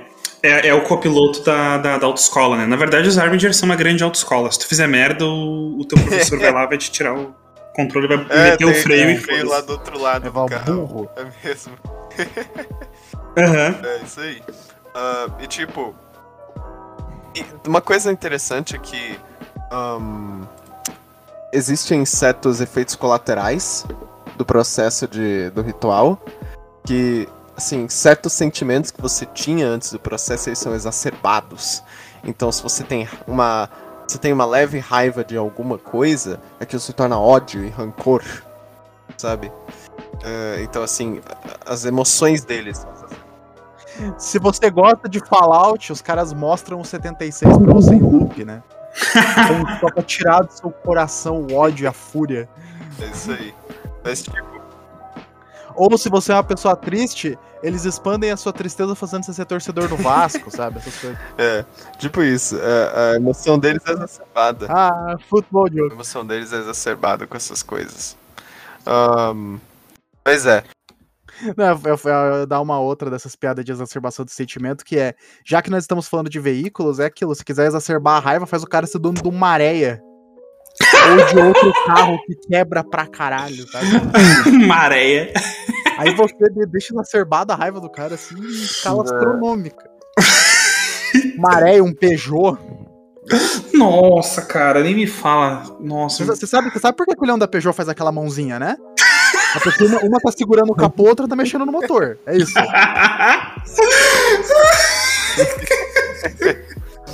É, 0.44 0.70
é 0.70 0.74
o 0.74 0.82
copiloto 0.86 1.44
da, 1.44 1.78
da, 1.78 1.98
da 2.00 2.08
autoescola, 2.08 2.58
né? 2.58 2.66
Na 2.66 2.76
verdade, 2.76 3.08
os 3.08 3.16
Armigers 3.16 3.58
são 3.58 3.70
uma 3.70 3.76
grande 3.76 4.04
autoescola. 4.04 4.52
Se 4.52 4.58
tu 4.58 4.68
fizer 4.68 4.88
merda, 4.88 5.24
o, 5.24 5.80
o 5.80 5.86
teu 5.86 6.00
professor 6.02 6.40
vai 6.40 6.52
lá, 6.52 6.66
vai 6.66 6.80
te 6.80 6.90
tirar 6.90 7.14
o 7.16 7.36
controle, 7.76 8.08
vai 8.08 8.26
É, 8.28 8.52
meter 8.52 8.66
o 8.66 8.72
tem- 8.74 8.82
freio 8.82 9.06
tem 9.06 9.16
e 9.16 9.20
um 9.20 9.22
freio 9.22 9.48
lá 9.48 9.62
do 9.62 9.74
outro 9.74 10.00
lado 10.00 10.24
Levar 10.24 10.40
do 10.42 10.46
o 10.46 10.50
carro. 10.50 10.74
burro. 10.88 11.10
É 11.16 11.48
mesmo. 11.48 11.74
Aham. 13.38 13.76
É 13.86 14.02
isso 14.04 14.20
aí. 14.20 14.42
Ah, 14.96 15.28
e 15.40 15.46
tipo. 15.48 15.94
uma 17.68 17.80
coisa 17.82 18.12
interessante 18.12 18.76
é 18.76 18.80
que. 18.80 19.20
ahn, 19.72 20.42
existem 21.54 22.04
certos 22.04 22.60
efeitos 22.62 22.96
colaterais 22.96 23.86
do 24.38 24.44
processo 24.44 25.08
de, 25.08 25.52
do 25.52 25.62
ritual. 25.62 26.20
Que, 26.84 27.28
assim, 27.56 27.88
certos 27.90 28.34
sentimentos 28.34 28.92
que 28.92 29.02
você 29.02 29.26
tinha 29.26 29.68
antes 29.68 29.92
do 29.92 30.00
processo 30.00 30.50
eles 30.50 30.60
são 30.60 30.74
exacerbados. 30.74 31.84
Então, 32.24 32.52
se 32.52 32.62
você 32.62 32.84
tem 32.84 33.08
uma. 33.28 33.70
Se 34.08 34.18
tem 34.18 34.34
uma 34.34 34.46
leve 34.46 34.78
raiva 34.78 35.24
de 35.24 35.38
alguma 35.38 35.78
coisa, 35.78 36.42
aquilo 36.60 36.82
se 36.82 36.92
torna 36.92 37.18
ódio 37.18 37.64
e 37.64 37.70
rancor. 37.70 38.24
Sabe? 39.18 39.52
Ah, 40.24 40.62
então, 40.62 40.84
assim, 40.84 41.22
as 41.66 41.86
emoções 41.86 42.44
deles 42.44 42.86
Se 44.18 44.40
você 44.40 44.70
gosta 44.70 45.08
de 45.08 45.20
Fallout, 45.20 45.92
os 45.92 46.02
caras 46.02 46.34
mostram 46.34 46.80
o 46.80 46.86
76 46.86 47.58
pra 47.58 47.74
você 47.74 47.94
em 47.94 48.02
loop, 48.02 48.44
né? 48.44 48.64
Então, 49.12 49.80
só 49.80 49.94
pra 49.94 50.04
tirar 50.04 50.44
do 50.44 50.52
seu 50.52 50.72
coração 50.72 51.42
o 51.42 51.56
ódio 51.56 51.86
e 51.86 51.88
a 51.88 51.94
fúria. 51.94 52.50
É 53.00 53.06
isso 53.06 53.32
aí. 53.32 53.54
Mas, 54.04 54.24
tipo, 54.24 54.38
Ou 55.76 55.98
se 55.98 56.10
você 56.10 56.32
é 56.32 56.36
uma 56.36 56.44
pessoa 56.44 56.76
triste, 56.76 57.38
eles 57.64 57.86
expandem 57.86 58.32
a 58.32 58.38
sua 58.38 58.54
tristeza 58.54 58.96
fazendo 58.96 59.24
você 59.24 59.34
ser 59.34 59.46
torcedor 59.46 59.88
do 59.88 59.96
Vasco, 59.98 60.50
sabe? 60.56 60.78
Essas 60.80 60.98
coisas. 60.98 61.20
é, 61.38 61.66
tipo 61.98 62.22
isso. 62.24 62.58
é, 62.58 63.14
a 63.14 63.16
emoção 63.16 63.58
deles 63.60 63.82
é 63.88 63.92
exacerbada. 63.92 64.68
Ah, 64.70 65.18
futebol 65.30 65.68
A 65.68 65.72
jogo. 65.72 65.94
emoção 65.94 66.26
deles 66.26 66.52
é 66.54 66.58
exacerbada 66.58 67.28
com 67.28 67.36
essas 67.38 67.62
coisas. 67.64 68.16
Ahn, 68.86 69.58
mas 70.26 70.46
é. 70.46 70.64
Não, 71.58 71.66
eu, 71.66 72.00
eu, 72.04 72.12
eu 72.12 72.46
dar 72.46 72.62
uma 72.62 72.80
outra 72.80 73.10
dessas 73.10 73.36
piadas 73.36 73.66
de 73.66 73.72
exacerbação 73.72 74.24
de 74.24 74.32
sentimento, 74.32 74.86
que 74.86 74.98
é, 74.98 75.16
já 75.44 75.62
que 75.62 75.72
nós 75.72 75.84
estamos 75.84 76.08
falando 76.08 76.30
de 76.30 76.40
veículos, 76.40 77.00
é 77.00 77.06
aquilo, 77.06 77.34
se 77.34 77.44
quiser 77.44 77.66
exacerbar 77.66 78.18
a 78.18 78.20
raiva, 78.20 78.46
faz 78.46 78.62
o 78.64 78.68
cara 78.68 78.86
ser 78.86 79.00
dono 79.00 79.22
de 79.22 79.28
uma 79.28 79.48
areia. 79.48 80.02
Ou 81.12 81.26
de 81.26 81.38
outro 81.40 81.74
carro 81.86 82.20
que 82.26 82.36
quebra 82.48 82.84
pra 82.84 83.06
caralho, 83.08 83.66
sabe? 83.72 83.88
Maréia. 84.68 85.32
Aí 85.98 86.14
você 86.16 86.36
de- 86.50 86.66
deixa 86.68 86.94
exacerbada 86.94 87.54
a 87.54 87.56
raiva 87.56 87.80
do 87.80 87.90
cara 87.90 88.16
assim 88.16 88.36
em 88.36 88.52
escala 88.64 89.00
É. 89.00 89.04
astronômica. 89.14 89.90
Maré, 91.38 91.82
um 91.82 91.94
Peugeot. 91.94 92.58
Nossa, 93.74 94.42
cara, 94.42 94.82
nem 94.84 94.96
me 94.96 95.08
fala. 95.08 95.64
Nossa. 95.80 96.24
Você 96.26 96.48
sabe, 96.48 96.70
você 96.72 96.80
sabe 96.80 96.98
por 96.98 97.06
que 97.06 97.14
o 97.20 97.26
leão 97.26 97.38
da 97.38 97.48
Peugeot 97.48 97.76
faz 97.76 97.88
aquela 97.90 98.12
mãozinha, 98.12 98.58
né? 98.60 98.76
É 99.56 99.60
porque 99.60 99.84
uma, 99.84 100.00
uma 100.00 100.20
tá 100.20 100.32
segurando 100.32 100.72
o 100.72 100.76
capô, 100.76 101.04
outra 101.04 101.28
tá 101.28 101.36
mexendo 101.36 101.66
no 101.66 101.72
motor. 101.72 102.18
É 102.26 102.38
isso. 102.38 102.54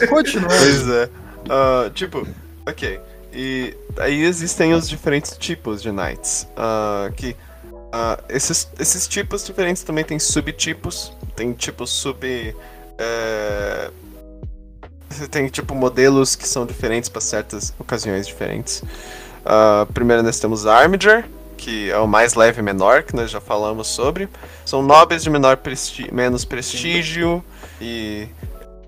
Continua. 0.09 0.49
Pois 0.49 0.87
é. 0.89 1.09
Ah, 1.49 1.89
tipo, 1.93 2.27
ok. 2.67 2.99
E 3.39 3.77
aí 3.99 4.23
existem 4.23 4.73
os 4.73 4.89
diferentes 4.89 5.37
tipos 5.37 5.83
de 5.83 5.91
knights. 5.91 6.47
ah, 6.57 7.11
que 7.15 7.35
ah, 7.91 8.19
esses, 8.29 8.67
esses 8.79 9.07
tipos 9.07 9.45
diferentes 9.45 9.83
também 9.83 10.03
tem 10.03 10.17
subtipos. 10.17 11.13
Tem 11.35 11.53
tipos 11.53 11.91
sub. 11.91 12.25
é, 12.97 13.91
tem 15.29 15.47
tipo 15.49 15.75
modelos 15.75 16.35
que 16.35 16.47
são 16.47 16.65
diferentes 16.65 17.09
para 17.09 17.21
certas 17.21 17.75
ocasiões 17.77 18.25
diferentes. 18.25 18.83
Ah, 19.45 19.85
primeiro 19.93 20.23
nós 20.23 20.39
temos 20.39 20.65
Armiger, 20.65 21.23
que 21.57 21.91
é 21.91 21.97
o 21.99 22.07
mais 22.07 22.33
leve 22.33 22.59
e 22.59 22.63
menor, 22.63 23.03
que 23.03 23.15
nós 23.15 23.29
já 23.29 23.39
falamos 23.39 23.87
sobre. 23.87 24.27
São 24.65 24.81
nobres 24.81 25.21
de 25.21 25.29
menor 25.29 25.57
presti 25.57 26.11
menos 26.11 26.43
prestígio 26.43 27.43
e 27.79 28.27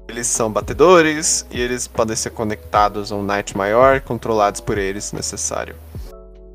eles 0.10 0.28
são 0.28 0.52
batedores 0.52 1.46
e 1.52 1.62
eles 1.62 1.88
podem 1.88 2.16
ser 2.16 2.32
conectados 2.32 3.12
a 3.12 3.16
um 3.16 3.24
Knight 3.24 3.56
maior, 3.56 4.02
controlados 4.02 4.60
por 4.60 4.78
eles 4.78 5.06
se 5.06 5.16
necessário. 5.16 5.76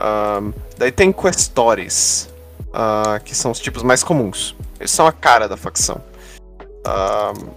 Ahn, 0.01 0.53
daí 0.77 0.91
tem 0.91 1.13
Questores, 1.13 2.29
ah, 2.73 3.21
que 3.25 3.35
são 3.35 3.53
os 3.53 3.61
tipos 3.61 3.83
mais 3.83 4.03
comuns. 4.03 4.57
Eles 4.79 4.91
são 4.91 5.07
a 5.07 5.13
cara 5.13 5.49
da 5.49 5.57
facção. 5.57 6.01
Ahn, 6.85 7.49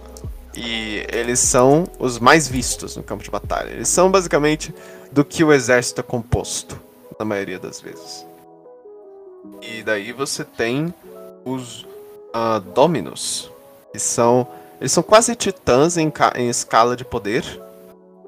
e 0.56 1.04
eles 1.12 1.40
são 1.40 1.84
os 1.98 2.18
mais 2.18 2.46
vistos 2.46 2.96
no 2.96 3.02
campo 3.02 3.24
de 3.24 3.30
batalha. 3.30 3.70
Eles 3.70 3.88
são 3.88 4.10
basicamente 4.10 4.72
do 5.10 5.24
que 5.24 5.42
o 5.42 5.52
exército 5.52 6.00
é 6.00 6.04
composto, 6.04 6.80
na 7.18 7.24
maioria 7.24 7.58
das 7.58 7.80
vezes. 7.80 8.24
E 9.60 9.82
daí 9.82 10.12
você 10.12 10.44
tem 10.44 10.94
os 11.44 11.86
ah, 12.32 12.60
Dominus, 12.60 13.50
que 13.92 13.98
são 13.98 14.46
eles 14.80 14.92
são 14.92 15.02
quase 15.02 15.34
titãs 15.34 15.96
em, 15.96 16.12
em 16.36 16.48
escala 16.48 16.96
de 16.96 17.04
poder. 17.04 17.44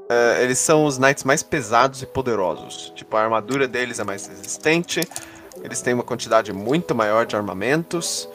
É, 0.08 0.42
eles 0.42 0.58
são 0.58 0.84
os 0.84 0.98
knights 0.98 1.22
mais 1.22 1.42
pesados 1.42 2.02
e 2.02 2.06
poderosos. 2.06 2.92
Tipo, 2.96 3.16
a 3.16 3.22
armadura 3.22 3.68
deles 3.68 4.00
é 4.00 4.04
mais 4.04 4.26
resistente. 4.26 5.00
Eles 5.62 5.80
têm 5.80 5.94
uma 5.94 6.02
quantidade 6.02 6.52
muito 6.52 6.94
maior 6.94 7.24
de 7.24 7.36
armamentos. 7.36 8.28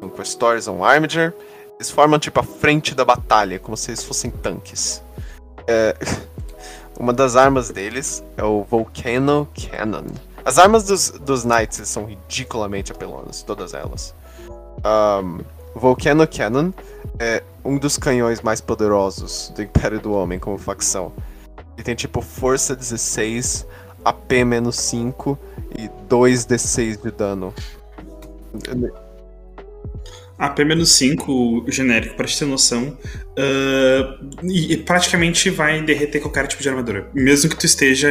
Um 0.00 0.08
Questores 0.08 0.68
ou 0.68 0.76
um 0.76 0.84
Armiger. 0.84 1.32
Eles 1.76 1.90
formam, 1.90 2.18
tipo, 2.18 2.38
a 2.38 2.42
frente 2.42 2.94
da 2.94 3.04
batalha, 3.04 3.58
como 3.58 3.76
se 3.76 3.90
eles 3.90 4.04
fossem 4.04 4.30
tanques. 4.30 5.02
É, 5.66 5.96
uma 7.00 7.12
das 7.12 7.36
armas 7.36 7.70
deles 7.70 8.22
é 8.36 8.44
o 8.44 8.64
Volcano 8.64 9.48
Cannon. 9.54 10.04
As 10.44 10.58
armas 10.58 10.84
dos, 10.84 11.10
dos 11.10 11.44
knights 11.44 11.88
são 11.88 12.04
ridiculamente 12.04 12.92
apelonas, 12.92 13.42
todas 13.42 13.72
elas. 13.72 14.14
Um, 14.84 15.38
Volcano 15.74 16.26
Cannon 16.26 16.72
é 17.18 17.42
um 17.64 17.78
dos 17.78 17.96
canhões 17.96 18.40
mais 18.40 18.60
poderosos 18.60 19.52
do 19.54 19.62
Império 19.62 20.00
do 20.00 20.12
Homem 20.12 20.38
como 20.38 20.58
facção. 20.58 21.12
E 21.76 21.82
tem 21.82 21.94
tipo 21.94 22.20
força 22.20 22.76
16, 22.76 23.66
AP 24.04 24.32
menos 24.44 24.76
5 24.76 25.38
e 25.78 25.88
2d6 26.08 27.02
de 27.02 27.10
dano. 27.10 27.54
AP-5, 30.38 31.70
genérico, 31.70 32.16
pra 32.16 32.26
te 32.26 32.36
ter 32.36 32.46
noção, 32.46 32.98
ah, 33.38 34.18
e, 34.42 34.72
e 34.72 34.76
praticamente 34.76 35.48
vai 35.50 35.80
derreter 35.82 36.20
qualquer 36.20 36.48
tipo 36.48 36.62
de 36.62 36.68
armadura. 36.68 37.08
Mesmo 37.14 37.48
que 37.48 37.56
tu 37.56 37.66
esteja 37.66 38.10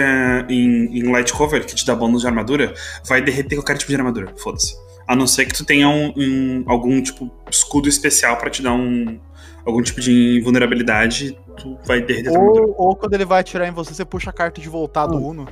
em, 0.49 0.97
em 0.97 1.11
light 1.11 1.33
cover, 1.33 1.65
que 1.65 1.75
te 1.75 1.85
dá 1.85 1.93
bônus 1.93 2.21
de 2.21 2.27
armadura, 2.27 2.73
vai 3.05 3.21
derreter 3.21 3.55
qualquer 3.55 3.77
tipo 3.77 3.91
de 3.91 3.97
armadura, 3.97 4.33
foda-se. 4.37 4.75
A 5.07 5.15
não 5.15 5.27
ser 5.27 5.45
que 5.45 5.53
tu 5.53 5.65
tenha 5.65 5.89
um, 5.89 6.13
um- 6.15 6.63
algum 6.67 7.01
tipo 7.01 7.29
escudo 7.49 7.89
especial 7.89 8.37
pra 8.37 8.49
te 8.49 8.61
dar 8.61 8.73
um 8.73 9.19
algum 9.65 9.81
tipo 9.83 10.01
de 10.01 10.39
invulnerabilidade, 10.39 11.37
tu 11.57 11.77
vai 11.85 11.99
armadura. 11.99 12.39
Ou, 12.65 12.75
ou 12.77 12.95
quando 12.95 13.13
ele 13.13 13.25
vai 13.25 13.41
atirar 13.41 13.67
em 13.67 13.71
você, 13.71 13.93
você 13.93 14.03
puxa 14.03 14.31
a 14.31 14.33
carta 14.33 14.59
de 14.59 14.67
voltar 14.67 15.05
do 15.05 15.17
Uno. 15.17 15.47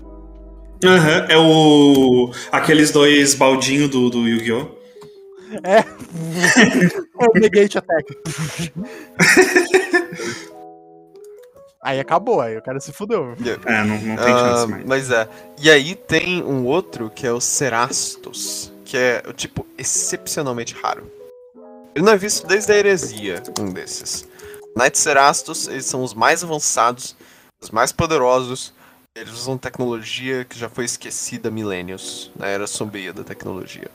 Aham, 0.84 1.26
é 1.30 1.38
o. 1.38 2.32
aqueles 2.52 2.89
dois 2.91 3.36
baldinhos 3.36 3.89
do, 3.89 4.10
do 4.10 4.28
Yu-Gi-Oh! 4.28 4.68
É. 5.64 5.82
o 7.28 7.39
negate 7.39 7.78
attack. 7.78 8.06
aí 11.84 12.00
acabou, 12.00 12.41
aí 12.41 12.58
o 12.58 12.62
cara 12.62 12.80
se 12.80 12.91
fudeu. 12.91 13.36
É, 13.66 13.84
não, 13.84 13.97
não 14.02 14.16
tem 14.16 14.34
Ah, 14.34 14.38
chance 14.56 14.68
mais. 14.72 14.86
mas 14.86 15.12
é. 15.12 15.28
E 15.62 15.70
aí 15.70 15.95
tem 15.95 16.43
um 16.43 16.66
outro 16.66 17.10
que 17.10 17.26
é 17.28 17.32
o 17.32 17.39
Cerastos, 17.41 18.72
que 18.90 18.98
é 18.98 19.22
o 19.28 19.32
tipo 19.32 19.68
excepcionalmente 19.78 20.74
raro. 20.74 21.10
Ele 21.94 22.04
não 22.04 22.14
é 22.14 22.18
visto 22.18 22.48
desde 22.48 22.72
a 22.72 22.76
heresia, 22.76 23.44
um 23.60 23.72
desses. 23.72 24.28
Knights 24.76 25.00
Cerastos, 25.00 25.68
eles 25.68 25.86
são 25.86 26.04
os 26.04 26.16
mais 26.16 26.44
avançados, 26.44 27.16
os 27.62 27.70
mais 27.70 27.92
poderosos. 27.92 28.74
Eles 29.16 29.34
usam 29.34 29.60
tecnologia 29.60 30.44
que 30.44 30.58
já 30.58 30.68
foi 30.68 30.86
esquecida 30.86 31.50
há 31.50 31.52
milênios, 31.52 32.32
na 32.36 32.48
era 32.48 32.66
sombria 32.66 33.14
da 33.14 33.24
tecnologia. 33.24 33.92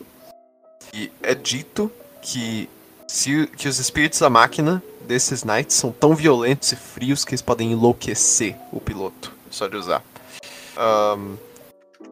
E 0.93 1.11
é 1.21 1.35
dito 1.35 1.91
que, 2.23 2.71
se, 3.09 3.49
que 3.49 3.67
os 3.67 3.81
espíritos 3.81 4.21
da 4.21 4.31
máquina 4.31 4.81
desses 5.01 5.43
Knights 5.43 5.75
são 5.75 5.91
tão 5.91 6.15
violentos 6.15 6.71
e 6.71 6.77
frios 6.77 7.25
que 7.25 7.33
eles 7.33 7.43
podem 7.43 7.73
enlouquecer 7.73 8.57
o 8.71 8.81
piloto, 8.81 9.33
só 9.51 9.67
de 9.67 9.77
usar. 9.77 10.05
Ahn, 10.77 11.37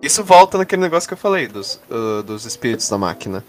isso 0.02 0.24
volta 0.24 0.58
naquele 0.58 0.82
negócio 0.82 1.08
que 1.08 1.14
eu 1.14 1.18
falei, 1.18 1.46
dos, 1.46 1.80
ah, 1.90 2.22
dos 2.22 2.44
espíritos 2.44 2.88
da 2.88 2.98
máquina 2.98 3.44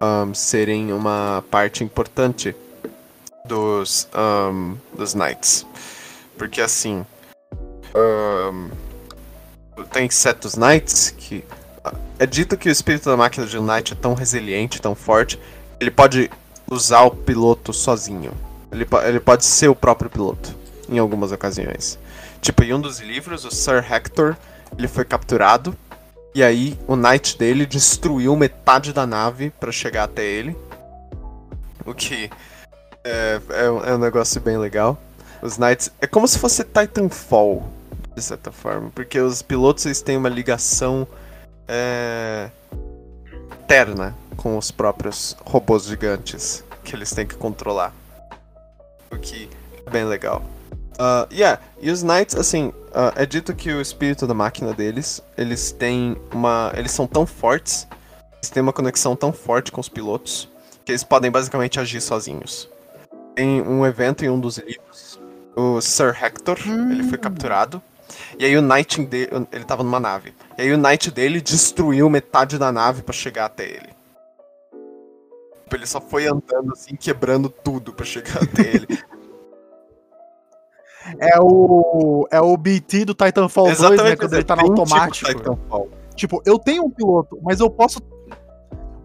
ahn, 0.00 0.34
serem 0.34 0.92
uma 0.92 1.44
parte 1.50 1.82
importante 1.82 2.54
dos, 3.44 4.08
ahn, 4.14 4.76
dos 4.94 5.14
Knights. 5.14 5.66
Porque 6.36 6.60
assim. 6.60 7.04
ahn, 7.94 8.70
tem 9.92 10.08
certos 10.10 10.54
Knights 10.54 11.10
que. 11.10 11.44
ah, 11.84 11.94
É 12.18 12.26
dito 12.26 12.56
que 12.56 12.68
o 12.68 12.72
espírito 12.72 13.08
da 13.08 13.16
máquina 13.16 13.46
de 13.46 13.58
um 13.58 13.64
Knight 13.64 13.92
é 13.92 13.96
tão 13.96 14.14
resiliente, 14.14 14.80
tão 14.80 14.94
forte, 14.94 15.38
ele 15.80 15.90
pode 15.90 16.30
usar 16.70 17.02
o 17.02 17.10
piloto 17.10 17.72
sozinho. 17.72 18.32
Ele, 18.70 18.86
ele 19.06 19.20
pode 19.20 19.44
ser 19.44 19.68
o 19.68 19.74
próprio 19.74 20.10
piloto, 20.10 20.54
em 20.88 20.98
algumas 20.98 21.32
ocasiões. 21.32 21.98
Tipo, 22.40 22.64
em 22.64 22.74
um 22.74 22.80
dos 22.80 23.00
livros, 23.00 23.44
o 23.44 23.50
Sir 23.50 23.84
Hector, 23.90 24.36
ele 24.76 24.88
foi 24.88 25.04
capturado, 25.04 25.76
e 26.36 26.42
aí 26.42 26.78
o 26.86 26.96
Knight 26.96 27.38
dele 27.38 27.64
destruiu 27.64 28.36
metade 28.36 28.92
da 28.92 29.06
nave 29.06 29.48
para 29.48 29.72
chegar 29.72 30.04
até 30.04 30.22
ele. 30.22 30.54
O 31.86 31.94
que 31.94 32.30
é, 33.02 33.40
é, 33.48 33.64
é 33.64 33.94
um 33.94 33.96
negócio 33.96 34.38
bem 34.38 34.58
legal. 34.58 34.98
Os 35.40 35.56
Knights. 35.56 35.90
É 35.98 36.06
como 36.06 36.28
se 36.28 36.38
fosse 36.38 36.62
Titanfall, 36.62 37.66
de 38.14 38.20
certa 38.20 38.52
forma. 38.52 38.90
Porque 38.94 39.18
os 39.18 39.40
pilotos 39.40 39.86
eles 39.86 40.02
têm 40.02 40.18
uma 40.18 40.28
ligação 40.28 41.08
é, 41.66 42.50
eterna 43.62 44.14
com 44.36 44.58
os 44.58 44.70
próprios 44.70 45.34
robôs 45.42 45.84
gigantes 45.84 46.62
que 46.84 46.94
eles 46.94 47.12
têm 47.12 47.26
que 47.26 47.36
controlar. 47.36 47.94
O 49.10 49.16
que 49.16 49.48
é 49.86 49.90
bem 49.90 50.04
legal. 50.04 50.44
Uh, 50.98 51.32
yeah, 51.32 51.60
e 51.80 51.90
os 51.90 52.02
Knights, 52.02 52.34
assim, 52.34 52.68
uh, 52.68 53.12
é 53.14 53.26
dito 53.26 53.54
que 53.54 53.70
o 53.70 53.80
espírito 53.80 54.26
da 54.26 54.32
máquina 54.32 54.72
deles, 54.72 55.22
eles 55.36 55.70
têm 55.72 56.16
uma. 56.32 56.72
Eles 56.74 56.92
são 56.92 57.06
tão 57.06 57.26
fortes, 57.26 57.86
eles 58.38 58.50
têm 58.50 58.62
uma 58.62 58.72
conexão 58.72 59.14
tão 59.14 59.32
forte 59.32 59.70
com 59.70 59.80
os 59.80 59.88
pilotos, 59.88 60.48
que 60.84 60.92
eles 60.92 61.04
podem 61.04 61.30
basicamente 61.30 61.78
agir 61.78 62.00
sozinhos. 62.00 62.68
Tem 63.34 63.60
um 63.60 63.84
evento 63.84 64.24
em 64.24 64.30
um 64.30 64.40
dos 64.40 64.56
livros, 64.56 65.20
o 65.54 65.80
Sir 65.82 66.16
Hector, 66.22 66.58
hum. 66.66 66.90
ele 66.90 67.02
foi 67.02 67.18
capturado. 67.18 67.82
E 68.38 68.44
aí 68.44 68.56
o 68.56 68.62
Knight 68.62 69.04
dele, 69.04 69.30
ele 69.52 69.64
tava 69.64 69.82
numa 69.82 70.00
nave. 70.00 70.34
E 70.56 70.62
aí 70.62 70.72
o 70.72 70.78
Knight 70.78 71.10
dele 71.10 71.40
destruiu 71.40 72.08
metade 72.08 72.58
da 72.58 72.72
nave 72.72 73.02
para 73.02 73.12
chegar 73.12 73.46
até 73.46 73.64
ele. 73.64 73.96
Tipo, 75.64 75.76
ele 75.76 75.86
só 75.86 76.00
foi 76.00 76.26
andando 76.28 76.72
assim, 76.72 76.94
quebrando 76.94 77.50
tudo 77.50 77.92
para 77.92 78.06
chegar 78.06 78.38
até 78.44 78.62
ele. 78.62 78.86
É 81.18 81.40
o 81.40 82.26
é 82.30 82.40
o 82.40 82.56
BT 82.56 83.04
do 83.04 83.14
Titanfall 83.14 83.68
Exatamente, 83.68 83.98
2, 83.98 84.10
né, 84.10 84.16
quando 84.16 84.34
ele 84.34 84.44
tá 84.44 84.56
no 84.56 84.62
tipo 84.62 84.80
automático. 84.80 85.34
Tipo, 85.34 85.88
tipo, 86.14 86.42
eu 86.44 86.58
tenho 86.58 86.84
um 86.84 86.90
piloto, 86.90 87.38
mas 87.42 87.60
eu 87.60 87.70
posso 87.70 88.00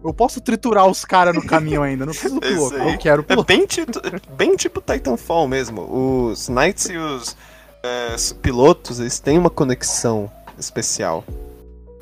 eu 0.04 0.12
posso 0.12 0.40
triturar 0.40 0.86
os 0.86 1.04
caras 1.04 1.34
no 1.34 1.46
caminho 1.46 1.82
ainda, 1.82 2.04
não 2.04 2.12
preciso 2.12 2.34
do 2.34 2.40
piloto, 2.46 2.74
eu 2.76 2.98
quero 2.98 3.22
o 3.22 3.24
piloto. 3.24 3.52
É 3.52 3.56
bem, 3.56 3.66
tipo, 3.66 3.92
bem 4.30 4.56
tipo 4.56 4.80
Titanfall 4.80 5.46
mesmo. 5.46 5.82
Os 5.82 6.48
Knights 6.48 6.86
e 6.86 6.96
os 6.96 7.36
é, 7.82 8.16
pilotos, 8.40 8.98
eles 8.98 9.18
têm 9.20 9.38
uma 9.38 9.50
conexão 9.50 10.30
especial. 10.58 11.24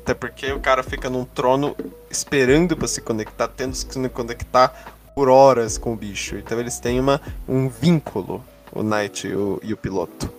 Até 0.01 0.13
porque 0.15 0.51
o 0.51 0.59
cara 0.59 0.81
fica 0.81 1.09
num 1.09 1.23
trono 1.23 1.75
esperando 2.09 2.75
para 2.75 2.87
se 2.87 3.01
conectar, 3.01 3.47
tendo 3.47 3.71
que 3.71 3.93
se 3.93 4.09
conectar 4.09 4.95
por 5.15 5.29
horas 5.29 5.77
com 5.77 5.93
o 5.93 5.95
bicho. 5.95 6.37
Então 6.37 6.59
eles 6.59 6.79
têm 6.79 6.99
uma, 6.99 7.21
um 7.47 7.69
vínculo, 7.69 8.43
o 8.71 8.83
Knight 8.83 9.27
e 9.27 9.35
o, 9.35 9.59
e 9.63 9.73
o 9.73 9.77
piloto. 9.77 10.31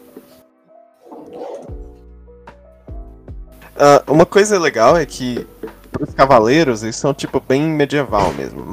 Uh, 3.74 4.12
uma 4.12 4.26
coisa 4.26 4.58
legal 4.58 4.96
é 4.96 5.04
que 5.04 5.46
os 6.00 6.14
cavaleiros, 6.14 6.82
eles 6.82 6.96
são 6.96 7.12
tipo 7.14 7.40
bem 7.40 7.62
medieval 7.62 8.32
mesmo. 8.32 8.64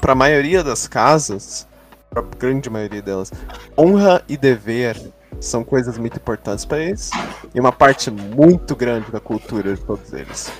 Para 0.00 0.12
a 0.12 0.14
maioria 0.14 0.62
das 0.62 0.86
casas, 0.86 1.66
para 2.10 2.20
a 2.20 2.24
grande 2.38 2.70
maioria 2.70 3.02
delas, 3.02 3.32
honra 3.78 4.22
e 4.28 4.36
dever 4.36 4.96
são 5.40 5.62
coisas 5.62 5.98
muito 5.98 6.16
importantes 6.16 6.64
para 6.64 6.78
eles 6.78 7.10
e 7.54 7.60
uma 7.60 7.72
parte 7.72 8.10
muito 8.10 8.74
grande 8.74 9.10
da 9.10 9.20
cultura 9.20 9.74
de 9.74 9.80
todos 9.82 10.12
eles. 10.12 10.50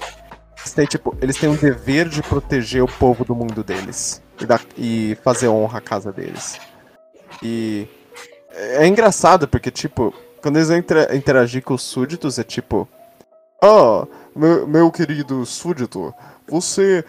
Eles 0.58 0.74
têm, 0.74 0.86
tipo, 0.86 1.16
eles 1.20 1.36
têm 1.36 1.48
um 1.48 1.54
dever 1.54 2.08
de 2.08 2.22
proteger 2.22 2.82
o 2.82 2.88
povo 2.88 3.24
do 3.24 3.34
mundo 3.34 3.62
deles 3.62 4.20
e, 4.40 4.44
da, 4.44 4.60
e 4.76 5.16
fazer 5.22 5.48
honra 5.48 5.78
à 5.78 5.80
casa 5.80 6.12
deles. 6.12 6.58
E 7.42 7.86
é 8.56 8.86
engraçado 8.86 9.46
porque, 9.46 9.70
tipo, 9.70 10.12
quando 10.42 10.56
eles 10.56 10.68
vão 10.68 10.78
interagir 10.78 11.62
com 11.62 11.74
os 11.74 11.82
súditos, 11.82 12.38
é 12.38 12.44
tipo: 12.44 12.88
Oh, 13.62 14.06
meu, 14.34 14.66
meu 14.66 14.90
querido 14.90 15.44
súdito, 15.44 16.14
você, 16.48 17.04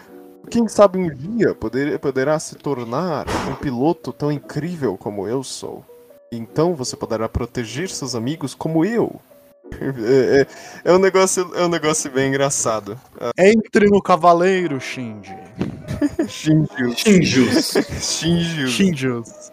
quem 0.50 0.66
sabe 0.66 0.98
um 0.98 1.14
dia, 1.14 1.54
poder, 1.54 1.98
poderá 1.98 2.38
se 2.38 2.56
tornar 2.56 3.26
um 3.48 3.54
piloto 3.54 4.12
tão 4.12 4.32
incrível 4.32 4.96
como 4.96 5.28
eu 5.28 5.42
sou. 5.44 5.84
Então 6.32 6.74
você 6.74 6.96
poderá 6.96 7.28
proteger 7.28 7.88
seus 7.88 8.14
amigos 8.14 8.54
como 8.54 8.84
eu. 8.84 9.20
É, 9.70 10.40
é, 10.40 10.90
é, 10.90 10.92
um 10.94 10.98
negócio, 10.98 11.54
é 11.54 11.62
um 11.62 11.68
negócio 11.68 12.10
bem 12.10 12.28
engraçado. 12.28 12.98
Entre 13.36 13.86
no 13.86 14.00
cavaleiro, 14.00 14.80
Shinji. 14.80 15.36
Shinjus. 16.26 16.96
Shinjus. 16.96 17.74
Shinjus. 18.00 18.72
Shinjus. 18.72 19.52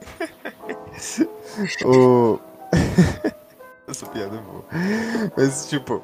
O... 1.86 2.40
Essa 3.88 4.06
piada 4.08 4.36
é 4.36 4.40
boa. 4.40 4.66
Mas, 5.38 5.70
tipo, 5.70 6.02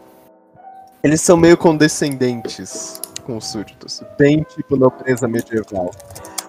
eles 1.03 1.21
são 1.21 1.35
meio 1.35 1.57
condescendentes 1.57 3.01
com 3.25 3.37
os 3.37 3.47
súditos. 3.47 4.03
Bem 4.17 4.43
tipo 4.43 4.75
nobreza 4.75 5.27
medieval. 5.27 5.91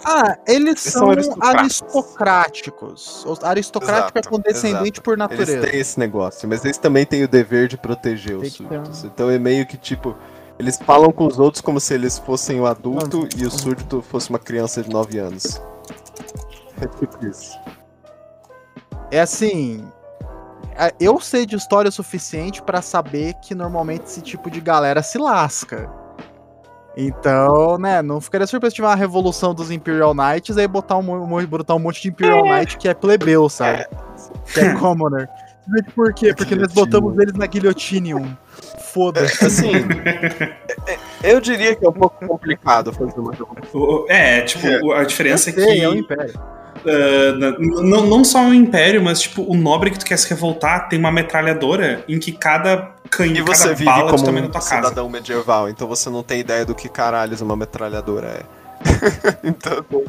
Ah, 0.04 0.36
eles, 0.46 0.80
são, 0.80 1.14
são 1.22 1.36
aristocráticos. 1.40 3.24
Aristocrático 3.42 4.18
é 4.18 4.20
exato, 4.20 4.28
é 4.28 4.30
condescendente 4.30 4.96
exato. 4.96 5.02
por 5.02 5.16
natureza. 5.16 5.52
Eles 5.52 5.70
têm 5.70 5.80
esse 5.80 5.98
negócio, 5.98 6.48
mas 6.48 6.64
eles 6.64 6.76
também 6.76 7.06
têm 7.06 7.22
o 7.22 7.28
dever 7.28 7.68
de 7.68 7.78
proteger 7.78 8.38
Tem 8.38 8.48
os 8.48 8.52
súditos. 8.52 9.04
Então 9.04 9.30
é 9.30 9.38
meio 9.38 9.64
que 9.66 9.76
tipo. 9.76 10.16
Eles 10.58 10.78
falam 10.84 11.10
com 11.10 11.26
os 11.26 11.38
outros 11.38 11.60
como 11.60 11.80
se 11.80 11.94
eles 11.94 12.18
fossem 12.18 12.60
o 12.60 12.66
adulto 12.66 13.26
e 13.36 13.46
o 13.46 13.50
súdito 13.50 14.02
fosse 14.02 14.28
uma 14.28 14.38
criança 14.38 14.82
de 14.82 14.90
9 14.90 15.18
anos. 15.18 15.60
É 16.80 16.86
tipo 16.86 17.26
isso. 17.26 17.58
É 19.12 19.20
assim. 19.20 19.84
É, 20.74 20.90
eu 20.98 21.20
sei 21.20 21.44
de 21.44 21.54
história 21.54 21.90
o 21.90 21.92
suficiente 21.92 22.62
para 22.62 22.80
saber 22.80 23.34
que 23.42 23.54
normalmente 23.54 24.04
esse 24.06 24.22
tipo 24.22 24.50
de 24.50 24.58
galera 24.58 25.02
se 25.02 25.18
lasca. 25.18 25.88
Então, 26.96 27.78
né, 27.78 28.00
não 28.00 28.20
ficaria 28.20 28.46
surpreso 28.46 28.72
se 28.72 28.76
tiver 28.76 28.88
uma 28.88 28.96
revolução 28.96 29.54
dos 29.54 29.70
Imperial 29.70 30.14
Knights 30.14 30.56
aí 30.56 30.66
botar 30.66 30.96
um, 30.96 31.46
botar 31.46 31.74
um 31.74 31.78
monte 31.78 32.02
de 32.02 32.08
Imperial 32.08 32.46
é. 32.46 32.58
Knight 32.58 32.78
que 32.78 32.88
é 32.88 32.94
plebeu, 32.94 33.48
sabe? 33.50 33.86
Que 34.52 34.60
é 34.60 34.74
commoner. 34.74 35.28
Por 35.94 36.12
quê? 36.14 36.34
Porque 36.34 36.54
nós 36.54 36.72
botamos 36.72 37.16
eles 37.18 37.34
na 37.34 37.46
guillotinium. 37.46 38.34
Foda-se. 38.92 39.44
Assim, 39.44 39.72
é, 40.86 40.98
eu 41.22 41.40
diria 41.40 41.74
que 41.76 41.84
é 41.84 41.88
um 41.88 41.92
pouco 41.92 42.26
complicado 42.26 42.92
fazer 42.92 43.20
uma 43.20 43.32
revolução. 43.32 44.06
É, 44.08 44.40
tipo, 44.42 44.92
a 44.92 45.04
diferença 45.04 45.50
é 45.50 45.52
que. 45.52 45.80
É 45.80 45.88
o 45.88 45.94
Império. 45.94 46.61
Uh, 46.84 47.82
não, 47.82 48.06
não 48.06 48.24
só 48.24 48.44
o 48.44 48.52
Império, 48.52 49.00
mas 49.02 49.20
tipo, 49.20 49.42
o 49.42 49.54
nobre 49.54 49.90
que 49.90 50.00
tu 50.00 50.04
quer 50.04 50.16
se 50.16 50.28
revoltar 50.28 50.88
tem 50.88 50.98
uma 50.98 51.12
metralhadora 51.12 52.04
em 52.08 52.18
que 52.18 52.32
cada 52.32 52.90
canhão, 53.08 53.36
e 53.36 53.42
você 53.42 53.64
cada 53.64 53.74
vive 53.74 53.84
bala 53.84 54.10
como 54.10 54.24
também 54.24 54.42
na 54.42 54.48
tua 54.48 54.60
um 54.60 54.64
casa. 54.64 54.88
cidadão 54.88 55.08
medieval, 55.08 55.68
então 55.68 55.86
você 55.86 56.10
não 56.10 56.24
tem 56.24 56.40
ideia 56.40 56.64
do 56.64 56.74
que 56.74 56.88
caralhos 56.88 57.40
uma 57.40 57.54
metralhadora 57.54 58.28
é. 58.28 58.42
então. 59.44 59.84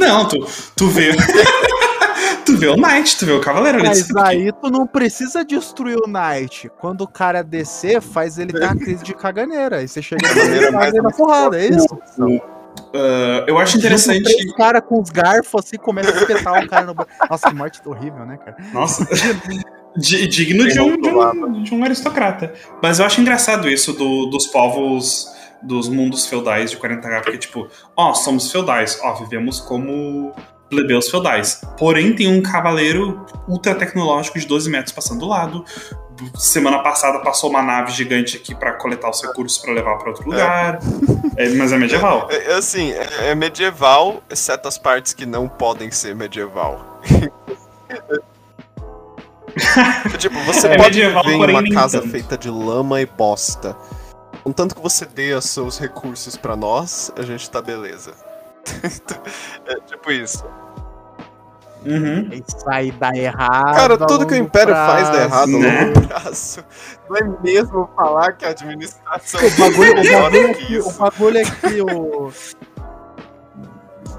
não, 0.00 0.26
tu, 0.26 0.44
tu 0.74 0.88
vê. 0.88 1.12
tu 2.44 2.56
vê 2.56 2.66
o 2.66 2.76
Knight, 2.76 3.16
tu 3.16 3.26
vê 3.26 3.32
o 3.32 3.40
Cavaleiro 3.40 3.78
Mas 3.78 4.08
aí 4.16 4.50
tu 4.60 4.70
não 4.70 4.88
precisa 4.88 5.44
destruir 5.44 5.98
o 5.98 6.08
Knight. 6.08 6.68
Quando 6.80 7.02
o 7.02 7.08
cara 7.08 7.42
descer, 7.42 8.00
faz 8.00 8.38
ele 8.38 8.52
ter 8.52 8.64
uma 8.64 8.74
crise 8.74 9.04
de 9.04 9.14
caganeira. 9.14 9.76
Aí 9.76 9.86
você 9.86 10.02
chega 10.02 10.26
e 10.26 11.00
na 11.00 11.10
porrada, 11.10 11.60
é 11.60 11.68
isso? 11.68 11.96
Não. 12.18 12.59
Uh, 12.94 13.44
eu 13.46 13.58
acho 13.58 13.78
interessante. 13.78 14.22
Três 14.22 14.52
cara 14.54 14.80
com 14.80 15.00
os 15.00 15.10
garfos 15.10 15.64
assim, 15.64 15.76
começa 15.76 16.10
a 16.10 16.16
espetar 16.16 16.64
o 16.64 16.68
cara 16.68 16.86
no. 16.86 16.94
Nossa, 17.28 17.48
que 17.48 17.54
morte 17.54 17.80
horrível, 17.84 18.26
né, 18.26 18.36
cara? 18.36 18.56
Nossa. 18.72 19.06
digno 19.96 20.68
de 20.68 20.80
um, 20.80 21.00
de 21.00 21.08
um, 21.08 21.62
de, 21.62 21.74
um, 21.74 21.84
aristocrata. 21.84 22.52
Mas 22.82 22.98
eu 22.98 23.06
acho 23.06 23.20
engraçado 23.20 23.68
isso 23.68 23.92
do, 23.92 24.26
dos 24.26 24.46
povos 24.46 25.28
dos 25.62 25.88
mundos 25.88 26.26
feudais 26.26 26.70
de 26.70 26.78
40K, 26.78 27.22
porque, 27.22 27.38
tipo, 27.38 27.68
ó, 27.96 28.14
somos 28.14 28.50
feudais, 28.50 28.98
ó, 29.02 29.14
vivemos 29.14 29.60
como 29.60 30.32
plebeus 30.70 31.10
feudais. 31.10 31.60
Porém, 31.76 32.14
tem 32.14 32.28
um 32.28 32.40
cavaleiro 32.40 33.26
ultra 33.46 33.74
tecnológico 33.74 34.38
de 34.38 34.46
12 34.46 34.70
metros 34.70 34.92
passando 34.92 35.20
do 35.20 35.26
lado, 35.26 35.64
semana 36.36 36.82
passada 36.82 37.20
passou 37.20 37.48
uma 37.50 37.62
nave 37.62 37.92
gigante 37.92 38.36
aqui 38.36 38.54
para 38.54 38.72
coletar 38.74 39.10
os 39.10 39.22
recursos 39.22 39.58
para 39.58 39.72
levar 39.72 39.98
para 39.98 40.10
outro 40.10 40.24
lugar. 40.24 40.78
É. 41.36 41.46
É, 41.46 41.48
mas 41.50 41.72
é 41.72 41.78
medieval. 41.78 42.28
É, 42.30 42.52
é 42.52 42.54
assim, 42.54 42.92
é, 42.92 43.30
é, 43.30 43.34
medieval, 43.34 44.22
exceto 44.30 44.68
as 44.68 44.78
partes 44.78 45.14
que 45.14 45.26
não 45.26 45.48
podem 45.48 45.90
ser 45.90 46.14
medieval. 46.14 47.00
tipo, 50.18 50.38
você 50.40 50.68
é 50.68 50.76
pode 50.76 50.98
medieval, 50.98 51.24
viver 51.24 51.50
em 51.50 51.50
uma 51.50 51.74
casa 51.74 52.00
tanto. 52.00 52.10
feita 52.10 52.38
de 52.38 52.50
lama 52.50 53.00
e 53.00 53.06
bosta. 53.06 53.76
Contanto 54.42 54.74
que 54.74 54.80
você 54.80 55.04
dê 55.04 55.34
os 55.34 55.44
seus 55.46 55.78
recursos 55.78 56.36
para 56.36 56.56
nós, 56.56 57.12
a 57.16 57.22
gente 57.22 57.48
tá 57.50 57.60
beleza. 57.60 58.14
é 59.66 59.74
tipo 59.86 60.10
isso. 60.10 60.44
Uhum. 61.84 62.28
Isso 62.32 62.68
aí 62.68 62.90
dá 62.92 63.10
errado. 63.14 63.74
Cara, 63.74 63.98
tudo 63.98 64.26
que 64.26 64.34
o 64.34 64.36
Império 64.36 64.74
prazo, 64.74 64.92
faz 64.92 65.08
dá 65.10 65.22
errado 65.22 65.48
né? 65.48 65.84
no 65.84 65.86
longo 65.86 66.08
prazo. 66.08 66.64
Não 67.08 67.16
é 67.16 67.24
mesmo 67.42 67.90
falar 67.96 68.32
que 68.32 68.44
a 68.44 68.50
administração. 68.50 69.40
O 69.40 69.50
bagulho, 69.50 69.92
o 69.92 70.22
bagulho, 70.22 70.46
é 70.46 70.54
que, 70.54 70.78
o 70.78 70.92
bagulho 70.92 71.38
é 71.38 71.44
que 71.44 71.80
o. 71.82 72.32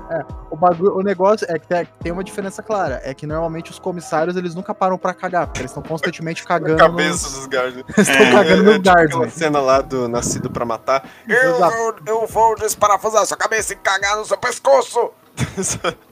É, 0.09 0.25
o, 0.49 0.57
bagulho, 0.57 0.97
o 0.97 1.01
negócio 1.01 1.47
é 1.49 1.57
que 1.57 1.67
tem, 2.03 2.11
uma 2.11 2.23
diferença 2.23 2.61
clara. 2.61 2.99
É 3.03 3.13
que 3.13 3.25
normalmente 3.25 3.71
os 3.71 3.79
comissários 3.79 4.35
eles 4.35 4.55
nunca 4.55 4.73
param 4.73 4.97
pra 4.97 5.13
cagar, 5.13 5.45
porque 5.45 5.61
eles 5.61 5.71
estão 5.71 5.83
constantemente 5.83 6.43
cagando. 6.47 6.73
Na 6.73 6.89
cabeça 6.89 7.29
nos... 7.29 7.33
dos 7.37 7.47
guards. 7.47 7.77
eles 7.95 8.09
estão 8.09 8.25
é, 8.25 8.31
cagando 8.31 8.71
é, 8.71 8.77
guards. 8.79 9.15
Tipo 9.15 9.29
cena 9.29 9.61
lá 9.61 9.81
do 9.81 10.09
Nascido 10.09 10.49
pra 10.49 10.65
Matar. 10.65 11.07
Eu 11.27 11.59
vou, 11.59 11.95
eu 12.05 12.27
vou 12.27 12.55
desparafusar 12.55 13.25
sua 13.25 13.37
cabeça 13.37 13.73
e 13.73 13.75
cagar 13.75 14.17
no 14.17 14.25
seu 14.25 14.37
pescoço! 14.37 15.11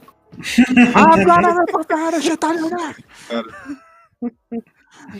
ah, 0.94 1.66
para, 1.72 1.84
cara, 1.84 2.20
já 2.20 2.36
tá 2.36 2.52
ligado. 2.52 2.96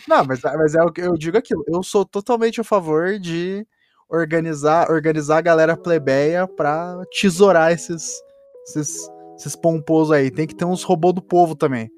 Não, 0.07 0.25
mas, 0.25 0.41
mas 0.43 0.75
é 0.75 0.83
o 0.83 0.93
que 0.93 1.01
eu 1.01 1.17
digo 1.17 1.37
aquilo. 1.37 1.65
Eu 1.67 1.83
sou 1.83 2.05
totalmente 2.05 2.61
a 2.61 2.65
favor 2.65 3.19
de 3.19 3.67
organizar, 4.09 4.91
organizar 4.91 5.39
a 5.39 5.43
galera 5.43 5.77
plebeia 5.77 6.47
pra 6.47 7.03
tesourar 7.21 7.73
esses, 7.73 8.21
esses, 8.67 9.11
esses 9.37 9.57
pomposos 9.57 10.13
aí. 10.13 10.31
Tem 10.31 10.47
que 10.47 10.55
ter 10.55 10.65
uns 10.65 10.83
robôs 10.83 11.15
do 11.15 11.23
povo 11.23 11.55
também. 11.55 11.91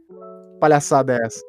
Palhaçada 0.61 1.15
é 1.15 1.27
essa. 1.27 1.41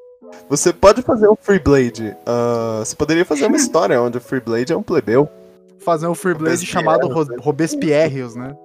Você 0.49 0.74
pode 0.74 1.01
fazer 1.01 1.30
um 1.30 1.36
Free 1.36 1.59
Blade. 1.59 2.15
Uh, 2.28 2.80
você 2.80 2.95
poderia 2.95 3.26
fazer 3.26 3.45
uma 3.45 3.57
história 3.57 4.01
onde 4.01 4.17
o 4.17 4.21
Free 4.21 4.39
Blade 4.39 4.74
é 4.74 4.78
um 4.78 4.84
plebeu. 4.84 5.30
Fazer 5.84 6.08
um 6.08 6.16
Free 6.16 6.34
Blade 6.34 6.66
chamado 6.66 7.08
Ro 7.08 7.24
Robespierre's, 7.40 8.36
né? 8.36 8.56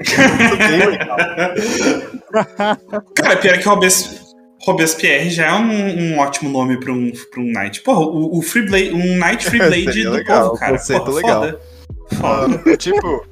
Cara, 3.14 3.36
pior 3.36 3.58
que 3.58 3.68
Robespierre. 3.68 4.22
Robespierre 4.64 5.28
já 5.28 5.48
é 5.48 5.52
um, 5.54 6.14
um 6.14 6.18
ótimo 6.20 6.48
nome 6.48 6.78
pra 6.78 6.92
um, 6.92 7.10
pra 7.30 7.40
um 7.40 7.52
Knight. 7.52 7.80
Porra, 7.82 7.98
o, 8.00 8.38
o 8.38 8.42
Free 8.42 8.64
Blade, 8.64 8.92
um 8.92 9.18
Knight 9.18 9.44
Free 9.44 9.58
Blade 9.66 10.04
do 10.04 10.12
legal, 10.12 10.50
povo, 10.50 10.60
cara. 10.60 10.72
Conceito 10.72 11.04
Porra, 11.04 11.16
legal. 11.16 11.42
Foda. 11.42 11.60
foda. 12.20 12.70
Uh, 12.70 12.76
tipo, 12.76 13.26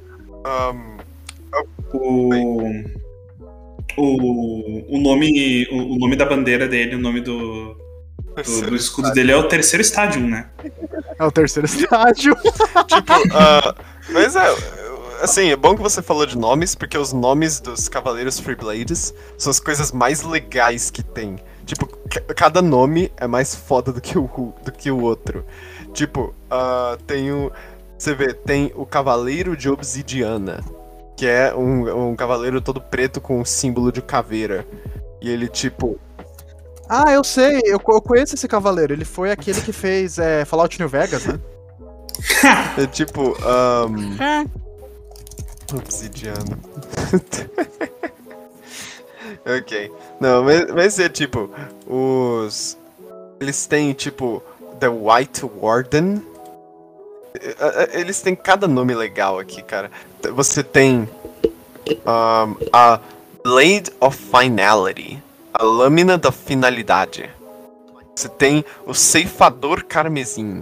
um, 0.45 0.97
o, 1.93 2.69
o, 3.97 4.95
o, 4.95 4.97
nome, 4.99 5.65
o, 5.71 5.93
o, 5.93 5.97
nome 5.97 6.17
da 6.17 6.25
bandeira 6.25 6.67
dele, 6.67 6.95
o 6.95 6.99
nome 6.99 7.21
do, 7.21 7.77
do, 8.35 8.69
do 8.69 8.75
escudo 8.75 9.07
estádio. 9.07 9.13
dele 9.13 9.31
é 9.31 9.37
o 9.37 9.47
terceiro 9.47 9.81
estádio, 9.81 10.21
né? 10.21 10.49
É 11.19 11.23
o 11.23 11.31
terceiro 11.31 11.65
estádio. 11.65 12.35
tipo, 12.87 13.13
uh, 13.13 13.75
mas 14.09 14.35
é, 14.35 14.55
assim, 15.21 15.49
é 15.49 15.55
bom 15.55 15.75
que 15.75 15.81
você 15.81 16.01
falou 16.01 16.25
de 16.25 16.37
nomes, 16.37 16.75
porque 16.75 16.97
os 16.97 17.13
nomes 17.13 17.59
dos 17.59 17.87
Cavaleiros 17.87 18.39
Freeblades 18.39 19.13
são 19.37 19.51
as 19.51 19.59
coisas 19.59 19.91
mais 19.91 20.23
legais 20.23 20.89
que 20.89 21.03
tem. 21.03 21.37
Tipo, 21.65 21.87
cada 22.35 22.61
nome 22.61 23.11
é 23.17 23.27
mais 23.27 23.55
foda 23.55 23.91
do 23.93 24.01
que 24.01 24.17
o, 24.17 24.53
do 24.63 24.71
que 24.71 24.91
o 24.91 25.01
outro. 25.01 25.45
Tipo, 25.93 26.33
uh, 26.51 27.01
tem 27.05 27.31
o. 27.31 27.51
Você 27.97 28.15
vê, 28.15 28.33
tem 28.33 28.71
o 28.75 28.85
Cavaleiro 28.85 29.55
de 29.55 29.69
Obsidiana, 29.69 30.63
que 31.15 31.27
é 31.27 31.53
um, 31.53 32.09
um 32.09 32.15
cavaleiro 32.15 32.59
todo 32.59 32.81
preto 32.81 33.21
com 33.21 33.39
um 33.39 33.45
símbolo 33.45 33.91
de 33.91 34.01
caveira. 34.01 34.65
E 35.21 35.29
ele, 35.29 35.47
tipo. 35.47 35.99
Ah, 36.93 37.09
eu 37.13 37.23
sei, 37.23 37.61
eu, 37.63 37.81
eu 37.87 38.01
conheço 38.01 38.35
esse 38.35 38.49
cavaleiro. 38.49 38.91
Ele 38.91 39.05
foi 39.05 39.31
aquele 39.31 39.61
que 39.61 39.71
fez 39.71 40.19
é, 40.19 40.43
Fallout 40.43 40.77
New 40.77 40.89
Vegas, 40.89 41.25
né? 41.25 41.39
é 42.77 42.85
tipo. 42.85 43.33
Um... 43.39 44.17
Obsidiano. 45.73 46.59
ok. 49.57 49.89
Não, 50.19 50.43
mas, 50.43 50.69
mas 50.69 50.99
é 50.99 51.07
tipo, 51.07 51.49
os. 51.87 52.77
Eles 53.39 53.65
têm, 53.65 53.93
tipo, 53.93 54.43
The 54.81 54.89
White 54.89 55.45
Warden. 55.45 56.21
Eles 57.93 58.21
têm 58.21 58.35
cada 58.35 58.67
nome 58.67 58.93
legal 58.93 59.39
aqui, 59.39 59.63
cara. 59.63 59.89
Você 60.33 60.61
tem. 60.61 61.07
Um, 62.05 62.57
a 62.73 62.99
Blade 63.41 63.89
of 64.01 64.17
Finality. 64.17 65.23
A 65.53 65.63
Lâmina 65.63 66.17
da 66.17 66.31
Finalidade. 66.31 67.29
Você 68.15 68.29
tem 68.29 68.63
o 68.85 68.93
Ceifador 68.93 69.85
Carmesim. 69.85 70.61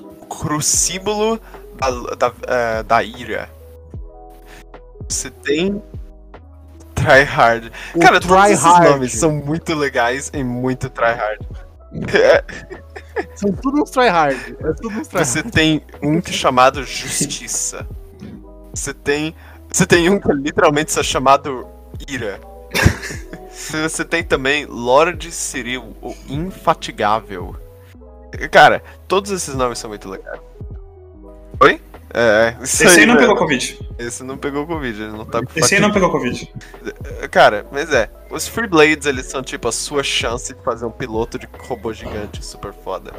O 0.00 0.26
Crucíbulo 0.26 1.40
da, 1.76 1.90
da, 2.14 2.28
uh, 2.28 2.84
da 2.84 3.02
Ira. 3.02 3.48
Você 5.08 5.30
tem 5.30 5.82
Tryhard. 6.96 7.70
Cara, 8.00 8.20
try 8.20 8.28
todos 8.28 8.50
esses 8.50 8.80
nomes 8.80 9.12
são 9.12 9.32
muito 9.32 9.74
legais 9.74 10.30
e 10.32 10.42
muito 10.42 10.90
tryhard. 10.90 11.46
São 13.34 13.52
tudo 13.52 13.82
uns 13.82 13.90
tryhard. 13.90 14.56
É 14.60 14.72
tudo 14.74 14.98
uns 14.98 15.08
try 15.08 15.24
Você 15.24 15.42
tem 15.42 15.82
um 16.02 16.20
que 16.20 16.30
é 16.30 16.34
chamado 16.34 16.82
Justiça. 16.84 17.86
Você 18.74 18.92
tem. 18.92 19.34
Você 19.72 19.86
tem 19.86 20.10
um 20.10 20.18
que 20.18 20.32
literalmente 20.32 20.98
é 20.98 21.02
chamado 21.02 21.66
Ira. 22.08 22.40
Você 23.56 24.04
tem 24.04 24.22
também 24.22 24.66
Lord 24.66 25.32
Cyril, 25.32 25.96
o 26.02 26.14
Infatigável. 26.28 27.56
Cara, 28.50 28.82
todos 29.08 29.30
esses 29.30 29.54
nomes 29.54 29.78
são 29.78 29.88
muito 29.88 30.08
legais. 30.10 30.40
Oi? 31.60 31.80
É, 32.12 32.54
Esse 32.62 32.86
aí, 32.86 33.00
aí 33.00 33.06
não 33.06 33.16
pegou 33.16 33.34
Covid. 33.34 33.78
Esse 33.98 34.22
não 34.22 34.36
pegou 34.36 34.66
Covid, 34.66 35.02
ele 35.02 35.12
não 35.12 35.24
tá 35.24 35.40
com 35.42 35.58
Esse 35.58 35.74
aí 35.74 35.80
não 35.80 35.90
pegou 35.90 36.10
Covid. 36.10 36.52
Cara, 37.30 37.66
mas 37.72 37.90
é. 37.92 38.10
Os 38.30 38.46
Free 38.46 38.66
Blades, 38.66 39.06
eles 39.06 39.26
são 39.26 39.42
tipo 39.42 39.68
a 39.68 39.72
sua 39.72 40.02
chance 40.02 40.52
de 40.52 40.62
fazer 40.62 40.84
um 40.84 40.90
piloto 40.90 41.38
de 41.38 41.48
robô 41.58 41.94
gigante 41.94 42.44
super 42.44 42.74
foda. 42.74 43.12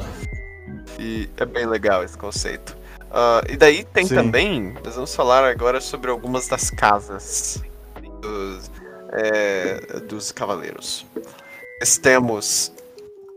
E 0.98 1.28
é 1.36 1.44
bem 1.44 1.66
legal 1.66 2.04
esse 2.04 2.16
conceito. 2.16 2.76
Uh, 3.10 3.52
e 3.52 3.56
daí 3.56 3.84
tem 3.84 4.06
Sim. 4.06 4.14
também, 4.14 4.74
nós 4.84 4.94
vamos 4.94 5.14
falar 5.14 5.44
agora 5.44 5.80
sobre 5.80 6.10
algumas 6.10 6.46
das 6.46 6.70
casas 6.70 7.62
dos, 8.20 8.70
é, 9.12 10.00
dos 10.00 10.32
cavaleiros. 10.32 11.06
Nós 11.80 11.96
temos 11.98 12.72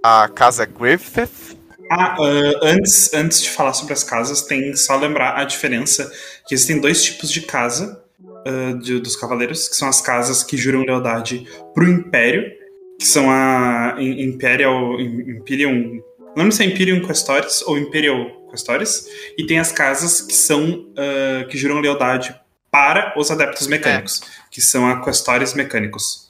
a 0.04 0.28
casa 0.28 0.66
Griffith, 0.66 1.58
ah, 1.94 2.16
uh, 2.18 2.66
antes, 2.66 3.14
antes 3.14 3.42
de 3.42 3.50
falar 3.50 3.74
sobre 3.74 3.92
as 3.92 4.02
casas, 4.02 4.44
tem 4.44 4.74
só 4.78 4.96
lembrar 4.96 5.38
a 5.38 5.44
diferença 5.44 6.10
que 6.48 6.56
existem 6.56 6.80
dois 6.80 7.04
tipos 7.04 7.30
de 7.30 7.42
casa 7.42 8.02
uh, 8.48 8.80
de, 8.80 8.98
dos 9.02 9.18
cavaleiros, 9.18 9.68
que 9.68 9.76
são 9.76 9.90
as 9.90 10.00
casas 10.00 10.42
que 10.42 10.56
juram 10.56 10.84
lealdade 10.84 11.46
pro 11.74 11.86
Império, 11.86 12.50
que 12.98 13.06
são 13.06 13.30
a 13.30 13.98
Imperial, 14.00 15.02
Imperium, 15.02 16.02
não 16.20 16.44
lembro 16.44 16.54
se 16.54 16.64
é 16.64 16.68
Imperium 16.68 17.06
Questores 17.06 17.62
ou 17.64 17.78
Imperial 17.78 18.48
Questores, 18.50 19.08
e 19.38 19.46
tem 19.46 19.60
as 19.60 19.74
casas 19.74 20.22
que 20.22 20.34
são 20.34 20.86
uh, 20.92 21.46
que 21.50 21.58
juram 21.58 21.82
lealdade 21.82 22.34
para 22.72 23.14
os 23.18 23.30
adeptos 23.30 23.68
mecânicos, 23.68 24.22
é. 24.22 24.41
Que 24.52 24.62
são 24.62 24.86
a 24.88 25.02
Questores 25.02 25.54
mecânicos. 25.54 26.30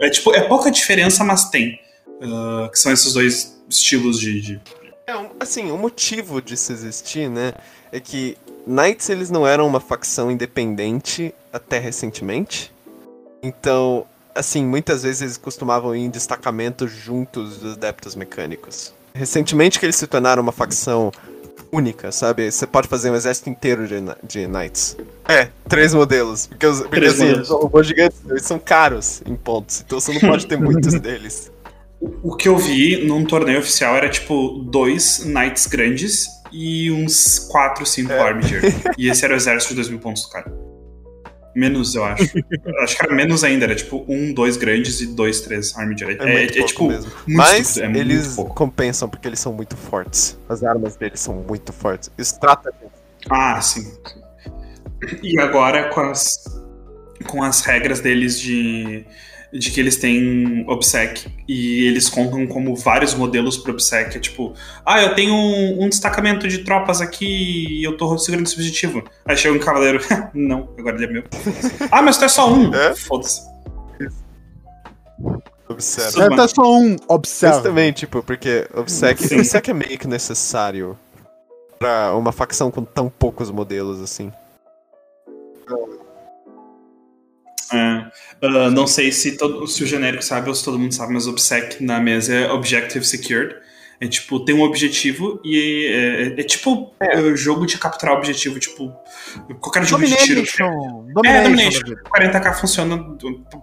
é 0.00 0.08
tipo, 0.08 0.32
é 0.32 0.40
pouca 0.42 0.70
diferença, 0.70 1.24
mas 1.24 1.50
tem. 1.50 1.78
que 2.70 2.78
são 2.78 2.92
esses 2.92 3.12
dois 3.12 3.60
estilos 3.68 4.18
de. 4.18 4.40
de... 4.40 4.60
É, 5.06 5.12
assim, 5.40 5.70
o 5.70 5.76
motivo 5.76 6.40
disso 6.40 6.72
existir, 6.72 7.28
né, 7.28 7.52
é 7.90 7.98
que 7.98 8.36
Knights 8.66 9.08
eles 9.08 9.30
não 9.30 9.46
eram 9.46 9.66
uma 9.66 9.80
facção 9.80 10.30
independente 10.30 11.34
até 11.52 11.78
recentemente. 11.78 12.72
Então, 13.42 14.06
assim, 14.34 14.64
muitas 14.64 15.02
vezes 15.02 15.22
eles 15.22 15.36
costumavam 15.36 15.96
ir 15.96 16.00
em 16.00 16.10
destacamentos 16.10 16.90
juntos 16.92 17.56
dos 17.56 17.72
adeptos 17.72 18.14
mecânicos. 18.14 18.92
Recentemente 19.14 19.80
que 19.80 19.86
eles 19.86 19.96
se 19.96 20.06
tornaram 20.06 20.42
uma 20.42 20.52
facção 20.52 21.10
única, 21.72 22.10
sabe? 22.12 22.50
Você 22.50 22.66
pode 22.66 22.88
fazer 22.88 23.10
um 23.10 23.14
exército 23.14 23.50
inteiro 23.50 23.86
de, 23.86 23.96
de 24.22 24.46
Knights. 24.46 24.96
É, 25.26 25.48
três 25.68 25.94
modelos. 25.94 26.46
Porque, 26.46 26.66
os, 26.66 26.80
porque 26.80 26.96
três 26.96 27.14
assim, 27.14 27.26
modelos. 27.26 27.50
os 27.50 27.62
robôs 27.62 27.86
gigantes 27.86 28.18
eles 28.28 28.42
são 28.42 28.58
caros 28.58 29.22
em 29.26 29.36
pontos, 29.36 29.82
então 29.84 30.00
você 30.00 30.12
não 30.12 30.20
pode 30.20 30.46
ter 30.46 30.58
muitos 30.58 30.94
deles. 31.00 31.52
O 32.22 32.36
que 32.36 32.48
eu 32.48 32.56
vi 32.56 33.04
num 33.04 33.24
torneio 33.24 33.58
oficial 33.58 33.96
era 33.96 34.08
tipo 34.08 34.64
dois 34.70 35.24
Knights 35.24 35.66
grandes 35.66 36.26
e 36.52 36.90
uns 36.90 37.38
4, 37.50 37.84
5 37.84 38.12
é. 38.12 38.20
Armiger. 38.20 38.62
E 38.96 39.08
esse 39.08 39.24
era 39.24 39.34
o 39.34 39.36
exército 39.36 39.70
de 39.70 39.76
2 39.76 39.90
mil 39.90 39.98
pontos 39.98 40.22
do 40.22 40.30
cara. 40.30 40.67
Menos, 41.58 41.96
eu 41.96 42.04
acho. 42.04 42.22
acho 42.82 42.96
que 42.96 43.04
era 43.04 43.12
menos 43.12 43.42
ainda, 43.42 43.64
era 43.64 43.74
tipo 43.74 44.04
um, 44.08 44.32
dois 44.32 44.56
grandes 44.56 45.00
e 45.00 45.06
dois, 45.06 45.40
três 45.40 45.76
Armiger. 45.76 46.16
É, 46.20 46.34
é, 46.34 46.44
é 46.44 46.46
tipo. 46.46 46.86
Mesmo. 46.86 47.10
Mas 47.26 47.76
é 47.76 47.86
eles 47.86 48.36
compensam 48.54 49.08
porque 49.08 49.26
eles 49.26 49.40
são 49.40 49.52
muito 49.52 49.76
fortes. 49.76 50.38
As 50.48 50.62
armas 50.62 50.94
deles 50.94 51.18
são 51.18 51.34
muito 51.34 51.72
fortes. 51.72 52.12
Isso 52.16 52.38
trata. 52.38 52.72
Ah, 53.28 53.60
sim. 53.60 53.92
E 55.20 55.40
agora 55.40 55.88
com 55.88 56.00
as, 56.00 56.44
com 57.26 57.42
as 57.42 57.60
regras 57.62 57.98
deles 57.98 58.38
de 58.38 59.04
de 59.52 59.70
que 59.70 59.80
eles 59.80 59.96
têm 59.96 60.64
OBSEC 60.68 61.26
e 61.46 61.86
eles 61.86 62.08
contam 62.08 62.46
como 62.46 62.76
vários 62.76 63.14
modelos 63.14 63.56
para 63.56 63.72
OBSEC. 63.72 64.16
É 64.16 64.20
tipo, 64.20 64.54
ah, 64.84 65.02
eu 65.02 65.14
tenho 65.14 65.32
um, 65.34 65.84
um, 65.84 65.88
destacamento 65.88 66.46
de 66.46 66.58
tropas 66.58 67.00
aqui 67.00 67.66
e 67.80 67.84
eu 67.84 67.96
tô 67.96 68.16
segurando 68.18 68.46
esse 68.46 68.54
objetivo. 68.54 69.02
Aí 69.24 69.36
chega 69.36 69.54
um 69.54 69.58
cavaleiro, 69.58 70.00
não, 70.34 70.68
agora 70.78 70.96
ele 70.96 71.06
é 71.06 71.08
meu. 71.08 71.24
ah, 71.90 72.02
mas 72.02 72.18
tu 72.18 72.24
é 72.24 72.28
só 72.28 72.52
um. 72.52 72.74
É? 72.74 72.94
Foda-se. 72.94 73.42
Observa. 75.68 76.24
É, 76.24 76.36
tá 76.36 76.48
só 76.48 76.62
um, 76.62 76.96
observa. 77.08 77.56
Mas 77.56 77.62
também, 77.62 77.92
tipo, 77.92 78.22
porque 78.22 78.66
OBSEC, 78.74 79.34
OBSEC 79.34 79.70
é 79.70 79.74
meio 79.74 79.98
que 79.98 80.08
necessário 80.08 80.98
para 81.78 82.14
uma 82.14 82.32
facção 82.32 82.70
com 82.70 82.84
tão 82.84 83.08
poucos 83.08 83.50
modelos 83.50 84.00
assim. 84.00 84.32
É. 87.72 88.46
Uh, 88.46 88.70
não 88.70 88.86
sei 88.86 89.12
se, 89.12 89.36
todo, 89.36 89.66
se 89.66 89.82
o 89.82 89.86
genérico 89.86 90.24
sabe 90.24 90.48
ou 90.48 90.54
se 90.54 90.64
todo 90.64 90.78
mundo 90.78 90.94
sabe, 90.94 91.12
mas 91.12 91.26
o 91.26 91.30
OBSEC 91.30 91.82
na 91.82 92.00
mesa 92.00 92.34
é 92.34 92.50
Objective 92.50 93.04
Secured. 93.04 93.56
É 94.00 94.06
tipo, 94.06 94.38
tem 94.44 94.54
um 94.54 94.62
objetivo 94.62 95.40
e 95.44 95.86
é, 95.90 96.22
é, 96.22 96.40
é 96.40 96.42
tipo 96.44 96.94
é. 97.00 97.18
Uh, 97.18 97.36
jogo 97.36 97.66
de 97.66 97.76
capturar 97.78 98.16
objetivo, 98.16 98.60
tipo, 98.60 98.94
qualquer 99.60 99.84
jogo 99.84 100.06
de 100.06 100.14
tiro. 100.14 100.44
Domination. 100.44 101.08
É, 101.26 101.42
Domination. 101.42 101.80
40k 102.16 102.60
funciona 102.60 102.96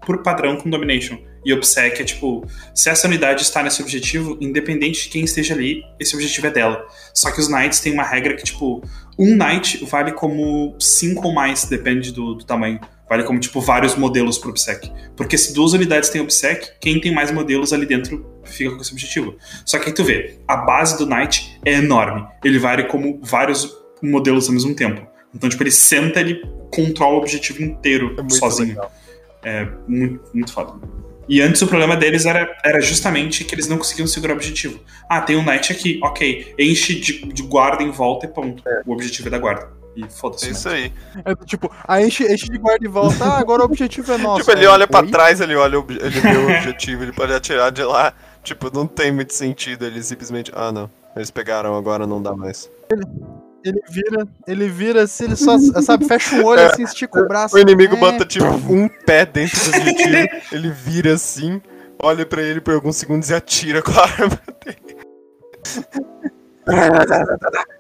por 0.05 0.21
padrão 0.21 0.57
com 0.57 0.69
Domination. 0.69 1.17
E 1.45 1.53
OBSEC 1.53 2.01
é 2.01 2.03
tipo, 2.03 2.45
se 2.73 2.89
essa 2.89 3.07
unidade 3.07 3.43
está 3.43 3.63
nesse 3.63 3.81
objetivo, 3.81 4.37
independente 4.41 5.03
de 5.03 5.09
quem 5.09 5.23
esteja 5.23 5.53
ali, 5.53 5.83
esse 5.99 6.13
objetivo 6.15 6.47
é 6.47 6.51
dela. 6.51 6.85
Só 7.13 7.31
que 7.31 7.39
os 7.39 7.47
Knights 7.47 7.79
tem 7.79 7.93
uma 7.93 8.03
regra 8.03 8.35
que, 8.35 8.43
tipo, 8.43 8.83
um 9.17 9.37
Knight 9.37 9.85
vale 9.85 10.11
como 10.11 10.75
5 10.79 11.27
ou 11.27 11.33
mais, 11.33 11.63
depende 11.65 12.11
do, 12.11 12.33
do 12.33 12.43
tamanho. 12.43 12.81
Vale 13.09 13.23
como, 13.23 13.39
tipo, 13.39 13.61
vários 13.61 13.95
modelos 13.95 14.37
pro 14.37 14.49
OBSEC. 14.49 14.91
Porque 15.15 15.37
se 15.37 15.53
duas 15.53 15.73
unidades 15.73 16.09
têm 16.09 16.21
OBSEC, 16.21 16.79
quem 16.79 16.99
tem 16.99 17.13
mais 17.13 17.31
modelos 17.31 17.71
ali 17.71 17.85
dentro 17.85 18.25
fica 18.43 18.75
com 18.75 18.81
esse 18.81 18.91
objetivo. 18.91 19.35
Só 19.65 19.77
que 19.77 19.89
aí 19.89 19.93
tu 19.93 20.03
vê, 20.03 20.39
a 20.47 20.57
base 20.57 20.97
do 20.97 21.05
Knight 21.05 21.59
é 21.63 21.73
enorme. 21.73 22.25
Ele 22.43 22.57
vale 22.57 22.85
como 22.85 23.19
vários 23.21 23.71
modelos 24.01 24.47
ao 24.47 24.53
mesmo 24.53 24.75
tempo. 24.75 25.05
Então, 25.33 25.49
tipo, 25.49 25.61
ele 25.61 25.71
senta, 25.71 26.19
ele 26.19 26.41
controla 26.73 27.15
o 27.15 27.17
objetivo 27.17 27.61
inteiro 27.61 28.15
é 28.17 28.29
sozinho. 28.33 28.69
Legal. 28.69 28.91
É 29.43 29.67
muito, 29.87 30.21
muito 30.33 30.51
foda. 30.51 30.73
E 31.27 31.41
antes 31.41 31.61
o 31.61 31.67
problema 31.67 31.95
deles 31.95 32.25
era, 32.25 32.55
era 32.63 32.79
justamente 32.79 33.43
que 33.43 33.53
eles 33.55 33.67
não 33.67 33.77
conseguiam 33.77 34.07
segurar 34.07 34.33
o 34.33 34.35
objetivo. 34.35 34.79
Ah, 35.09 35.21
tem 35.21 35.35
um 35.35 35.43
Knight 35.43 35.71
aqui, 35.71 35.99
ok. 36.03 36.53
Enche 36.57 36.95
de, 36.99 37.25
de 37.25 37.43
guarda 37.43 37.83
em 37.83 37.91
volta 37.91 38.25
e 38.25 38.29
ponto. 38.29 38.67
É. 38.67 38.81
O 38.85 38.93
objetivo 38.93 39.27
é 39.27 39.31
da 39.31 39.37
guarda. 39.37 39.69
E 39.95 40.09
foda-se. 40.09 40.47
É 40.47 40.51
isso 40.51 40.69
aí. 40.69 40.93
É, 41.23 41.35
tipo, 41.45 41.71
aí 41.87 42.05
enche, 42.05 42.31
enche 42.31 42.49
de 42.49 42.57
guarda 42.57 42.85
e 42.85 42.87
volta. 42.87 43.23
Ah, 43.23 43.39
agora 43.39 43.61
o 43.61 43.65
objetivo 43.65 44.11
é 44.11 44.17
nosso. 44.17 44.41
tipo, 44.41 44.51
ele 44.51 44.67
olha 44.67 44.85
pra 44.87 45.03
trás, 45.03 45.39
ele 45.39 45.55
olha, 45.55 45.77
ele 45.77 46.19
vê 46.19 46.37
o 46.37 46.43
objetivo, 46.57 47.03
ele 47.03 47.13
pode 47.13 47.33
atirar 47.33 47.71
de 47.71 47.83
lá. 47.83 48.13
Tipo, 48.43 48.69
não 48.73 48.85
tem 48.85 49.11
muito 49.11 49.33
sentido. 49.33 49.85
Ele 49.85 50.03
simplesmente. 50.03 50.51
Ah, 50.53 50.71
não. 50.71 50.89
Eles 51.15 51.31
pegaram, 51.31 51.77
agora 51.77 52.05
não 52.05 52.21
dá 52.21 52.33
mais. 52.33 52.69
Ele, 52.91 53.03
ele 53.63 53.81
vira, 53.89 54.27
ele 54.45 54.69
vira 54.69 55.03
assim, 55.03 55.23
ele 55.23 55.35
só, 55.37 55.57
sabe, 55.57 56.05
fecha 56.05 56.35
o 56.35 56.45
olho 56.45 56.59
é, 56.59 56.65
assim, 56.65 56.83
estica 56.83 57.21
o 57.21 57.27
braço. 57.27 57.55
O 57.55 57.59
inimigo 57.59 57.95
é... 57.95 57.99
bota, 57.99 58.25
tipo, 58.25 58.45
um 58.45 58.87
pé 58.87 59.25
dentro 59.25 59.71
do 59.71 59.77
objetivo, 59.77 60.27
ele 60.51 60.69
vira 60.71 61.13
assim, 61.13 61.61
olha 61.97 62.25
pra 62.25 62.43
ele 62.43 62.59
por 62.59 62.73
alguns 62.73 62.97
segundos 62.97 63.29
e 63.29 63.33
atira 63.33 63.81
com 63.81 63.91
a 63.91 64.03
arma 64.03 64.39
dele. 64.63 64.97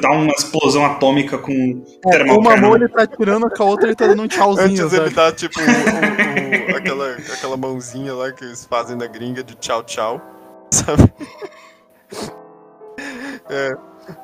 Dá 0.00 0.10
uma 0.10 0.32
explosão 0.32 0.84
atômica 0.84 1.38
com 1.38 1.84
é, 2.06 2.24
Com 2.24 2.38
uma 2.38 2.56
mão 2.56 2.74
ele 2.74 2.88
tá 2.88 3.02
atirando, 3.02 3.48
com 3.50 3.62
a 3.62 3.66
outra 3.66 3.88
ele 3.88 3.96
tá 3.96 4.06
dando 4.06 4.22
um 4.22 4.28
tchauzinho. 4.28 4.66
Antes 4.66 4.90
sabe? 4.90 4.96
ele 4.96 5.14
dá 5.14 5.32
tipo 5.32 5.60
um, 5.60 5.64
um, 5.64 6.76
aquela, 6.76 7.12
aquela 7.12 7.56
mãozinha 7.56 8.14
lá 8.14 8.32
que 8.32 8.44
eles 8.44 8.64
fazem 8.64 8.96
na 8.96 9.06
gringa 9.06 9.42
de 9.42 9.54
tchau 9.56 9.82
tchau. 9.82 10.20
Sabe? 10.72 11.12
É. 13.48 13.76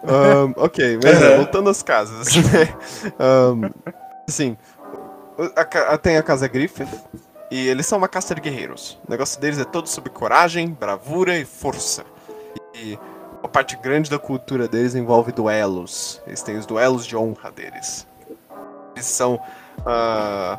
Um, 0.05 0.53
ok, 0.57 0.99
mas 1.03 1.21
uhum. 1.21 1.37
voltando 1.39 1.71
às 1.71 1.83
casas. 1.83 2.29
Né? 2.37 2.69
Um, 3.19 3.71
assim, 4.29 4.57
a, 5.57 5.95
a, 5.95 5.99
tem 5.99 6.17
a 6.17 6.23
casa 6.23 6.49
Griffith. 6.49 6.89
E 7.51 7.69
eles 7.69 7.87
são 7.87 7.99
uma 7.99 8.09
casta 8.09 8.35
de 8.35 8.41
guerreiros. 8.41 8.99
O 9.07 9.11
negócio 9.11 9.41
deles 9.41 9.59
é 9.59 9.65
todo 9.65 9.89
sobre 9.89 10.11
coragem, 10.11 10.69
bravura 10.69 11.39
e 11.39 11.45
força. 11.45 12.05
E 12.75 12.99
uma 13.47 13.49
parte 13.49 13.77
grande 13.77 14.11
da 14.11 14.19
cultura 14.19 14.67
deles 14.67 14.97
envolve 14.97 15.31
duelos. 15.31 16.21
Eles 16.27 16.43
têm 16.43 16.59
os 16.59 16.67
duelos 16.67 17.07
de 17.07 17.17
honra 17.17 17.51
deles. 17.53 18.07
Eles 18.95 19.07
são. 19.07 19.37
Uh, 19.79 20.59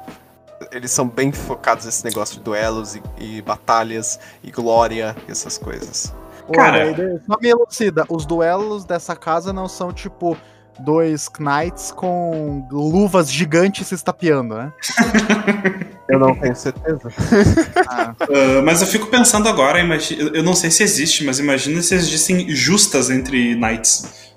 eles 0.72 0.90
são 0.90 1.08
bem 1.08 1.32
focados 1.32 1.86
nesse 1.86 2.04
negócio 2.04 2.38
de 2.38 2.44
duelos 2.44 2.96
e, 2.96 3.04
e 3.18 3.42
batalhas 3.42 4.20
e 4.42 4.50
glória 4.50 5.16
e 5.28 5.32
essas 5.32 5.58
coisas. 5.58 6.14
Cara, 6.54 6.96
só 7.28 7.38
me 7.42 7.50
elucida, 7.50 8.06
os 8.10 8.26
duelos 8.26 8.86
dessa 8.86 9.16
casa 9.16 9.52
não 9.52 9.68
são 9.68 9.92
tipo 9.92 10.38
dois 10.80 11.30
knights 11.40 11.92
com 11.92 12.68
luvas 12.72 13.32
gigantes 13.32 13.88
se 13.88 13.96
estapeando, 13.96 14.56
né? 14.56 14.72
eu 16.10 16.20
não 16.20 16.36
tenho 16.36 16.56
certeza. 16.56 17.10
Ah. 17.90 18.14
Uh, 18.22 18.62
mas 18.64 18.82
eu 18.82 18.88
fico 18.88 19.08
pensando 19.08 19.48
agora, 19.48 19.80
eu 20.34 20.44
não 20.44 20.54
sei 20.54 20.70
se 20.70 20.84
existe, 20.84 21.24
mas 21.24 21.40
imagina 21.40 21.82
se 21.82 21.96
existem 21.96 22.50
justas 22.50 23.10
entre 23.10 23.56
knights. 23.56 24.34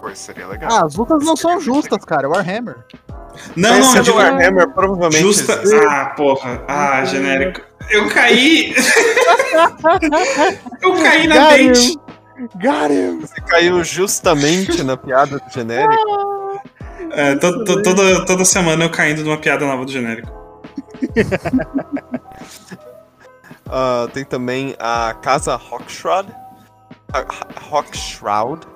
Pois 0.00 0.18
seria 0.18 0.46
legal. 0.46 0.70
Ah, 0.70 0.84
as 0.84 0.96
lutas 0.96 1.24
não 1.24 1.36
são 1.36 1.60
justas, 1.60 2.04
cara. 2.04 2.26
É 2.26 2.28
Warhammer. 2.28 2.76
Não, 3.56 3.78
não, 3.78 3.96
é 3.96 4.10
Warhammer 4.10 4.68
provavelmente. 4.68 5.22
Justa. 5.22 5.62
Ah, 5.88 6.06
porra. 6.16 6.62
Ah, 6.68 7.04
genérico. 7.04 7.62
Eu 7.90 8.08
caí. 8.08 8.74
eu 10.82 10.94
caí 11.02 11.26
na 11.26 11.50
bait. 11.50 11.98
Got 12.54 12.90
him. 12.90 13.20
Você 13.20 13.40
caiu 13.42 13.84
justamente 13.84 14.82
na 14.82 14.96
piada 14.96 15.38
do 15.38 15.52
genérico. 15.52 16.62
É, 17.10 17.34
to, 17.36 17.64
to, 17.64 17.82
toda, 17.82 18.24
toda 18.24 18.44
semana 18.44 18.84
eu 18.84 18.90
caindo 18.90 19.22
numa 19.22 19.36
piada 19.36 19.66
nova 19.66 19.84
do 19.84 19.90
genérico. 19.90 20.30
uh, 23.66 24.08
tem 24.14 24.24
também 24.24 24.74
a 24.78 25.14
Casa 25.20 25.54
Hawkshroud. 25.54 26.32
Hawkshroud. 27.70 28.66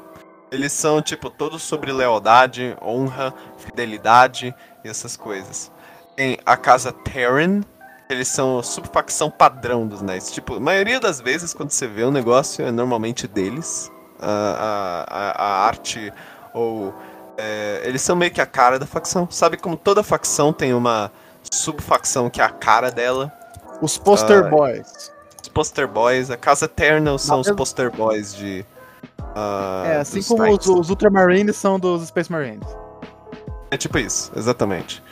Eles 0.50 0.72
são, 0.72 1.00
tipo, 1.00 1.30
todos 1.30 1.62
sobre 1.62 1.90
lealdade, 1.92 2.76
honra, 2.82 3.34
fidelidade 3.56 4.54
e 4.84 4.88
essas 4.88 5.16
coisas. 5.16 5.72
Tem 6.14 6.38
a 6.44 6.56
Casa 6.56 6.92
Terran, 6.92 7.62
eles 8.08 8.28
são 8.28 8.62
subfacção 8.62 9.30
padrão 9.30 9.86
dos 9.86 10.02
Knights. 10.02 10.30
Tipo, 10.30 10.56
a 10.56 10.60
maioria 10.60 11.00
das 11.00 11.20
vezes, 11.20 11.54
quando 11.54 11.70
você 11.70 11.86
vê 11.86 12.04
um 12.04 12.10
negócio, 12.10 12.64
é 12.64 12.70
normalmente 12.70 13.26
deles. 13.26 13.90
A, 14.20 15.06
a, 15.08 15.44
a 15.44 15.66
arte 15.66 16.12
ou. 16.52 16.94
É, 17.36 17.82
eles 17.84 18.00
são 18.00 18.14
meio 18.14 18.30
que 18.30 18.40
a 18.40 18.46
cara 18.46 18.78
da 18.78 18.86
facção. 18.86 19.28
Sabe 19.30 19.56
como 19.56 19.76
toda 19.76 20.02
facção 20.02 20.52
tem 20.52 20.72
uma 20.72 21.10
subfacção 21.50 22.30
que 22.30 22.40
é 22.40 22.44
a 22.44 22.50
cara 22.50 22.90
dela? 22.90 23.32
Os 23.80 23.98
Poster 23.98 24.46
uh, 24.46 24.50
Boys. 24.50 25.12
Os 25.42 25.48
Poster 25.48 25.88
Boys. 25.88 26.30
A 26.30 26.36
Casa 26.36 26.66
Eternal 26.66 27.18
são 27.18 27.36
Não, 27.36 27.40
os 27.40 27.50
Poster 27.50 27.90
Boys 27.90 28.34
de. 28.34 28.64
Uh, 29.34 29.86
é, 29.86 29.96
assim 29.96 30.22
como 30.22 30.48
os, 30.48 30.66
os 30.66 30.90
Ultramarines 30.90 31.56
são 31.56 31.78
dos 31.78 32.06
Space 32.06 32.30
Marines. 32.30 32.66
É 33.70 33.76
tipo 33.76 33.98
isso, 33.98 34.30
exatamente. 34.36 35.02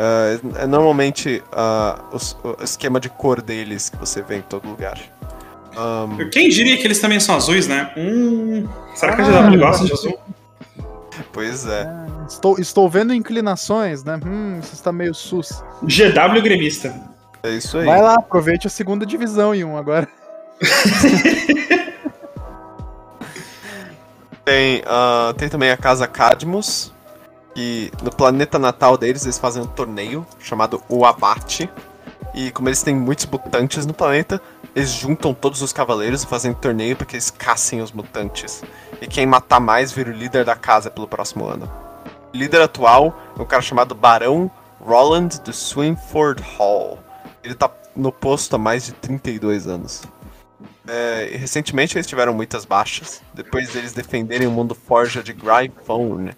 Uh, 0.00 0.56
é 0.56 0.66
normalmente 0.66 1.42
uh, 1.52 2.16
o, 2.16 2.48
o, 2.48 2.64
esquema 2.64 2.98
de 2.98 3.10
cor 3.10 3.42
deles 3.42 3.90
que 3.90 3.98
você 3.98 4.22
vê 4.22 4.38
em 4.38 4.40
todo 4.40 4.66
lugar. 4.66 4.98
Um... 5.76 6.30
Quem 6.30 6.48
diria 6.48 6.78
que 6.78 6.86
eles 6.86 7.00
também 7.00 7.20
são 7.20 7.36
azuis, 7.36 7.68
né? 7.68 7.92
Hum, 7.98 8.66
será 8.94 9.14
que 9.14 9.20
a 9.20 9.26
GW 9.26 9.58
gosta 9.58 9.84
de 9.84 9.92
azul? 9.92 10.18
Pois 11.34 11.66
é. 11.66 11.82
é. 11.82 11.86
estou, 12.26 12.58
estou 12.58 12.88
vendo 12.88 13.12
inclinações, 13.12 14.02
né? 14.02 14.18
Hum, 14.24 14.58
isso 14.62 14.72
está 14.72 14.90
meio 14.90 15.12
sus. 15.12 15.62
GW 15.82 16.40
gremista. 16.42 16.98
É 17.42 17.50
isso 17.50 17.76
aí. 17.76 17.84
Vai 17.84 18.00
lá, 18.00 18.14
aproveite 18.14 18.66
a 18.66 18.70
segunda 18.70 19.04
divisão 19.04 19.54
em 19.54 19.64
um 19.64 19.76
agora. 19.76 20.08
tem, 24.46 24.78
uh, 24.80 25.34
tem 25.34 25.50
também 25.50 25.70
a 25.70 25.76
Casa 25.76 26.06
Cadmus, 26.06 26.90
que 27.54 27.90
no 28.02 28.10
planeta 28.10 28.58
natal 28.58 28.96
deles 28.96 29.24
eles 29.24 29.38
fazem 29.38 29.62
um 29.62 29.66
torneio 29.66 30.26
chamado 30.38 30.82
O 30.88 31.04
Abate. 31.04 31.70
E 32.34 32.50
como 32.52 32.68
eles 32.68 32.82
têm 32.82 32.94
muitos 32.94 33.26
mutantes 33.26 33.84
no 33.84 33.92
planeta, 33.92 34.40
eles 34.74 34.90
juntam 34.90 35.34
todos 35.34 35.62
os 35.62 35.72
cavaleiros 35.72 36.22
e 36.22 36.26
fazem 36.26 36.52
um 36.52 36.54
torneio 36.54 36.96
para 36.96 37.06
que 37.06 37.16
eles 37.16 37.30
caçem 37.30 37.80
os 37.80 37.90
mutantes. 37.90 38.62
E 39.00 39.06
quem 39.06 39.26
matar 39.26 39.58
mais 39.58 39.90
vira 39.90 40.10
o 40.10 40.14
líder 40.14 40.44
da 40.44 40.54
casa 40.54 40.90
pelo 40.90 41.08
próximo 41.08 41.46
ano. 41.46 41.70
O 42.32 42.36
líder 42.36 42.62
atual 42.62 43.18
é 43.36 43.42
um 43.42 43.46
cara 43.46 43.62
chamado 43.62 43.94
Barão 43.94 44.50
Roland 44.80 45.40
de 45.42 45.52
Swinford 45.52 46.42
Hall. 46.56 46.98
Ele 47.42 47.54
tá 47.54 47.70
no 47.96 48.12
posto 48.12 48.54
há 48.54 48.58
mais 48.58 48.86
de 48.86 48.92
32 48.92 49.66
anos. 49.66 50.02
É, 50.86 51.36
recentemente 51.36 51.96
eles 51.96 52.06
tiveram 52.06 52.32
muitas 52.32 52.64
baixas, 52.64 53.22
depois 53.34 53.70
deles 53.70 53.92
defenderem 53.92 54.48
o 54.48 54.50
mundo 54.50 54.74
forja 54.74 55.22
de 55.22 55.32
Gryphone 55.32 56.34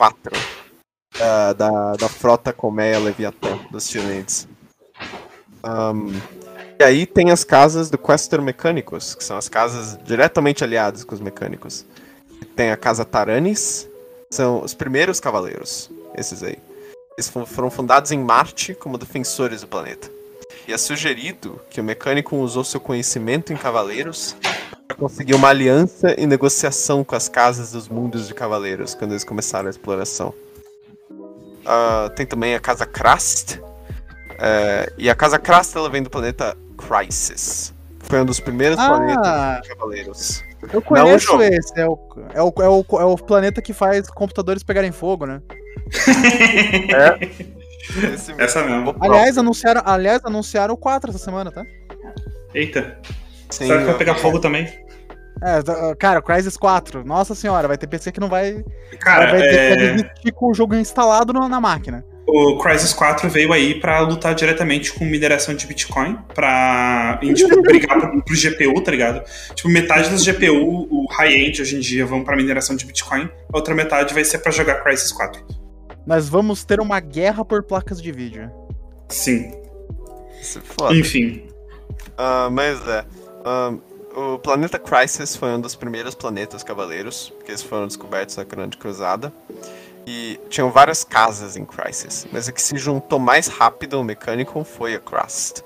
4 0.00 0.32
uh, 0.32 1.54
da, 1.54 1.92
da 1.92 2.08
frota 2.08 2.54
Colmeia 2.54 2.98
Leviatã 2.98 3.58
dos 3.70 3.84
Silentes. 3.84 4.48
Um, 5.62 6.18
e 6.78 6.82
aí 6.82 7.04
tem 7.04 7.30
as 7.30 7.44
casas 7.44 7.90
do 7.90 7.98
Quester 7.98 8.40
Mecânicos, 8.40 9.14
que 9.14 9.22
são 9.22 9.36
as 9.36 9.46
casas 9.46 9.98
diretamente 10.02 10.64
aliadas 10.64 11.04
com 11.04 11.14
os 11.14 11.20
mecânicos. 11.20 11.84
Tem 12.56 12.70
a 12.70 12.78
casa 12.78 13.04
Taranis, 13.04 13.86
são 14.30 14.62
os 14.62 14.72
primeiros 14.72 15.20
cavaleiros, 15.20 15.90
esses 16.16 16.42
aí. 16.42 16.56
Eles 17.18 17.28
foram 17.28 17.70
fundados 17.70 18.10
em 18.10 18.18
Marte 18.18 18.72
como 18.72 18.96
defensores 18.96 19.60
do 19.60 19.66
planeta. 19.66 20.10
E 20.66 20.72
é 20.72 20.78
sugerido 20.78 21.60
que 21.68 21.78
o 21.78 21.84
mecânico 21.84 22.36
usou 22.36 22.64
seu 22.64 22.80
conhecimento 22.80 23.52
em 23.52 23.56
cavaleiros 23.56 24.34
conseguir 24.94 25.34
uma 25.34 25.48
aliança 25.48 26.14
e 26.18 26.26
negociação 26.26 27.04
com 27.04 27.14
as 27.14 27.28
casas 27.28 27.72
dos 27.72 27.88
mundos 27.88 28.26
de 28.28 28.34
cavaleiros 28.34 28.94
quando 28.94 29.12
eles 29.12 29.24
começaram 29.24 29.66
a 29.66 29.70
exploração. 29.70 30.34
Uh, 31.10 32.10
tem 32.16 32.26
também 32.26 32.54
a 32.54 32.60
Casa 32.60 32.86
Krast. 32.86 33.58
Uh, 33.58 34.92
e 34.96 35.10
a 35.10 35.14
Casa 35.14 35.38
Krast 35.38 35.76
ela 35.76 35.90
vem 35.90 36.02
do 36.02 36.10
planeta 36.10 36.56
Crisis. 36.76 37.74
Foi 38.00 38.20
um 38.20 38.24
dos 38.24 38.40
primeiros 38.40 38.78
Ah. 38.78 38.88
planetas 38.88 39.62
de 39.62 39.68
Cavaleiros. 39.68 40.44
Eu 40.72 40.82
conheço 40.82 41.26
jogo. 41.26 41.42
esse. 41.42 41.78
É 41.78 41.86
o, 41.86 41.98
é, 42.34 42.42
o, 42.42 42.52
é, 42.58 42.68
o, 42.68 42.84
é 43.00 43.04
o 43.04 43.16
planeta 43.16 43.62
que 43.62 43.72
faz 43.72 44.10
computadores 44.10 44.62
pegarem 44.62 44.92
fogo, 44.92 45.26
né? 45.26 45.40
Esse 47.90 48.28
mesmo. 48.28 48.40
Essa 48.40 48.62
mesmo. 48.62 48.94
Aliás, 49.00 49.36
anunciaram, 49.36 49.82
aliás, 49.84 50.24
anunciaram 50.24 50.74
o 50.74 50.76
4 50.76 51.10
essa 51.10 51.18
semana, 51.18 51.50
tá? 51.50 51.64
Eita. 52.54 52.98
Sim, 53.50 53.66
Será 53.66 53.80
que 53.80 53.86
vai 53.86 53.98
pegar 53.98 54.14
fogo 54.16 54.38
também? 54.38 54.68
É, 55.42 55.62
tá- 55.62 55.96
cara, 55.96 56.20
Crysis 56.20 56.56
4. 56.56 57.04
Nossa 57.04 57.34
senhora, 57.34 57.66
vai 57.66 57.78
ter 57.78 57.86
PC 57.86 58.12
que 58.12 58.20
não 58.20 58.28
vai. 58.28 58.62
Cara, 58.98 59.30
vai 59.30 59.40
ter 59.40 60.00
é, 60.00 60.02
que 60.20 60.30
com 60.30 60.50
o 60.50 60.54
jogo 60.54 60.74
instalado 60.74 61.32
na 61.32 61.60
máquina. 61.60 62.04
o 62.26 62.58
Crysis 62.58 62.92
4 62.92 63.28
veio 63.28 63.52
aí 63.52 63.80
pra 63.80 64.00
lutar 64.00 64.34
diretamente 64.34 64.92
com 64.92 65.04
mineração 65.04 65.54
de 65.54 65.66
Bitcoin, 65.66 66.18
pra 66.34 67.18
tipo, 67.34 67.60
brigar 67.62 67.98
pro, 67.98 68.22
pro 68.22 68.34
GPU, 68.36 68.80
tá 68.82 68.90
ligado? 68.90 69.22
Tipo, 69.54 69.68
metade 69.68 70.10
das 70.10 70.22
GPU, 70.24 70.86
o 70.90 71.06
high-end 71.12 71.62
hoje 71.62 71.76
em 71.76 71.80
dia, 71.80 72.04
vão 72.06 72.22
pra 72.22 72.36
mineração 72.36 72.76
de 72.76 72.84
Bitcoin, 72.84 73.28
a 73.52 73.56
outra 73.56 73.74
metade 73.74 74.12
vai 74.14 74.24
ser 74.24 74.38
pra 74.38 74.52
jogar 74.52 74.82
Crysis 74.84 75.10
4. 75.10 75.42
Nós 76.06 76.28
vamos 76.28 76.64
ter 76.64 76.80
uma 76.80 77.00
guerra 77.00 77.44
por 77.44 77.62
placas 77.62 78.00
de 78.00 78.12
vídeo. 78.12 78.50
Sim. 79.08 79.52
Isso 80.40 80.58
é 80.58 80.62
foda. 80.62 80.94
Enfim. 80.94 81.46
Ah, 82.16 82.48
mas 82.50 82.86
é. 82.86 83.04
Ah, 83.44 83.74
o 84.14 84.38
planeta 84.38 84.78
Crisis 84.78 85.36
foi 85.36 85.50
um 85.50 85.60
dos 85.60 85.74
primeiros 85.74 86.14
planetas 86.14 86.62
cavaleiros, 86.62 87.32
que 87.44 87.50
eles 87.50 87.62
foram 87.62 87.86
descobertos 87.86 88.36
na 88.36 88.44
Grande 88.44 88.76
Cruzada. 88.76 89.32
E 90.06 90.40
tinham 90.48 90.70
várias 90.70 91.04
casas 91.04 91.56
em 91.56 91.64
Crisis, 91.64 92.26
mas 92.32 92.48
a 92.48 92.52
que 92.52 92.60
se 92.60 92.76
juntou 92.76 93.18
mais 93.18 93.48
rápido 93.48 93.96
ao 93.96 94.02
mecânico 94.04 94.64
foi 94.64 94.94
a 94.94 94.98
Crust. 94.98 95.62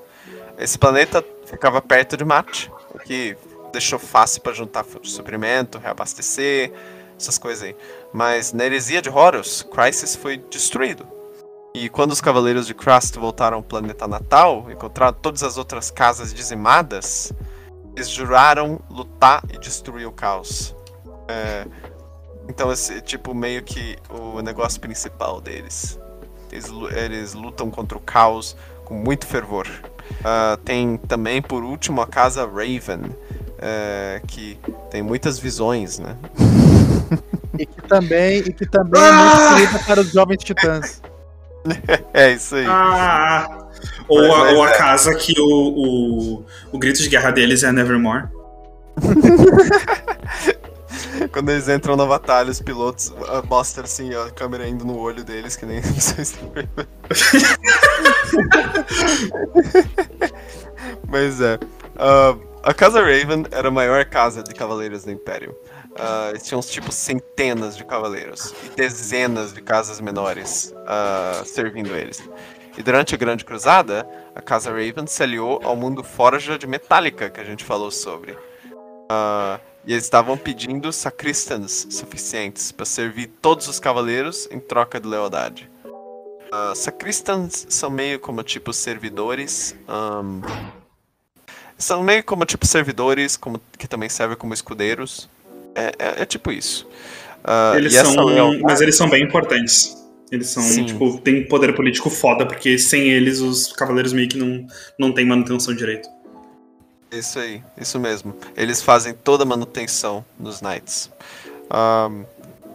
Esse 0.58 0.78
planeta 0.78 1.24
ficava 1.46 1.80
perto 1.80 2.16
de 2.16 2.24
Mate, 2.24 2.70
o 2.92 2.98
que 2.98 3.36
deixou 3.72 3.98
fácil 3.98 4.42
para 4.42 4.52
juntar 4.52 4.84
suprimento, 5.02 5.78
reabastecer, 5.78 6.72
essas 7.18 7.38
coisas 7.38 7.62
aí. 7.64 7.76
Mas 8.12 8.52
na 8.52 8.64
heresia 8.64 9.00
de 9.00 9.08
Horus, 9.08 9.62
Crisis 9.62 10.14
foi 10.14 10.36
destruído. 10.36 11.06
E 11.74 11.88
quando 11.88 12.12
os 12.12 12.20
cavaleiros 12.20 12.66
de 12.66 12.74
Crust 12.74 13.16
voltaram 13.16 13.56
ao 13.56 13.62
planeta 13.62 14.06
natal, 14.06 14.66
encontraram 14.70 15.12
todas 15.12 15.42
as 15.42 15.56
outras 15.56 15.90
casas 15.90 16.32
dizimadas, 16.32 17.32
eles 17.94 18.08
juraram 18.08 18.80
lutar 18.90 19.42
e 19.52 19.58
destruir 19.58 20.06
o 20.06 20.12
caos. 20.12 20.74
É, 21.28 21.66
então 22.48 22.72
esse 22.72 23.00
tipo 23.00 23.34
meio 23.34 23.62
que 23.62 23.96
o 24.10 24.40
negócio 24.42 24.80
principal 24.80 25.40
deles. 25.40 25.98
Eles, 26.50 26.70
eles 26.96 27.34
lutam 27.34 27.70
contra 27.70 27.96
o 27.96 28.00
caos 28.00 28.56
com 28.84 28.94
muito 28.94 29.26
fervor. 29.26 29.66
Ah, 30.24 30.58
tem 30.64 30.96
também 30.96 31.40
por 31.40 31.62
último 31.62 32.00
a 32.00 32.06
casa 32.06 32.46
Raven, 32.46 33.02
é, 33.58 34.20
que 34.26 34.58
tem 34.90 35.02
muitas 35.02 35.38
visões, 35.38 35.98
né? 35.98 36.16
E 37.56 37.66
que 37.66 37.82
também, 37.82 38.38
e 38.38 38.52
que 38.52 38.66
também 38.66 39.00
é 39.00 39.12
muito 39.12 39.54
querida 39.54 39.78
para 39.86 40.00
os 40.00 40.10
jovens 40.10 40.42
titãs. 40.42 41.00
É 42.12 42.32
isso 42.32 42.56
aí. 42.56 42.66
Ah, 42.66 43.66
ou, 44.08 44.20
Mas- 44.20 44.30
a, 44.30 44.38
mas 44.38 44.54
ou 44.54 44.62
a 44.62 44.70
é. 44.70 44.78
casa 44.78 45.14
que 45.14 45.34
o, 45.40 45.46
o, 45.46 46.44
o 46.72 46.78
grito 46.78 47.02
de 47.02 47.08
guerra 47.08 47.30
deles 47.30 47.62
é 47.62 47.72
Nevermore. 47.72 48.24
Quando 51.32 51.50
eles 51.50 51.68
entram 51.68 51.96
na 51.96 52.06
batalha, 52.06 52.50
os 52.50 52.60
pilotos 52.60 53.12
ah, 53.28 53.42
mostram 53.48 53.84
assim 53.84 54.14
a 54.14 54.30
câmera 54.30 54.68
indo 54.68 54.84
no 54.84 54.96
olho 54.98 55.24
deles, 55.24 55.56
que 55.56 55.66
nem 55.66 55.80
vocês 55.80 56.30
estão 56.30 56.50
vendo. 56.50 56.86
Mas 61.08 61.40
é. 61.40 61.58
ah, 61.96 62.36
a 62.62 62.74
Casa 62.74 63.00
Raven 63.00 63.46
era 63.50 63.68
a 63.68 63.70
maior 63.70 64.04
casa 64.04 64.42
de 64.42 64.54
cavaleiros 64.54 65.04
do 65.04 65.10
Império. 65.10 65.54
Ah, 65.98 66.30
eles 66.30 66.42
tinham 66.42 66.60
tipo 66.60 66.90
centenas 66.90 67.76
de 67.76 67.84
cavaleiros 67.84 68.52
e 68.64 68.70
dezenas 68.70 69.52
de 69.52 69.62
casas 69.62 70.00
menores 70.00 70.74
ah, 70.86 71.42
servindo 71.46 71.94
eles. 71.94 72.22
E 72.76 72.82
durante 72.82 73.14
a 73.14 73.18
Grande 73.18 73.44
Cruzada, 73.44 74.08
a 74.34 74.40
Casa 74.40 74.70
Raven 74.70 75.06
se 75.06 75.22
aliou 75.22 75.60
ao 75.62 75.76
mundo 75.76 76.02
Forja 76.02 76.58
de 76.58 76.66
Metallica, 76.66 77.30
que 77.30 77.40
a 77.40 77.44
gente 77.44 77.62
falou 77.62 77.90
sobre. 77.90 78.36
Ah, 79.08 79.60
e 79.86 79.92
eles 79.92 80.04
estavam 80.04 80.36
pedindo 80.36 80.92
sacristãs 80.92 81.86
suficientes 81.90 82.72
para 82.72 82.86
servir 82.86 83.26
todos 83.40 83.68
os 83.68 83.78
cavaleiros 83.78 84.48
em 84.50 84.58
troca 84.58 84.98
de 84.98 85.06
lealdade. 85.06 85.70
Sacristãs 86.76 87.66
são 87.68 87.90
meio 87.90 88.20
como 88.20 88.42
tipo 88.42 88.72
servidores. 88.72 89.74
ahn, 89.88 90.40
são 91.76 92.02
meio 92.02 92.22
como 92.22 92.44
tipo 92.44 92.64
servidores, 92.66 93.36
como, 93.36 93.60
que 93.76 93.88
também 93.88 94.08
servem 94.08 94.36
como 94.36 94.54
escudeiros. 94.54 95.28
É, 95.74 95.92
é- 95.98 96.22
é 96.22 96.26
tipo 96.26 96.50
isso. 96.52 96.86
Ah, 97.42 97.74
Eles 97.76 97.94
são. 97.94 98.24
lealdade- 98.26 98.62
Mas 98.62 98.80
eles 98.80 98.96
são 98.96 99.08
bem 99.08 99.22
importantes. 99.22 99.96
Eles 100.32 100.48
são, 100.48 100.62
Sim. 100.62 100.86
tipo, 100.86 101.18
tem 101.18 101.46
poder 101.46 101.74
político 101.74 102.08
foda, 102.10 102.46
porque 102.46 102.78
sem 102.78 103.10
eles 103.10 103.40
os 103.40 103.72
cavaleiros 103.72 104.12
meio 104.12 104.28
que 104.28 104.36
não, 104.38 104.66
não 104.98 105.12
tem 105.12 105.24
manutenção 105.24 105.74
direito. 105.74 106.08
Isso 107.12 107.38
aí, 107.38 107.62
isso 107.80 108.00
mesmo. 108.00 108.34
Eles 108.56 108.82
fazem 108.82 109.14
toda 109.14 109.44
a 109.44 109.46
manutenção 109.46 110.24
nos 110.40 110.60
Knights. 110.60 111.10
Ahn, 111.70 112.24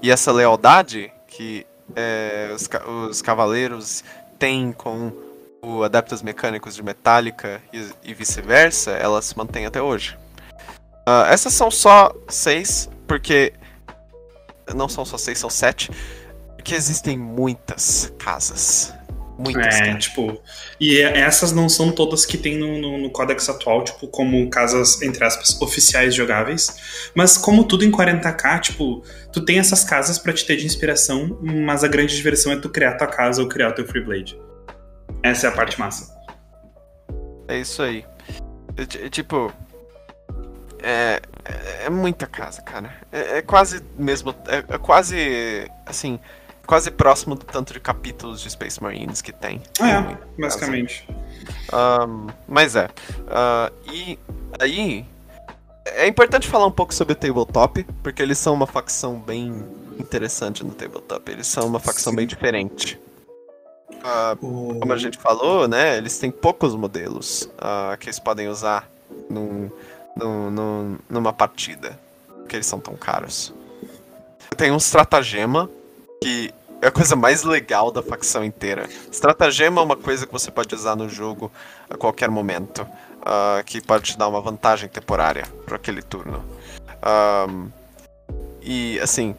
e 0.02 0.10
essa 0.12 0.32
lealdade 0.32 1.12
que 1.28 1.66
é, 1.96 2.52
os, 2.56 2.70
os 3.10 3.22
cavaleiros 3.22 4.04
têm 4.38 4.72
com 4.72 5.12
o 5.62 5.84
Adeptos 5.84 6.22
Mecânicos 6.22 6.76
de 6.76 6.84
Metallica 6.84 7.62
e, 7.74 7.84
e 8.12 8.14
vice-versa, 8.14 8.92
ela 8.92 9.22
se 9.22 9.38
mantém 9.38 9.66
até 9.66 9.82
hoje. 9.82 10.18
Ah, 11.12 11.26
essas 11.32 11.54
são 11.54 11.72
só 11.72 12.14
seis, 12.28 12.88
porque. 13.08 13.52
Não 14.76 14.88
são 14.88 15.04
só 15.04 15.18
seis, 15.18 15.40
são 15.40 15.50
sete. 15.50 15.90
Porque 16.56 16.76
existem 16.76 17.18
muitas 17.18 18.14
casas. 18.20 18.94
Muitas 19.40 19.76
É, 19.78 19.80
casas. 19.86 20.04
tipo. 20.04 20.40
E 20.80 20.98
é- 21.02 21.22
essas 21.22 21.52
não 21.52 21.68
são 21.68 21.92
todas 21.92 22.28
que 22.28 22.38
tem 22.38 22.58
no, 22.60 22.78
no, 22.78 22.98
no 23.00 23.10
Codex 23.10 23.50
atual, 23.50 23.84
tipo, 23.84 24.08
como 24.10 24.48
casas, 24.52 25.02
entre 25.02 25.24
aspas, 25.24 25.60
oficiais 25.62 26.14
jogáveis. 26.14 27.10
Mas 27.16 27.38
como 27.38 27.64
tudo 27.64 27.84
em 27.84 27.90
40k, 27.90 28.60
tipo, 28.60 29.02
tu 29.34 29.44
tem 29.44 29.58
essas 29.58 29.84
casas 29.84 30.20
pra 30.20 30.32
te 30.32 30.46
ter 30.46 30.58
de 30.58 30.66
inspiração, 30.68 31.40
mas 31.42 31.84
a 31.84 31.88
grande 31.88 32.16
diversão 32.16 32.52
é 32.52 32.58
tu 32.58 32.70
criar 32.70 32.96
tua 32.98 33.08
casa 33.08 33.42
ou 33.42 33.48
criar 33.50 33.70
o 33.70 33.74
teu 33.74 33.88
Freeblade. 33.88 34.40
Essa 35.24 35.48
é 35.48 35.50
a 35.50 35.54
parte 35.54 35.80
massa. 35.80 36.14
É 37.48 37.58
isso 37.60 37.82
aí. 37.82 38.06
Ti- 38.88 39.10
tipo. 39.10 39.52
É, 40.82 41.22
é, 41.46 41.86
é 41.86 41.90
muita 41.90 42.26
casa, 42.28 42.62
cara. 42.62 42.94
É, 43.12 43.38
é 43.38 43.42
quase 43.42 43.84
mesmo. 43.98 44.34
É, 44.48 44.76
é 44.76 44.78
quase. 44.78 45.70
Assim. 45.86 46.20
Quase 46.66 46.92
próximo 46.92 47.34
do 47.34 47.44
tanto 47.48 47.74
de 47.74 47.80
capítulos 47.80 48.42
de 48.42 48.50
Space 48.52 48.82
Marines 48.82 49.24
que 49.24 49.32
tem. 49.32 49.60
É, 49.82 50.16
basicamente. 50.40 51.08
Ahn, 51.74 52.28
mas 52.48 52.76
é. 52.76 52.88
Ah, 53.28 53.72
e 53.92 54.20
aí. 54.60 55.06
É 55.86 56.08
importante 56.08 56.48
falar 56.48 56.68
um 56.68 56.72
pouco 56.72 56.94
sobre 56.94 57.14
o 57.14 57.16
Tabletop, 57.16 57.84
porque 58.04 58.22
eles 58.22 58.38
são 58.38 58.54
uma 58.54 58.68
facção 58.68 59.20
bem 59.20 59.66
interessante 60.00 60.64
no 60.64 60.72
Tabletop. 60.72 61.32
Eles 61.32 61.48
são 61.48 61.66
uma 61.66 61.80
facção 61.80 62.12
Sim. 62.12 62.18
bem 62.18 62.28
diferente. 62.28 63.00
Ah, 64.04 64.38
O- 64.40 64.78
como 64.80 64.94
a 64.94 64.98
gente 64.98 65.18
falou, 65.18 65.68
né, 65.68 65.98
eles 65.98 66.20
têm 66.20 66.30
poucos 66.30 66.76
modelos 66.76 67.50
ah, 67.58 67.98
que 68.00 68.06
eles 68.08 68.20
podem 68.20 68.48
usar 68.48 68.88
num, 69.30 69.72
num- 70.16 70.50
num- 70.52 70.98
numa 71.10 71.34
partida, 71.34 71.98
porque 72.40 72.56
eles 72.56 72.66
são 72.66 72.80
tão 72.80 72.96
caros. 72.96 73.54
Tem 74.58 74.72
um 74.72 74.78
estratagema 74.78 75.70
que 76.22 76.54
é 76.82 76.88
a 76.88 76.92
coisa 76.92 77.16
mais 77.16 77.44
legal 77.44 77.92
da 77.92 78.02
facção 78.02 78.44
inteira. 78.44 78.88
Estratagema 79.12 79.82
é 79.82 79.84
uma 79.84 79.96
coisa 79.98 80.26
que 80.26 80.32
você 80.34 80.50
pode 80.52 80.74
usar 80.74 80.96
no 80.96 81.08
jogo 81.10 81.52
a 81.90 81.96
qualquer 81.98 82.30
momento, 82.30 82.86
ah, 83.22 83.62
que 83.66 83.82
pode 83.82 84.06
te 84.12 84.18
dar 84.18 84.28
uma 84.28 84.42
vantagem 84.42 84.88
temporária 84.90 85.46
para 85.66 85.76
aquele 85.76 86.02
turno. 86.02 86.44
Ahm, 87.02 87.68
e 88.62 89.00
assim, 89.02 89.36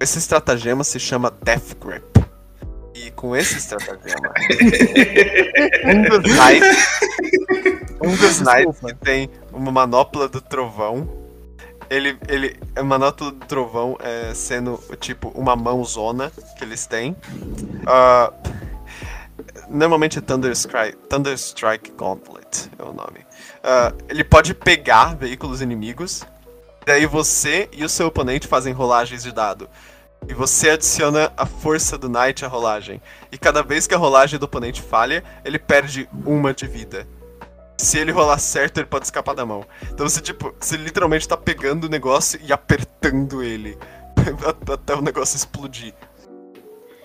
esse 0.00 0.18
estratagema 0.18 0.82
se 0.84 0.98
chama 1.00 1.30
Death 1.42 1.74
Grip. 1.80 2.04
E 2.94 3.10
com 3.12 3.34
esse 3.34 3.56
estratagema, 3.56 4.32
um 5.86 6.02
dos 6.02 6.30
knights, 6.30 7.81
um 8.04 8.16
dos 8.16 8.40
knights 8.40 8.80
que 8.80 8.94
tem 8.94 9.30
uma 9.52 9.70
manopla 9.70 10.28
do 10.28 10.40
trovão, 10.40 11.08
ele, 11.88 12.18
ele, 12.28 12.56
a 12.74 12.82
manopla 12.82 13.30
do 13.30 13.46
trovão 13.46 13.96
é 14.00 14.32
sendo 14.34 14.80
tipo 14.98 15.28
uma 15.34 15.54
mãozona 15.54 16.32
que 16.56 16.64
eles 16.64 16.86
têm. 16.86 17.16
Ah, 17.86 18.32
normalmente 19.68 20.18
é 20.18 20.20
Thunder 20.20 20.52
Strike, 20.52 20.96
Thunder 21.08 21.34
Strike 21.34 21.92
Gauntlet 21.92 22.70
é 22.78 22.82
o 22.82 22.92
nome. 22.92 23.26
Ah, 23.62 23.92
ele 24.08 24.24
pode 24.24 24.54
pegar 24.54 25.14
veículos 25.16 25.60
inimigos, 25.60 26.24
daí 26.86 27.06
você 27.06 27.68
e 27.72 27.84
o 27.84 27.88
seu 27.88 28.08
oponente 28.08 28.46
fazem 28.48 28.72
rolagens 28.72 29.22
de 29.22 29.32
dado. 29.32 29.68
E 30.28 30.34
você 30.34 30.70
adiciona 30.70 31.32
a 31.36 31.44
força 31.44 31.98
do 31.98 32.08
Knight 32.08 32.44
à 32.44 32.48
rolagem. 32.48 33.02
E 33.32 33.36
cada 33.36 33.60
vez 33.60 33.88
que 33.88 33.94
a 33.94 33.98
rolagem 33.98 34.38
do 34.38 34.44
oponente 34.44 34.80
falha, 34.80 35.24
ele 35.44 35.58
perde 35.58 36.08
uma 36.24 36.54
de 36.54 36.66
vida. 36.66 37.06
Se 37.78 37.98
ele 37.98 38.12
rolar 38.12 38.38
certo, 38.38 38.78
ele 38.78 38.86
pode 38.86 39.06
escapar 39.06 39.34
da 39.34 39.44
mão. 39.44 39.64
Então 39.90 40.08
você, 40.08 40.20
tipo, 40.20 40.54
você 40.60 40.76
literalmente 40.76 41.26
tá 41.26 41.36
pegando 41.36 41.84
o 41.84 41.88
negócio 41.88 42.38
e 42.42 42.52
apertando 42.52 43.42
ele. 43.42 43.76
até 44.72 44.94
o 44.94 45.02
negócio 45.02 45.36
explodir. 45.36 45.94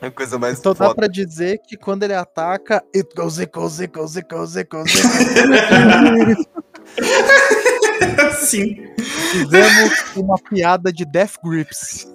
É 0.01 0.07
a 0.07 0.11
coisa 0.11 0.37
mais 0.37 0.59
Então 0.59 0.75
foda. 0.75 0.89
dá 0.89 0.95
pra 0.95 1.07
dizer 1.07 1.59
que 1.67 1.75
quando 1.75 2.03
ele 2.03 2.13
ataca, 2.13 2.83
it 2.95 3.09
goes, 3.15 3.39
it 3.39 3.51
goes, 3.51 3.79
it 3.79 3.91
goes, 3.91 4.15
it 4.15 4.27
goes, 4.29 4.55
it 4.55 4.69
goes. 4.69 4.91
Sim. 8.39 8.85
Fizemos 9.31 10.15
uma 10.15 10.37
piada 10.37 10.93
de 10.93 11.03
Death 11.05 11.35
Grips. 11.43 12.07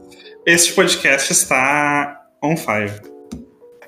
Este 0.46 0.72
podcast 0.74 1.32
está 1.32 2.20
on 2.42 2.56
fire. 2.56 3.00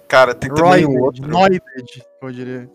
Cara, 0.08 0.34
tem 0.34 0.52
também 0.52 0.84
um 0.84 0.98
Roided, 0.98 1.02
outro. 1.02 1.28
Noided, 1.28 2.04
eu 2.22 2.32
diria. 2.32 2.70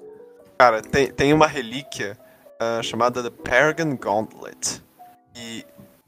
Cara, 0.60 0.82
tem, 0.82 1.10
tem 1.10 1.34
uma 1.34 1.48
relíquia 1.48 2.18
ah, 2.60 2.84
chamada 2.84 3.24
The 3.24 3.30
Paragon 3.30 3.96
Gauntlet. 3.96 4.84
E 5.34 5.66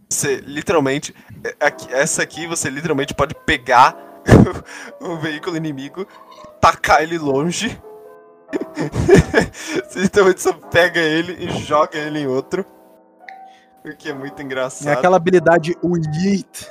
você 0.09 0.41
literalmente. 0.41 1.15
é- 1.45 1.97
essa 1.97 2.21
aqui 2.21 2.45
você 2.45 2.69
literalmente 2.69 3.13
pode 3.13 3.33
pegar 3.33 3.95
um 4.99 5.15
veículo 5.17 5.55
inimigo, 5.55 6.05
tacar 6.59 7.01
ele 7.01 7.17
longe. 7.17 7.81
você 9.87 9.99
literalmente 9.99 10.41
só 10.41 10.51
pega 10.51 10.99
ele 10.99 11.45
e 11.45 11.49
joga 11.61 11.97
ele 11.97 12.19
em 12.19 12.27
outro. 12.27 12.65
O 13.85 13.95
que 13.95 14.09
é 14.09 14.13
muito 14.13 14.41
engraçado. 14.41 14.89
É 14.89 14.93
aquela 14.93 15.15
habilidade 15.15 15.77
o 15.81 15.95
Yeet. 15.95 16.69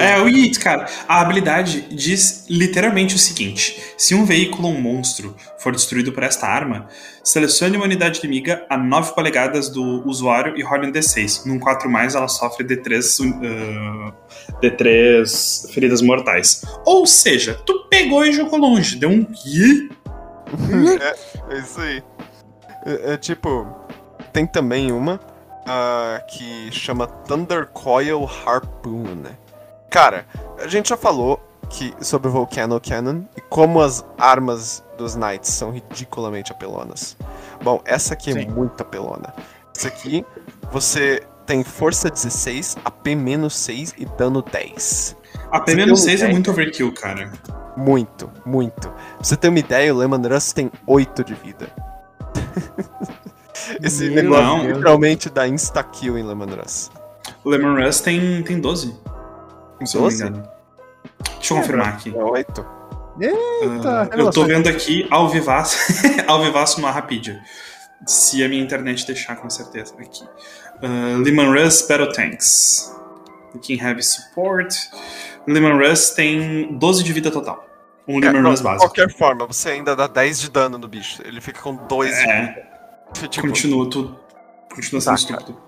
É, 0.00 0.20
o 0.20 0.28
Yeet, 0.28 0.60
cara. 0.60 0.86
A 1.08 1.20
habilidade 1.20 1.86
diz 1.90 2.46
literalmente 2.48 3.16
o 3.16 3.18
seguinte: 3.18 3.82
se 3.96 4.14
um 4.14 4.24
veículo 4.24 4.68
ou 4.68 4.74
um 4.74 4.80
monstro 4.80 5.36
for 5.58 5.72
destruído 5.72 6.12
por 6.12 6.22
esta 6.22 6.46
arma, 6.46 6.88
selecione 7.24 7.76
uma 7.76 7.84
unidade 7.84 8.20
inimiga 8.20 8.64
a 8.70 8.76
9 8.76 9.14
polegadas 9.14 9.68
do 9.68 10.06
usuário 10.08 10.56
e 10.56 10.62
role 10.62 10.88
um 10.88 10.92
D6. 10.92 11.46
Num 11.46 11.58
4 11.58 11.90
mais, 11.90 12.14
ela 12.14 12.28
sofre 12.28 12.64
D3, 12.64 13.26
uh, 13.26 14.14
D3 14.62 15.72
feridas 15.72 16.00
mortais. 16.00 16.62
Ou 16.84 17.06
seja, 17.06 17.54
tu 17.66 17.88
pegou 17.88 18.24
e 18.24 18.32
jogou 18.32 18.58
longe, 18.58 18.96
deu 18.96 19.10
um 19.10 19.26
Yeet. 19.44 19.90
É 21.50 21.58
isso 21.58 21.80
aí. 21.80 22.02
É, 22.84 23.14
é 23.14 23.16
tipo, 23.16 23.66
tem 24.32 24.46
também 24.46 24.92
uma 24.92 25.20
ah, 25.66 26.20
que 26.28 26.70
chama 26.72 27.06
Thunder 27.06 27.66
Coil 27.66 28.28
Harpoon. 28.46 29.14
né? 29.16 29.36
Cara, 29.92 30.24
a 30.58 30.66
gente 30.68 30.88
já 30.88 30.96
falou 30.96 31.38
que, 31.68 31.94
sobre 32.00 32.26
o 32.26 32.30
Volcano 32.30 32.80
Cannon 32.80 33.24
e 33.36 33.42
como 33.42 33.82
as 33.82 34.02
armas 34.16 34.82
dos 34.96 35.14
Knights 35.14 35.50
são 35.50 35.70
ridiculamente 35.70 36.50
apelonas. 36.50 37.14
Bom, 37.62 37.78
essa 37.84 38.14
aqui 38.14 38.30
é 38.30 38.32
Sim. 38.32 38.48
muito 38.48 38.80
apelona. 38.80 39.34
Essa 39.76 39.88
aqui, 39.88 40.24
você 40.72 41.22
tem 41.44 41.62
força 41.62 42.08
16, 42.08 42.78
AP 42.82 43.08
menos 43.08 43.54
6 43.54 43.94
e 43.98 44.06
dano 44.06 44.40
10. 44.40 45.14
A 45.50 45.60
P 45.60 45.72
Você 45.72 45.76
menos 45.76 46.02
tem 46.02 46.14
um 46.14 46.18
6 46.18 46.22
é 46.22 46.28
muito 46.32 46.50
overkill, 46.50 46.94
cara. 46.94 47.30
Muito, 47.76 48.30
muito. 48.46 48.88
Pra 48.88 49.22
você 49.22 49.36
ter 49.36 49.48
uma 49.48 49.58
ideia, 49.58 49.94
o 49.94 49.98
Lemon 49.98 50.26
Russ 50.26 50.54
tem 50.54 50.72
8 50.86 51.22
de 51.22 51.34
vida. 51.34 51.68
Esse 53.82 54.08
Meu 54.08 54.22
negócio 54.22 54.62
Deus. 54.62 54.76
literalmente 54.78 55.28
dá 55.28 55.46
insta-kill 55.46 56.16
em 56.16 56.22
Lemon 56.22 56.46
Russ. 56.46 56.90
O 57.44 57.50
Lemon 57.50 57.74
Russ 57.74 58.00
tem, 58.00 58.42
tem 58.42 58.58
12. 58.58 59.11
Se 59.86 59.96
eu 59.96 60.02
não 60.02 60.08
me 60.08 60.14
12? 60.18 60.22
engano. 60.28 60.48
Deixa 61.38 61.54
eu 61.54 61.58
confirmar 61.58 61.88
aqui. 61.88 62.14
É 62.16 62.22
8. 62.22 62.66
Ah, 63.84 64.08
eu 64.16 64.30
tô 64.30 64.44
vendo 64.44 64.68
aqui 64.68 65.06
ao 65.10 65.28
vivaço, 65.28 65.76
ao 66.26 66.42
vivaço 66.42 66.80
no 66.80 66.86
Rapidia. 66.86 67.40
Se 68.06 68.42
a 68.42 68.48
minha 68.48 68.62
internet 68.62 69.06
deixar, 69.06 69.36
com 69.36 69.48
certeza. 69.50 69.94
Aqui. 69.98 70.24
Uh, 70.82 71.18
Lehman 71.22 71.52
Russ 71.52 71.86
Battle 71.86 72.12
Tanks. 72.12 72.92
King 73.60 73.80
Heavy 73.84 74.02
Support. 74.02 74.74
Lehman 75.46 75.78
Russ 75.78 76.10
tem 76.10 76.76
12 76.78 77.04
de 77.04 77.12
vida 77.12 77.30
total. 77.30 77.64
Um 78.08 78.18
É, 78.18 78.30
Lehman 78.32 78.42
Russ 78.50 78.58
de 78.58 78.64
básico. 78.64 78.86
qualquer 78.86 79.12
forma, 79.16 79.46
você 79.46 79.70
ainda 79.70 79.94
dá 79.94 80.06
10 80.06 80.40
de 80.40 80.50
dano 80.50 80.78
no 80.78 80.88
bicho. 80.88 81.22
Ele 81.24 81.40
fica 81.40 81.60
com 81.60 81.76
2 81.76 82.10
de 82.14 82.28
É, 82.30 82.40
vida. 82.46 83.28
Tipo, 83.28 83.46
continua 83.48 83.88
tudo. 83.90 84.18
Continua 84.74 85.00
sendo 85.00 85.14
estúpido. 85.16 85.60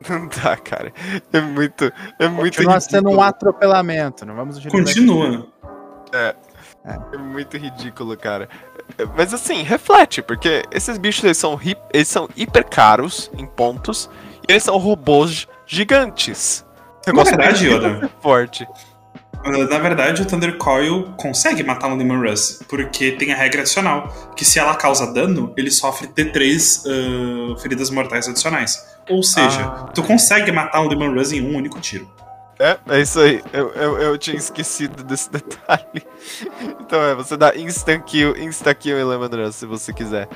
não 0.08 0.28
dá, 0.28 0.56
cara. 0.56 0.92
É 1.32 1.40
muito. 1.40 1.92
É 2.18 2.28
muito 2.28 2.56
Continua 2.56 2.80
sendo 2.80 3.06
um 3.08 3.12
ridículo. 3.12 3.22
atropelamento, 3.22 4.26
não 4.26 4.34
vamos 4.34 4.64
Continua. 4.66 5.46
É 6.12 7.18
muito 7.18 7.56
ridículo, 7.56 8.16
cara. 8.16 8.48
É, 8.96 9.04
Mas 9.16 9.34
assim, 9.34 9.62
reflete, 9.62 10.22
porque 10.22 10.62
esses 10.70 10.96
bichos 10.96 11.24
eles 11.24 11.36
são, 11.36 11.58
eles 11.92 12.08
são 12.08 12.28
hiper 12.36 12.64
caros 12.68 13.30
em 13.36 13.46
pontos 13.46 14.08
e 14.48 14.52
eles 14.52 14.62
são 14.62 14.78
robôs 14.78 15.46
gigantes. 15.66 16.64
Na 17.06 17.22
verdade, 17.22 17.68
Yoda, 17.68 18.10
forte. 18.20 18.66
Uh, 19.48 19.68
Na 19.68 19.78
verdade, 19.78 20.22
o 20.22 20.26
Thunder 20.26 20.56
Coil 20.56 21.12
consegue 21.16 21.62
matar 21.62 21.88
um 21.88 21.96
Demon 21.98 22.20
Russ, 22.20 22.60
porque 22.68 23.12
tem 23.12 23.32
a 23.32 23.36
regra 23.36 23.60
adicional, 23.62 24.32
que 24.36 24.44
se 24.44 24.58
ela 24.58 24.74
causa 24.74 25.12
dano, 25.12 25.52
ele 25.56 25.70
sofre 25.70 26.06
T3 26.08 26.84
uh, 27.52 27.58
feridas 27.58 27.90
mortais 27.90 28.28
adicionais. 28.28 28.84
Ou 29.08 29.22
seja, 29.22 29.62
Ah. 29.64 29.90
tu 29.94 30.02
consegue 30.02 30.52
matar 30.52 30.80
um 30.82 30.88
Demon 30.88 31.14
Russ 31.14 31.32
em 31.32 31.40
um 31.42 31.56
único 31.56 31.80
tiro. 31.80 32.08
É, 32.60 32.76
é 32.88 33.00
isso 33.00 33.20
aí. 33.20 33.42
Eu, 33.52 33.70
eu, 33.70 33.98
eu 33.98 34.18
tinha 34.18 34.36
esquecido 34.36 35.02
desse 35.04 35.30
detalhe. 35.32 36.02
Então 36.80 37.00
é, 37.00 37.14
você 37.14 37.36
dá 37.36 37.54
instant 37.56 38.02
kill, 38.04 38.36
insta 38.36 38.74
kill 38.74 38.98
em 38.98 39.04
Lemon 39.04 39.28
Rush, 39.44 39.54
se 39.54 39.64
você 39.66 39.92
quiser. 39.92 40.28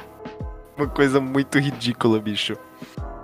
Uma 0.76 0.86
coisa 0.86 1.20
muito 1.20 1.58
ridícula, 1.58 2.18
bicho. 2.20 2.56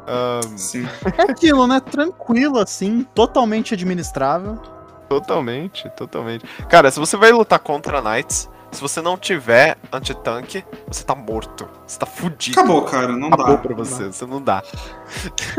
Ahn, 0.06 0.56
Sim. 0.58 0.86
É 1.16 1.30
aquilo, 1.30 1.66
né? 1.66 1.80
Tranquilo, 1.80 2.58
assim, 2.58 3.06
totalmente 3.14 3.72
administrável. 3.74 4.58
Totalmente, 5.08 5.88
totalmente. 5.90 6.44
Cara, 6.68 6.90
se 6.90 6.98
você 6.98 7.16
vai 7.16 7.32
lutar 7.32 7.58
contra 7.58 8.00
Knights, 8.00 8.48
se 8.70 8.80
você 8.80 9.00
não 9.00 9.16
tiver 9.16 9.78
anti-tank, 9.92 10.62
você 10.86 11.02
tá 11.02 11.14
morto. 11.14 11.66
Você 11.86 11.98
tá 11.98 12.06
fudido. 12.06 12.60
Acabou, 12.60 12.82
cara, 12.82 13.16
não 13.16 13.28
Acabou 13.28 13.56
dá. 13.56 13.58
pra 13.58 13.74
você, 13.74 14.04
você 14.06 14.26
não 14.26 14.42
dá. 14.42 14.62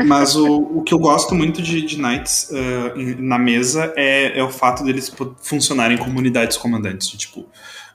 Mas 0.05 0.35
o, 0.35 0.77
o 0.77 0.83
que 0.83 0.93
eu 0.93 0.99
gosto 0.99 1.33
muito 1.33 1.61
de, 1.61 1.81
de 1.81 1.99
Knights 1.99 2.51
uh, 2.51 3.21
na 3.21 3.39
mesa 3.39 3.91
é, 3.97 4.37
é 4.39 4.43
o 4.43 4.49
fato 4.49 4.83
deles 4.83 5.11
funcionarem 5.41 5.97
como 5.97 6.19
unidades 6.19 6.55
comandantes. 6.55 7.07
Tipo, 7.09 7.47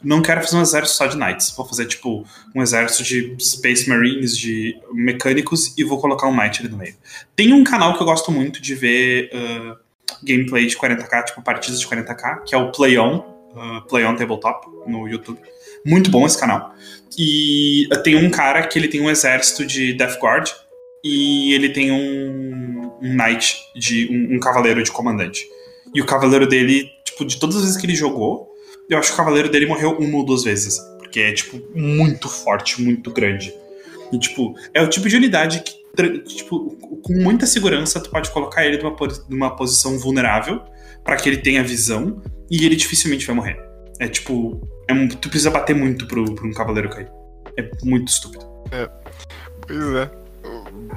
não 0.02 0.20
quero 0.20 0.42
fazer 0.42 0.56
um 0.56 0.62
exército 0.62 0.98
só 0.98 1.06
de 1.06 1.16
Knights. 1.16 1.54
Vou 1.56 1.64
fazer, 1.64 1.86
tipo, 1.86 2.26
um 2.54 2.60
exército 2.60 3.04
de 3.04 3.36
Space 3.40 3.88
Marines, 3.88 4.36
de 4.36 4.76
mecânicos, 4.92 5.72
e 5.78 5.84
vou 5.84 5.98
colocar 6.00 6.26
um 6.26 6.36
Knight 6.36 6.60
ali 6.60 6.68
no 6.68 6.76
meio. 6.76 6.94
Tem 7.36 7.52
um 7.52 7.62
canal 7.62 7.96
que 7.96 8.02
eu 8.02 8.06
gosto 8.06 8.32
muito 8.32 8.60
de 8.60 8.74
ver 8.74 9.30
uh, 9.32 9.83
gameplay 10.22 10.66
de 10.66 10.76
40k, 10.76 11.24
tipo, 11.24 11.42
partidas 11.42 11.80
de 11.80 11.86
40k, 11.86 12.44
que 12.44 12.54
é 12.54 12.58
o 12.58 12.70
Play 12.70 12.98
On, 12.98 13.18
uh, 13.18 13.86
Play 13.88 14.04
On 14.04 14.14
Tabletop, 14.14 14.66
no 14.86 15.08
YouTube. 15.08 15.38
Muito 15.84 16.10
bom 16.10 16.26
esse 16.26 16.38
canal. 16.38 16.74
E 17.18 17.86
uh, 17.92 18.02
tem 18.02 18.16
um 18.16 18.30
cara 18.30 18.66
que 18.66 18.78
ele 18.78 18.88
tem 18.88 19.00
um 19.00 19.10
exército 19.10 19.64
de 19.64 19.92
Death 19.94 20.18
Guard, 20.20 20.50
e 21.04 21.52
ele 21.52 21.68
tem 21.68 21.92
um, 21.92 22.90
um 23.02 23.14
knight, 23.14 23.58
de, 23.76 24.08
um, 24.10 24.36
um 24.36 24.40
cavaleiro 24.40 24.82
de 24.82 24.90
comandante. 24.90 25.46
E 25.94 26.00
o 26.00 26.06
cavaleiro 26.06 26.46
dele, 26.46 26.88
tipo, 27.04 27.26
de 27.26 27.38
todas 27.38 27.56
as 27.56 27.62
vezes 27.62 27.76
que 27.76 27.84
ele 27.84 27.94
jogou, 27.94 28.48
eu 28.88 28.98
acho 28.98 29.08
que 29.08 29.14
o 29.14 29.16
cavaleiro 29.16 29.50
dele 29.50 29.66
morreu 29.66 29.98
uma 29.98 30.16
ou 30.18 30.24
duas 30.24 30.42
vezes. 30.44 30.78
Porque 30.98 31.20
é, 31.20 31.32
tipo, 31.32 31.62
muito 31.78 32.28
forte, 32.28 32.80
muito 32.80 33.10
grande. 33.10 33.54
E, 34.12 34.18
tipo, 34.18 34.54
é 34.72 34.82
o 34.82 34.88
tipo 34.88 35.08
de 35.08 35.16
unidade 35.16 35.60
que, 35.60 35.83
tipo, 36.26 36.76
com 37.02 37.12
muita 37.14 37.46
segurança, 37.46 38.00
tu 38.00 38.10
pode 38.10 38.30
colocar 38.30 38.64
ele 38.64 38.82
numa, 38.82 38.96
numa 39.28 39.56
posição 39.56 39.98
vulnerável 39.98 40.60
para 41.04 41.16
que 41.16 41.28
ele 41.28 41.38
tenha 41.38 41.62
visão 41.62 42.22
e 42.50 42.64
ele 42.64 42.76
dificilmente 42.76 43.26
vai 43.26 43.34
morrer. 43.36 43.62
É 43.98 44.08
tipo, 44.08 44.60
é 44.88 44.92
um- 44.92 45.08
tu 45.08 45.28
precisa 45.28 45.50
bater 45.50 45.74
muito 45.76 46.06
pro, 46.06 46.34
pro 46.34 46.46
um 46.46 46.52
cavaleiro 46.52 46.88
cair. 46.90 47.08
É 47.56 47.70
muito 47.84 48.08
estúpido. 48.08 48.44
Pois 49.66 49.94
é. 49.94 50.10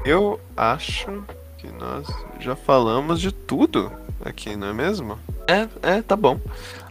Eu 0.05 0.39
acho 0.55 1.23
que 1.57 1.67
nós 1.79 2.07
já 2.39 2.55
falamos 2.55 3.19
de 3.21 3.31
tudo 3.31 3.91
aqui, 4.23 4.55
não 4.55 4.67
é 4.67 4.73
mesmo? 4.73 5.17
É, 5.47 5.67
é, 5.97 6.01
tá 6.01 6.15
bom. 6.15 6.39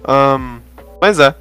Ahn, 0.04 0.60
mas 1.00 1.18
é. 1.18 1.34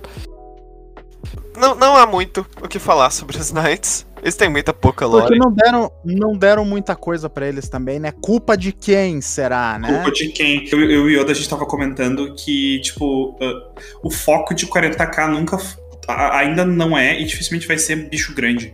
Não, 1.57 1.76
não 1.76 1.95
há 1.95 2.05
muito 2.05 2.45
o 2.61 2.68
que 2.68 2.80
falar 2.80 3.09
sobre 3.11 3.38
os 3.38 3.51
Knights. 3.53 4.05
Eles 4.26 4.36
têm 4.36 4.49
muita 4.49 4.73
pouca 4.73 5.07
Porque 5.07 5.36
lore. 5.36 5.38
não 5.38 5.51
deram, 5.53 5.91
não 6.03 6.34
deram 6.36 6.65
muita 6.65 6.95
coisa 6.95 7.30
pra 7.30 7.47
eles 7.47 7.69
também, 7.69 7.99
né? 7.99 8.11
Culpa 8.11 8.57
de 8.57 8.71
quem 8.71 9.21
será, 9.21 9.78
né? 9.78 9.88
Culpa 9.88 10.11
de 10.11 10.30
quem? 10.30 10.67
Eu, 10.71 10.82
eu 10.89 11.07
e 11.07 11.15
Yoda, 11.19 11.32
a 11.32 11.36
gente 11.36 11.47
tava 11.47 11.63
comentando 11.67 12.34
que, 12.34 12.80
tipo, 12.82 13.34
uh, 13.39 13.80
o 14.01 14.09
foco 14.09 14.55
de 14.55 14.65
40k 14.65 15.28
nunca. 15.30 15.57
a- 16.07 16.39
ainda 16.39 16.65
não 16.65 16.97
é 16.97 17.21
e 17.21 17.23
dificilmente 17.26 17.67
vai 17.67 17.78
ser 17.78 17.95
bicho 18.09 18.34
grande. 18.34 18.73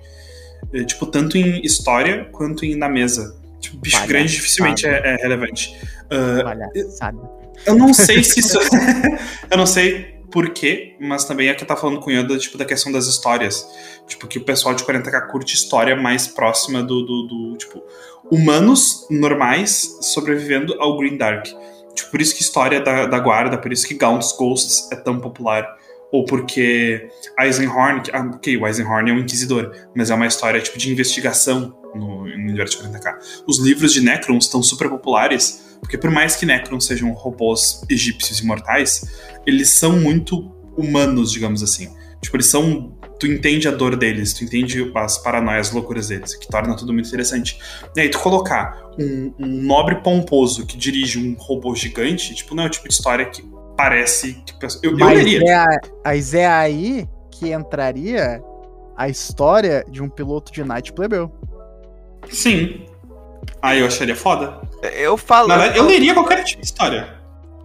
É, 0.73 0.85
tipo, 0.85 1.05
tanto 1.05 1.37
em 1.37 1.61
história 1.65 2.29
quanto 2.31 2.63
em 2.63 2.75
na 2.77 2.87
mesa. 2.87 3.35
Tipo, 3.59 3.77
bicho 3.77 3.95
Palhaçada. 3.97 4.07
grande 4.17 4.31
dificilmente 4.33 4.87
é, 4.87 5.01
é 5.05 5.15
relevante. 5.17 5.75
Uh, 6.05 6.43
Palhaçada. 6.45 7.17
Eu 7.65 7.75
não 7.75 7.93
sei 7.93 8.23
se 8.23 8.39
isso. 8.39 8.57
eu 9.51 9.57
não 9.57 9.65
sei 9.65 10.20
por 10.31 10.49
quê, 10.49 10.95
mas 10.99 11.25
também 11.25 11.49
é 11.49 11.53
que 11.53 11.65
tá 11.65 11.75
falando 11.75 11.99
com 11.99 12.09
o 12.09 12.13
Yoda, 12.13 12.37
tipo, 12.37 12.57
da 12.57 12.65
questão 12.65 12.91
das 12.91 13.05
histórias. 13.05 13.67
Tipo, 14.07 14.27
que 14.27 14.37
o 14.37 14.43
pessoal 14.43 14.73
de 14.73 14.83
40k 14.83 15.27
curte 15.27 15.53
história 15.53 15.95
mais 15.95 16.27
próxima 16.27 16.81
do, 16.81 17.03
do, 17.03 17.27
do 17.27 17.57
tipo, 17.57 17.83
humanos 18.31 19.07
normais 19.09 19.97
sobrevivendo 20.01 20.73
ao 20.79 20.97
Green 20.97 21.17
Dark. 21.17 21.45
Tipo, 21.93 22.11
por 22.11 22.21
isso 22.21 22.35
que 22.35 22.41
história 22.41 22.79
da, 22.79 23.05
da 23.05 23.19
guarda, 23.19 23.57
por 23.57 23.71
isso 23.71 23.85
que 23.87 23.93
Gaunt's 23.93 24.31
Ghosts 24.31 24.91
é 24.91 24.95
tão 24.95 25.19
popular. 25.19 25.67
Ou 26.11 26.25
porque 26.25 27.09
Eisenhorn, 27.39 28.01
ah, 28.11 28.31
ok, 28.35 28.57
o 28.57 28.67
Eisenhorn 28.67 29.09
é 29.09 29.13
um 29.13 29.19
inquisidor, 29.19 29.71
mas 29.95 30.09
é 30.09 30.15
uma 30.15 30.27
história 30.27 30.59
tipo 30.59 30.77
de 30.77 30.91
investigação 30.91 31.73
no, 31.95 32.25
no 32.25 32.33
universo 32.33 32.81
de 32.81 32.89
40k. 32.89 33.15
Os 33.47 33.59
livros 33.59 33.93
de 33.93 34.01
Necron 34.01 34.37
estão 34.37 34.61
super 34.61 34.89
populares, 34.89 35.70
porque 35.81 35.97
por 35.97 36.11
mais 36.11 36.35
que 36.35 36.45
Necron 36.45 36.79
sejam 36.79 37.11
robôs 37.11 37.81
egípcios 37.89 38.39
imortais, 38.39 39.03
eles 39.45 39.71
são 39.71 39.99
muito 39.99 40.51
humanos, 40.77 41.31
digamos 41.31 41.61
assim. 41.61 41.89
Tipo, 42.21 42.37
eles 42.37 42.45
são. 42.45 42.97
Tu 43.19 43.27
entende 43.27 43.67
a 43.67 43.71
dor 43.71 43.95
deles, 43.95 44.33
tu 44.33 44.43
entende 44.43 44.91
as 44.95 45.17
paranoias, 45.17 45.67
as 45.67 45.73
loucuras 45.73 46.07
deles, 46.07 46.35
que 46.35 46.47
torna 46.47 46.75
tudo 46.75 46.93
muito 46.93 47.07
interessante. 47.07 47.59
E 47.95 48.01
aí, 48.01 48.09
tu 48.09 48.19
colocar 48.19 48.89
um, 48.99 49.33
um 49.37 49.47
nobre 49.47 49.95
pomposo 50.01 50.65
que 50.65 50.77
dirige 50.77 51.19
um 51.19 51.35
robô 51.37 51.75
gigante, 51.75 52.33
tipo, 52.33 52.55
não 52.55 52.63
é 52.63 52.67
o 52.67 52.69
tipo 52.69 52.87
de 52.87 52.93
história 52.93 53.25
que 53.25 53.43
parece 53.77 54.41
que. 54.45 54.53
Eu, 54.81 54.97
Mas 54.97 55.17
eu 55.19 55.23
leria. 55.23 55.41
É, 55.43 55.53
a, 55.53 55.79
mas 56.05 56.33
é 56.33 56.47
aí 56.47 57.07
que 57.29 57.51
entraria 57.51 58.41
a 58.95 59.09
história 59.09 59.83
de 59.89 60.01
um 60.01 60.09
piloto 60.09 60.51
de 60.51 60.63
Night 60.63 60.93
Plebeu. 60.93 61.31
Sim. 62.29 62.85
Aí 63.61 63.79
eu 63.79 63.87
acharia 63.87 64.15
foda. 64.15 64.61
Eu 64.81 65.17
falo. 65.17 65.47
Na 65.47 65.57
verdade, 65.57 65.79
eu 65.79 65.85
leria 65.85 66.13
qualquer 66.13 66.43
tipo 66.43 66.61
de 66.61 66.67
história. 66.67 67.19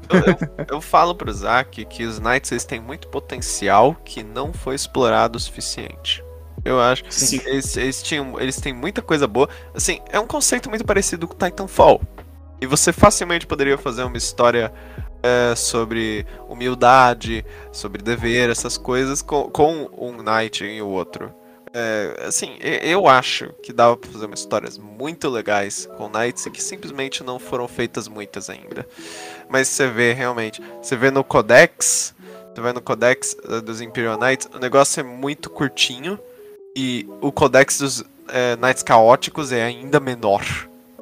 Eu, 0.08 0.18
eu, 0.18 0.66
eu, 0.72 0.80
falo 0.80 1.14
pro 1.14 1.32
Zack 1.32 1.84
que 1.86 2.04
os 2.04 2.20
Knights 2.20 2.52
eles 2.52 2.64
têm 2.64 2.80
muito 2.80 3.08
potencial 3.08 3.96
que 4.04 4.22
não 4.22 4.52
foi 4.52 4.74
explorado 4.74 5.36
o 5.36 5.40
suficiente. 5.40 6.22
Eu 6.64 6.80
acho 6.80 7.04
que 7.04 7.14
Sim. 7.14 7.40
Eles, 7.44 7.76
eles, 7.76 8.02
tinham, 8.02 8.40
eles 8.40 8.60
têm 8.60 8.72
muita 8.72 9.00
coisa 9.00 9.26
boa. 9.26 9.48
Assim, 9.74 10.00
é 10.10 10.18
um 10.18 10.26
conceito 10.26 10.68
muito 10.68 10.84
parecido 10.84 11.26
com 11.26 11.34
Titanfall. 11.34 12.00
E 12.60 12.66
você 12.66 12.92
facilmente 12.92 13.46
poderia 13.46 13.76
fazer 13.76 14.02
uma 14.02 14.16
história 14.16 14.72
é, 15.22 15.54
sobre 15.54 16.26
humildade, 16.48 17.44
sobre 17.70 18.02
dever, 18.02 18.50
essas 18.50 18.76
coisas, 18.76 19.22
com, 19.22 19.50
com 19.50 19.88
um 19.96 20.22
Knight 20.22 20.64
e 20.64 20.80
o 20.80 20.88
outro. 20.88 21.32
É, 21.78 22.24
assim, 22.26 22.56
eu 22.60 23.06
acho 23.06 23.50
que 23.62 23.70
dava 23.70 23.98
pra 23.98 24.10
fazer 24.10 24.24
umas 24.24 24.40
histórias 24.40 24.78
muito 24.78 25.28
legais 25.28 25.86
com 25.98 26.08
Knights 26.08 26.46
e 26.46 26.50
que 26.50 26.62
simplesmente 26.62 27.22
não 27.22 27.38
foram 27.38 27.68
feitas 27.68 28.08
muitas 28.08 28.48
ainda. 28.48 28.88
Mas 29.46 29.68
você 29.68 29.86
vê 29.86 30.14
realmente, 30.14 30.62
você 30.80 30.96
vê 30.96 31.10
no 31.10 31.22
Codex, 31.22 32.14
você 32.54 32.62
vê 32.62 32.72
no 32.72 32.80
Codex 32.80 33.36
uh, 33.44 33.60
dos 33.60 33.82
Imperial 33.82 34.18
Knights, 34.18 34.48
o 34.54 34.58
negócio 34.58 35.00
é 35.00 35.02
muito 35.02 35.50
curtinho 35.50 36.18
e 36.74 37.06
o 37.20 37.30
Codex 37.30 37.76
dos 37.76 38.02
é, 38.28 38.56
Knights 38.56 38.82
Caóticos 38.82 39.52
é 39.52 39.62
ainda 39.62 40.00
menor. 40.00 40.42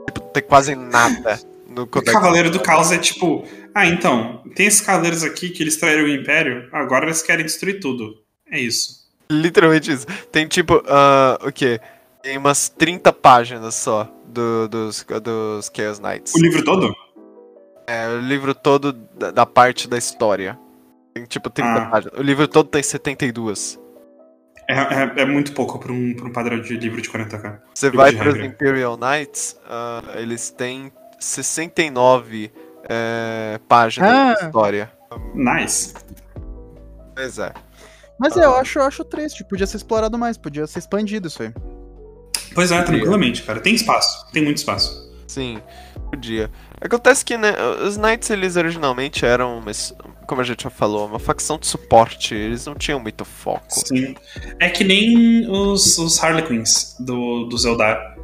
Tipo, 0.07 0.23
não 0.23 0.31
tem 0.31 0.43
quase 0.43 0.75
nada 0.75 1.39
no 1.69 1.87
Codex. 1.87 2.11
O 2.11 2.15
Cavaleiro 2.21 2.51
do 2.51 2.59
Caos 2.59 2.91
é 2.91 2.99
tipo, 2.99 3.47
ah, 3.73 3.87
então, 3.87 4.43
tem 4.57 4.67
esses 4.67 4.81
cavaleiros 4.81 5.23
aqui 5.23 5.51
que 5.51 5.63
eles 5.63 5.77
traíram 5.77 6.03
o 6.03 6.09
Império, 6.09 6.69
agora 6.73 7.05
eles 7.05 7.23
querem 7.23 7.47
destruir 7.47 7.79
tudo. 7.79 8.21
É 8.51 8.59
isso. 8.59 9.04
Literalmente 9.31 9.93
isso. 9.93 10.07
Tem 10.31 10.47
tipo, 10.47 10.77
uh, 10.77 11.49
o 11.49 11.53
quê? 11.53 11.81
Tem 12.23 12.39
umas 12.39 12.69
30 12.69 13.13
páginas 13.13 13.75
só 13.75 14.11
do, 14.27 14.69
dos, 14.69 15.07
dos 15.23 15.71
Chaos 15.75 15.99
Knights. 15.99 16.35
O 16.35 16.39
livro 16.41 16.65
todo? 16.65 16.95
É, 17.87 18.09
o 18.09 18.21
livro 18.21 18.55
todo 18.55 18.93
da, 18.93 19.31
da 19.31 19.47
parte 19.47 19.89
da 19.89 19.99
história. 19.99 20.59
Tem 21.13 21.25
tipo 21.25 21.51
30 21.51 21.71
ah. 21.71 21.87
páginas. 21.87 22.19
O 22.19 22.23
livro 22.23 22.49
todo 22.49 22.69
tem 22.69 22.83
72. 22.83 23.79
É, 24.69 24.75
é, 24.75 25.23
é 25.23 25.25
muito 25.27 25.53
pouco 25.53 25.79
para 25.79 25.93
um, 25.93 26.15
pra 26.15 26.27
um 26.27 26.33
padrão 26.33 26.61
de 26.61 26.77
livro 26.77 27.01
de 27.01 27.09
40k. 27.11 27.61
Você 27.75 27.91
vai 27.91 28.13
para 28.13 28.31
os 28.31 28.37
Imperial 28.39 28.97
Knights, 28.97 29.59
uh, 29.67 30.19
eles 30.19 30.51
têm 30.51 30.91
69 31.19 32.51
é, 32.89 33.61
páginas 33.69 34.11
ah. 34.11 34.35
de 34.35 34.47
história. 34.47 34.93
Nice. 35.35 35.95
Pois 37.15 37.39
é. 37.39 37.53
Mas 38.19 38.37
é, 38.37 38.45
eu 38.45 38.55
acho, 38.55 38.79
eu 38.79 38.83
acho 38.83 39.05
triste. 39.05 39.45
Podia 39.45 39.67
ser 39.67 39.77
explorado 39.77 40.19
mais, 40.19 40.37
podia 40.37 40.67
ser 40.67 40.79
expandido 40.79 41.29
isso 41.29 41.43
aí. 41.43 41.53
Pois 42.55 42.71
é, 42.71 42.83
tranquilamente, 42.83 43.43
cara. 43.43 43.61
Tem 43.61 43.75
espaço, 43.75 44.31
tem 44.33 44.43
muito 44.43 44.59
espaço. 44.59 45.13
Sim, 45.27 45.61
podia. 46.11 46.51
Acontece 46.81 47.25
que, 47.25 47.37
né, 47.37 47.55
os 47.85 47.97
Knights, 47.97 48.31
eles 48.31 48.57
originalmente 48.57 49.25
eram, 49.25 49.63
como 50.27 50.41
a 50.41 50.45
gente 50.45 50.63
já 50.63 50.71
falou, 50.71 51.07
uma 51.07 51.19
facção 51.19 51.59
de 51.59 51.67
suporte. 51.67 52.35
Eles 52.35 52.65
não 52.67 52.75
tinham 52.75 53.01
muito 53.01 53.25
foco. 53.25 53.67
Sim. 53.71 54.15
É 54.61 54.69
que 54.69 54.85
nem 54.85 55.51
os, 55.51 55.99
os 55.99 56.23
Harlequins 56.23 56.97
do, 57.01 57.47
do 57.47 57.59
Zeldar. 57.59 58.15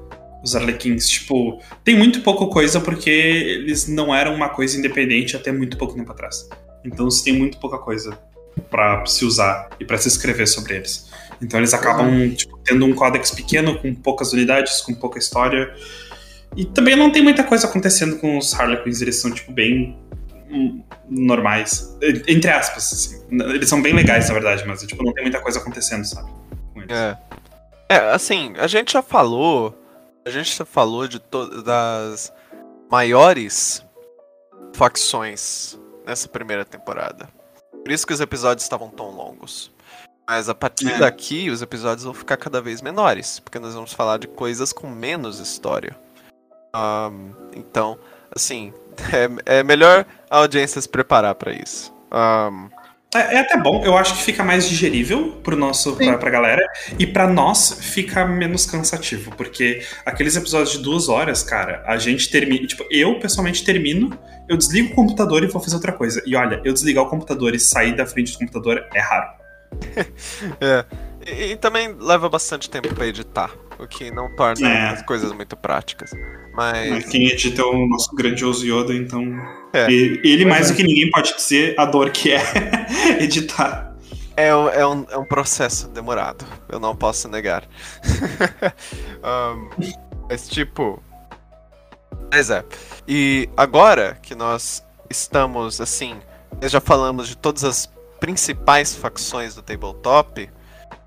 Os 0.42 0.56
Harlequins, 0.56 1.06
tipo, 1.06 1.60
tem 1.84 1.94
muito 1.94 2.22
pouca 2.22 2.46
coisa 2.46 2.80
porque 2.80 3.10
eles 3.10 3.86
não 3.88 4.14
eram 4.14 4.34
uma 4.34 4.48
coisa 4.48 4.78
independente 4.78 5.36
até 5.36 5.52
muito 5.52 5.76
pouco 5.76 5.94
tempo 5.94 6.10
atrás. 6.12 6.48
Então, 6.82 7.10
se 7.10 7.22
tem 7.22 7.34
muito 7.34 7.58
pouca 7.58 7.76
coisa 7.76 8.18
para 8.70 9.04
se 9.06 9.24
usar 9.24 9.70
e 9.78 9.84
para 9.84 9.98
se 9.98 10.08
escrever 10.08 10.46
sobre 10.46 10.76
eles. 10.76 11.08
Então 11.42 11.58
eles 11.58 11.72
acabam 11.72 12.30
tipo, 12.34 12.58
tendo 12.58 12.84
um 12.84 12.94
códex 12.94 13.30
pequeno, 13.30 13.78
com 13.78 13.94
poucas 13.94 14.32
unidades, 14.32 14.80
com 14.80 14.94
pouca 14.94 15.18
história. 15.18 15.74
E 16.56 16.64
também 16.64 16.96
não 16.96 17.10
tem 17.10 17.22
muita 17.22 17.44
coisa 17.44 17.66
acontecendo 17.66 18.18
com 18.18 18.36
os 18.36 18.52
Harlequins, 18.52 19.00
eles 19.00 19.20
são, 19.20 19.30
tipo, 19.30 19.52
bem 19.52 19.96
hum, 20.50 20.82
normais. 21.08 21.96
Entre 22.26 22.50
aspas, 22.50 22.92
assim. 22.92 23.26
Eles 23.30 23.68
são 23.68 23.80
bem 23.80 23.94
legais, 23.94 24.28
na 24.28 24.34
verdade, 24.34 24.64
mas, 24.66 24.82
tipo, 24.82 25.02
não 25.02 25.12
tem 25.12 25.22
muita 25.22 25.40
coisa 25.40 25.60
acontecendo, 25.60 26.04
sabe? 26.04 26.30
É. 26.88 27.16
É, 27.88 27.96
assim, 28.12 28.54
a 28.58 28.66
gente 28.66 28.92
já 28.92 29.02
falou. 29.02 29.76
A 30.24 30.30
gente 30.30 30.56
já 30.56 30.64
falou 30.64 31.08
de 31.08 31.18
todas 31.18 31.62
das 31.62 32.32
maiores 32.90 33.84
facções 34.74 35.78
nessa 36.06 36.28
primeira 36.28 36.64
temporada. 36.64 37.28
Por 37.82 37.92
isso 37.92 38.06
que 38.06 38.12
os 38.12 38.20
episódios 38.20 38.64
estavam 38.64 38.88
tão 38.88 39.10
longos. 39.10 39.70
Mas 40.28 40.48
a 40.48 40.54
partir 40.54 40.92
é. 40.92 40.98
daqui, 40.98 41.50
os 41.50 41.60
episódios 41.60 42.04
vão 42.04 42.14
ficar 42.14 42.36
cada 42.36 42.60
vez 42.60 42.80
menores, 42.80 43.40
porque 43.40 43.58
nós 43.58 43.74
vamos 43.74 43.92
falar 43.92 44.18
de 44.18 44.28
coisas 44.28 44.72
com 44.72 44.88
menos 44.88 45.40
história. 45.40 45.96
Um, 46.74 47.32
então, 47.56 47.98
assim, 48.34 48.72
é, 49.46 49.58
é, 49.58 49.62
melhor 49.64 50.06
a 50.30 50.38
audiência 50.38 50.80
se 50.80 50.88
preparar 50.88 51.34
para 51.34 51.52
isso. 51.52 51.92
Um, 52.12 52.70
é, 53.12 53.36
é, 53.36 53.40
até 53.40 53.56
bom, 53.56 53.82
eu 53.84 53.96
acho 53.96 54.14
que 54.14 54.22
fica 54.22 54.44
mais 54.44 54.68
digerível 54.68 55.32
pro 55.42 55.56
nosso, 55.56 55.96
pra, 55.96 56.16
pra 56.16 56.30
galera, 56.30 56.64
e 56.96 57.04
para 57.04 57.26
nós 57.26 57.78
fica 57.80 58.24
menos 58.24 58.64
cansativo, 58.66 59.34
porque 59.36 59.82
aqueles 60.06 60.36
episódios 60.36 60.72
de 60.72 60.78
duas 60.78 61.08
horas, 61.08 61.42
cara, 61.42 61.82
a 61.86 61.98
gente 61.98 62.30
termina. 62.30 62.68
Tipo, 62.68 62.86
eu 62.88 63.18
pessoalmente 63.18 63.64
termino, 63.64 64.16
eu 64.48 64.56
desligo 64.56 64.92
o 64.92 64.94
computador 64.94 65.42
e 65.42 65.48
vou 65.48 65.60
fazer 65.60 65.74
outra 65.74 65.90
coisa. 65.90 66.22
E 66.24 66.36
olha, 66.36 66.60
eu 66.64 66.72
desligar 66.72 67.02
o 67.02 67.08
computador 67.08 67.52
e 67.52 67.58
sair 67.58 67.96
da 67.96 68.06
frente 68.06 68.32
do 68.32 68.38
computador 68.38 68.86
é 68.94 69.00
raro. 69.00 69.28
é. 70.60 70.84
E, 71.26 71.52
e, 71.52 71.56
também 71.56 71.92
leva 71.98 72.28
bastante 72.28 72.70
tempo 72.70 72.94
para 72.94 73.06
editar, 73.06 73.50
o 73.80 73.88
que 73.88 74.10
não 74.10 74.28
torna 74.36 74.68
é. 74.68 74.88
as 74.90 75.02
coisas 75.02 75.32
muito 75.32 75.56
práticas. 75.56 76.10
Mas... 76.54 76.90
Mas 76.90 77.04
quem 77.06 77.26
edita 77.26 77.62
é 77.62 77.64
o 77.64 77.86
nosso 77.86 78.14
grandioso 78.14 78.64
Yoda, 78.66 78.92
então. 78.92 79.22
É. 79.72 79.90
Ele, 79.90 80.44
mais 80.44 80.70
do 80.70 80.76
que 80.76 80.82
ninguém, 80.82 81.10
pode 81.10 81.34
dizer 81.34 81.74
a 81.78 81.86
dor 81.86 82.10
que 82.10 82.32
é 82.32 82.42
editar. 83.20 83.94
É, 84.36 84.48
é, 84.48 84.86
um, 84.86 85.06
é 85.10 85.18
um 85.18 85.24
processo 85.24 85.88
demorado, 85.88 86.44
eu 86.68 86.78
não 86.78 86.94
posso 86.94 87.28
negar. 87.28 87.64
um, 89.24 89.70
mas, 90.28 90.48
tipo. 90.48 91.02
Mas 92.32 92.50
é. 92.50 92.64
E 93.06 93.48
agora 93.56 94.18
que 94.22 94.34
nós 94.34 94.84
estamos, 95.08 95.80
assim. 95.80 96.16
Nós 96.60 96.72
já 96.72 96.80
falamos 96.80 97.28
de 97.28 97.36
todas 97.36 97.64
as 97.64 97.90
principais 98.18 98.94
facções 98.94 99.54
do 99.54 99.62
tabletop, 99.62 100.50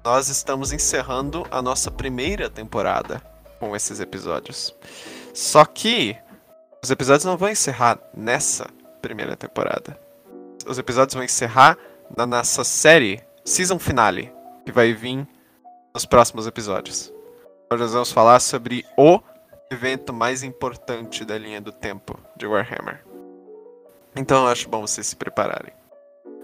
nós 0.03 0.27
estamos 0.27 0.73
encerrando 0.73 1.47
a 1.49 1.61
nossa 1.61 1.89
primeira 1.89 2.49
temporada 2.49 3.21
com 3.59 3.75
esses 3.75 4.01
episódios. 4.01 4.75
Só 5.33 5.63
que 5.63 6.17
os 6.83 6.91
episódios 6.91 7.23
não 7.23 7.37
vão 7.37 7.49
encerrar 7.49 7.97
nessa 8.13 8.67
primeira 9.01 9.37
temporada. 9.37 9.97
Os 10.67 10.77
episódios 10.77 11.13
vão 11.13 11.23
encerrar 11.23 11.77
na 12.15 12.25
nossa 12.25 12.63
série 12.65 13.23
Season 13.45 13.79
Finale, 13.79 14.31
que 14.65 14.71
vai 14.71 14.93
vir 14.93 15.25
nos 15.93 16.05
próximos 16.05 16.47
episódios. 16.47 17.11
Nós 17.71 17.93
vamos 17.93 18.11
falar 18.11 18.39
sobre 18.41 18.85
o 18.97 19.19
evento 19.71 20.13
mais 20.13 20.43
importante 20.43 21.23
da 21.23 21.37
linha 21.37 21.61
do 21.61 21.71
tempo 21.71 22.19
de 22.35 22.45
Warhammer. 22.45 23.03
Então 24.15 24.43
eu 24.43 24.51
acho 24.51 24.69
bom 24.69 24.81
vocês 24.81 25.07
se 25.07 25.15
prepararem. 25.15 25.82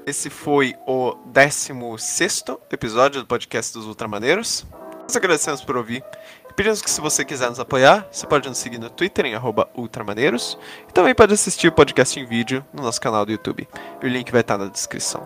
Esse 0.05 0.29
foi 0.29 0.75
o 0.87 1.15
16 1.25 2.43
episódio 2.71 3.21
do 3.21 3.27
podcast 3.27 3.73
dos 3.73 3.85
Ultramaneiros. 3.85 4.65
Nós 5.03 5.15
agradecemos 5.15 5.61
por 5.61 5.77
ouvir 5.77 6.03
Pedimos 6.59 6.81
que 6.81 6.91
se 6.91 6.99
você 6.99 7.23
quiser 7.23 7.47
nos 7.47 7.57
apoiar, 7.57 8.05
você 8.11 8.27
pode 8.27 8.49
nos 8.49 8.57
seguir 8.57 8.79
no 8.79 8.89
Twitter 8.89 9.25
em 9.25 9.33
ultramaneiros 9.75 10.57
e 10.89 10.91
também 10.91 11.15
pode 11.15 11.33
assistir 11.33 11.69
o 11.69 11.71
podcast 11.71 12.19
em 12.19 12.25
vídeo 12.25 12.65
no 12.73 12.83
nosso 12.83 12.99
canal 12.99 13.25
do 13.25 13.31
YouTube. 13.31 13.65
O 14.03 14.05
link 14.05 14.29
vai 14.29 14.41
estar 14.41 14.57
na 14.57 14.65
descrição. 14.65 15.25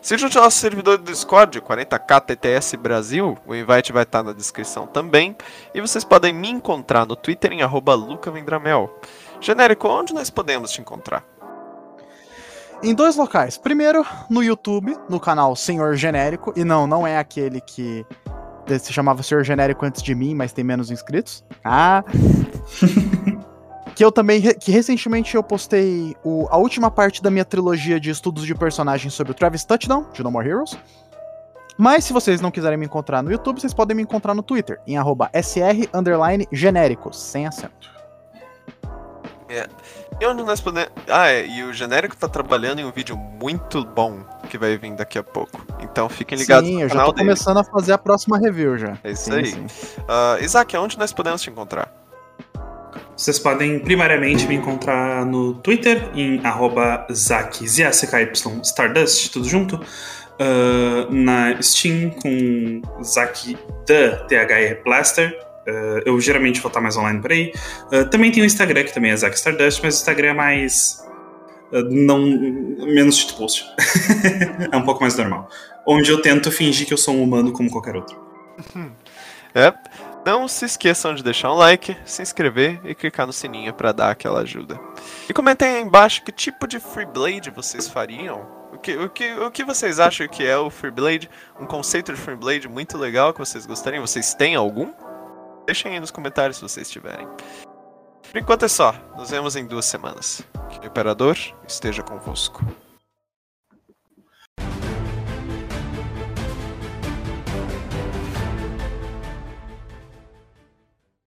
Se 0.00 0.16
junte 0.16 0.38
ao 0.38 0.44
nosso 0.44 0.56
servidor 0.56 0.96
do 0.96 1.12
Discord, 1.12 1.60
40k 1.60 2.20
TTS 2.22 2.74
Brasil, 2.78 3.36
o 3.46 3.54
invite 3.54 3.92
vai 3.92 4.04
estar 4.04 4.22
na 4.22 4.32
descrição 4.32 4.86
também. 4.86 5.36
E 5.74 5.80
vocês 5.82 6.04
podem 6.04 6.32
me 6.32 6.48
encontrar 6.48 7.04
no 7.04 7.16
Twitter 7.16 7.52
em 7.52 7.60
lucavendramel. 7.94 8.98
Genérico, 9.42 9.86
onde 9.88 10.14
nós 10.14 10.30
podemos 10.30 10.70
te 10.70 10.80
encontrar? 10.80 11.35
Em 12.82 12.94
dois 12.94 13.16
locais. 13.16 13.56
Primeiro, 13.56 14.04
no 14.28 14.42
YouTube, 14.42 14.96
no 15.08 15.18
canal 15.18 15.56
Senhor 15.56 15.96
Genérico. 15.96 16.52
E 16.54 16.64
não, 16.64 16.86
não 16.86 17.06
é 17.06 17.18
aquele 17.18 17.60
que 17.60 18.04
se 18.80 18.92
chamava 18.92 19.22
Senhor 19.22 19.44
Genérico 19.44 19.84
antes 19.84 20.02
de 20.02 20.14
mim, 20.14 20.34
mas 20.34 20.52
tem 20.52 20.64
menos 20.64 20.90
inscritos. 20.90 21.44
Ah! 21.64 22.04
que 23.94 24.04
eu 24.04 24.12
também, 24.12 24.42
que 24.42 24.70
recentemente 24.70 25.34
eu 25.34 25.42
postei 25.42 26.14
o, 26.22 26.46
a 26.50 26.58
última 26.58 26.90
parte 26.90 27.22
da 27.22 27.30
minha 27.30 27.44
trilogia 27.44 27.98
de 27.98 28.10
estudos 28.10 28.44
de 28.44 28.54
personagens 28.54 29.14
sobre 29.14 29.32
o 29.32 29.34
Travis 29.34 29.64
Touchdown, 29.64 30.06
de 30.12 30.22
No 30.22 30.30
More 30.30 30.48
Heroes. 30.48 30.76
Mas 31.78 32.04
se 32.04 32.12
vocês 32.12 32.40
não 32.40 32.50
quiserem 32.50 32.78
me 32.78 32.86
encontrar 32.86 33.22
no 33.22 33.30
YouTube, 33.30 33.60
vocês 33.60 33.74
podem 33.74 33.96
me 33.96 34.02
encontrar 34.02 34.34
no 34.34 34.42
Twitter, 34.42 34.80
em 34.86 34.96
sr 35.42 36.48
genérico, 36.52 37.12
sem 37.12 37.46
acento. 37.46 37.95
É. 39.48 39.66
E 40.20 40.26
onde 40.26 40.42
nós 40.42 40.60
podemos. 40.60 40.90
Ah, 41.08 41.30
é, 41.30 41.46
e 41.46 41.62
o 41.62 41.72
genérico 41.72 42.16
tá 42.16 42.28
trabalhando 42.28 42.80
em 42.80 42.84
um 42.84 42.90
vídeo 42.90 43.16
muito 43.16 43.84
bom 43.84 44.20
que 44.48 44.58
vai 44.58 44.76
vir 44.76 44.94
daqui 44.94 45.18
a 45.18 45.22
pouco. 45.22 45.64
Então 45.80 46.08
fiquem 46.08 46.38
ligados 46.38 46.68
sim, 46.68 46.82
no 46.82 46.88
canal 46.88 46.96
eu 46.96 46.98
já 46.98 47.04
tô 47.06 47.12
dele. 47.12 47.28
começando 47.28 47.58
a 47.58 47.64
fazer 47.64 47.92
a 47.92 47.98
próxima 47.98 48.38
review 48.38 48.78
já. 48.78 48.98
É 49.04 49.10
isso 49.12 49.24
sim, 49.24 49.32
aí. 49.32 49.52
Uh, 49.52 50.44
Isaac, 50.44 50.76
onde 50.76 50.98
nós 50.98 51.12
podemos 51.12 51.42
te 51.42 51.50
encontrar? 51.50 51.92
Vocês 53.16 53.38
podem 53.38 53.78
primariamente 53.78 54.46
me 54.46 54.54
encontrar 54.54 55.24
no 55.24 55.54
Twitter 55.54 56.10
em 56.14 56.40
Stardust, 58.62 59.32
tudo 59.32 59.48
junto. 59.48 59.76
Uh, 60.38 61.10
na 61.10 61.60
Steam 61.62 62.10
com 62.10 62.82
Zack 63.02 63.56
da 63.86 64.16
THR 64.26 64.82
Blaster. 64.84 65.45
Uh, 65.66 66.02
eu 66.04 66.20
geralmente 66.20 66.60
vou 66.60 66.68
estar 66.68 66.80
mais 66.80 66.96
online 66.96 67.20
por 67.20 67.32
aí. 67.32 67.52
Uh, 67.92 68.08
também 68.08 68.30
tem 68.30 68.42
o 68.42 68.46
Instagram, 68.46 68.84
que 68.84 68.94
também 68.94 69.10
é 69.10 69.16
Zack 69.16 69.36
Stardust, 69.36 69.80
mas 69.82 69.94
o 69.94 69.98
Instagram 69.98 70.28
é 70.28 70.34
mais. 70.34 71.04
não 71.90 72.20
menos 72.20 73.16
shitpost. 73.16 73.64
é 74.70 74.76
um 74.76 74.84
pouco 74.84 75.00
mais 75.00 75.16
normal. 75.16 75.48
Onde 75.86 76.10
eu 76.10 76.22
tento 76.22 76.50
fingir 76.50 76.86
que 76.86 76.92
eu 76.92 76.98
sou 76.98 77.14
um 77.14 77.22
humano 77.22 77.52
como 77.52 77.70
qualquer 77.70 77.96
outro. 77.96 78.16
É. 79.54 79.72
Não 80.26 80.46
se 80.48 80.66
esqueçam 80.66 81.14
de 81.14 81.22
deixar 81.22 81.50
um 81.50 81.54
like, 81.54 81.96
se 82.04 82.20
inscrever 82.20 82.80
e 82.84 82.94
clicar 82.94 83.26
no 83.26 83.32
sininho 83.32 83.72
para 83.72 83.92
dar 83.92 84.10
aquela 84.10 84.40
ajuda. 84.40 84.78
E 85.28 85.32
comentem 85.32 85.68
aí 85.68 85.80
embaixo 85.80 86.22
que 86.24 86.32
tipo 86.32 86.66
de 86.66 86.78
Freeblade 86.78 87.48
vocês 87.48 87.88
fariam. 87.88 88.44
O 88.72 88.76
que, 88.76 88.96
o, 88.96 89.08
que, 89.08 89.32
o 89.34 89.50
que 89.50 89.64
vocês 89.64 89.98
acham 89.98 90.28
que 90.28 90.44
é 90.44 90.58
o 90.58 90.68
Freeblade? 90.68 91.30
Um 91.58 91.64
conceito 91.64 92.12
de 92.12 92.20
Freeblade 92.20 92.68
muito 92.68 92.98
legal 92.98 93.32
que 93.32 93.38
vocês 93.38 93.64
gostariam? 93.64 94.04
Vocês 94.04 94.34
têm 94.34 94.56
algum? 94.56 94.92
Deixem 95.66 95.92
aí 95.92 96.00
nos 96.00 96.12
comentários 96.12 96.58
se 96.58 96.62
vocês 96.62 96.88
tiverem. 96.88 97.26
Por 98.30 98.38
enquanto 98.38 98.64
é 98.64 98.68
só. 98.68 98.94
Nos 99.16 99.30
vemos 99.30 99.56
em 99.56 99.66
duas 99.66 99.84
semanas. 99.84 100.42
Que 100.70 100.78
o 100.80 100.86
Imperador 100.86 101.36
esteja 101.66 102.02
convosco. 102.02 102.64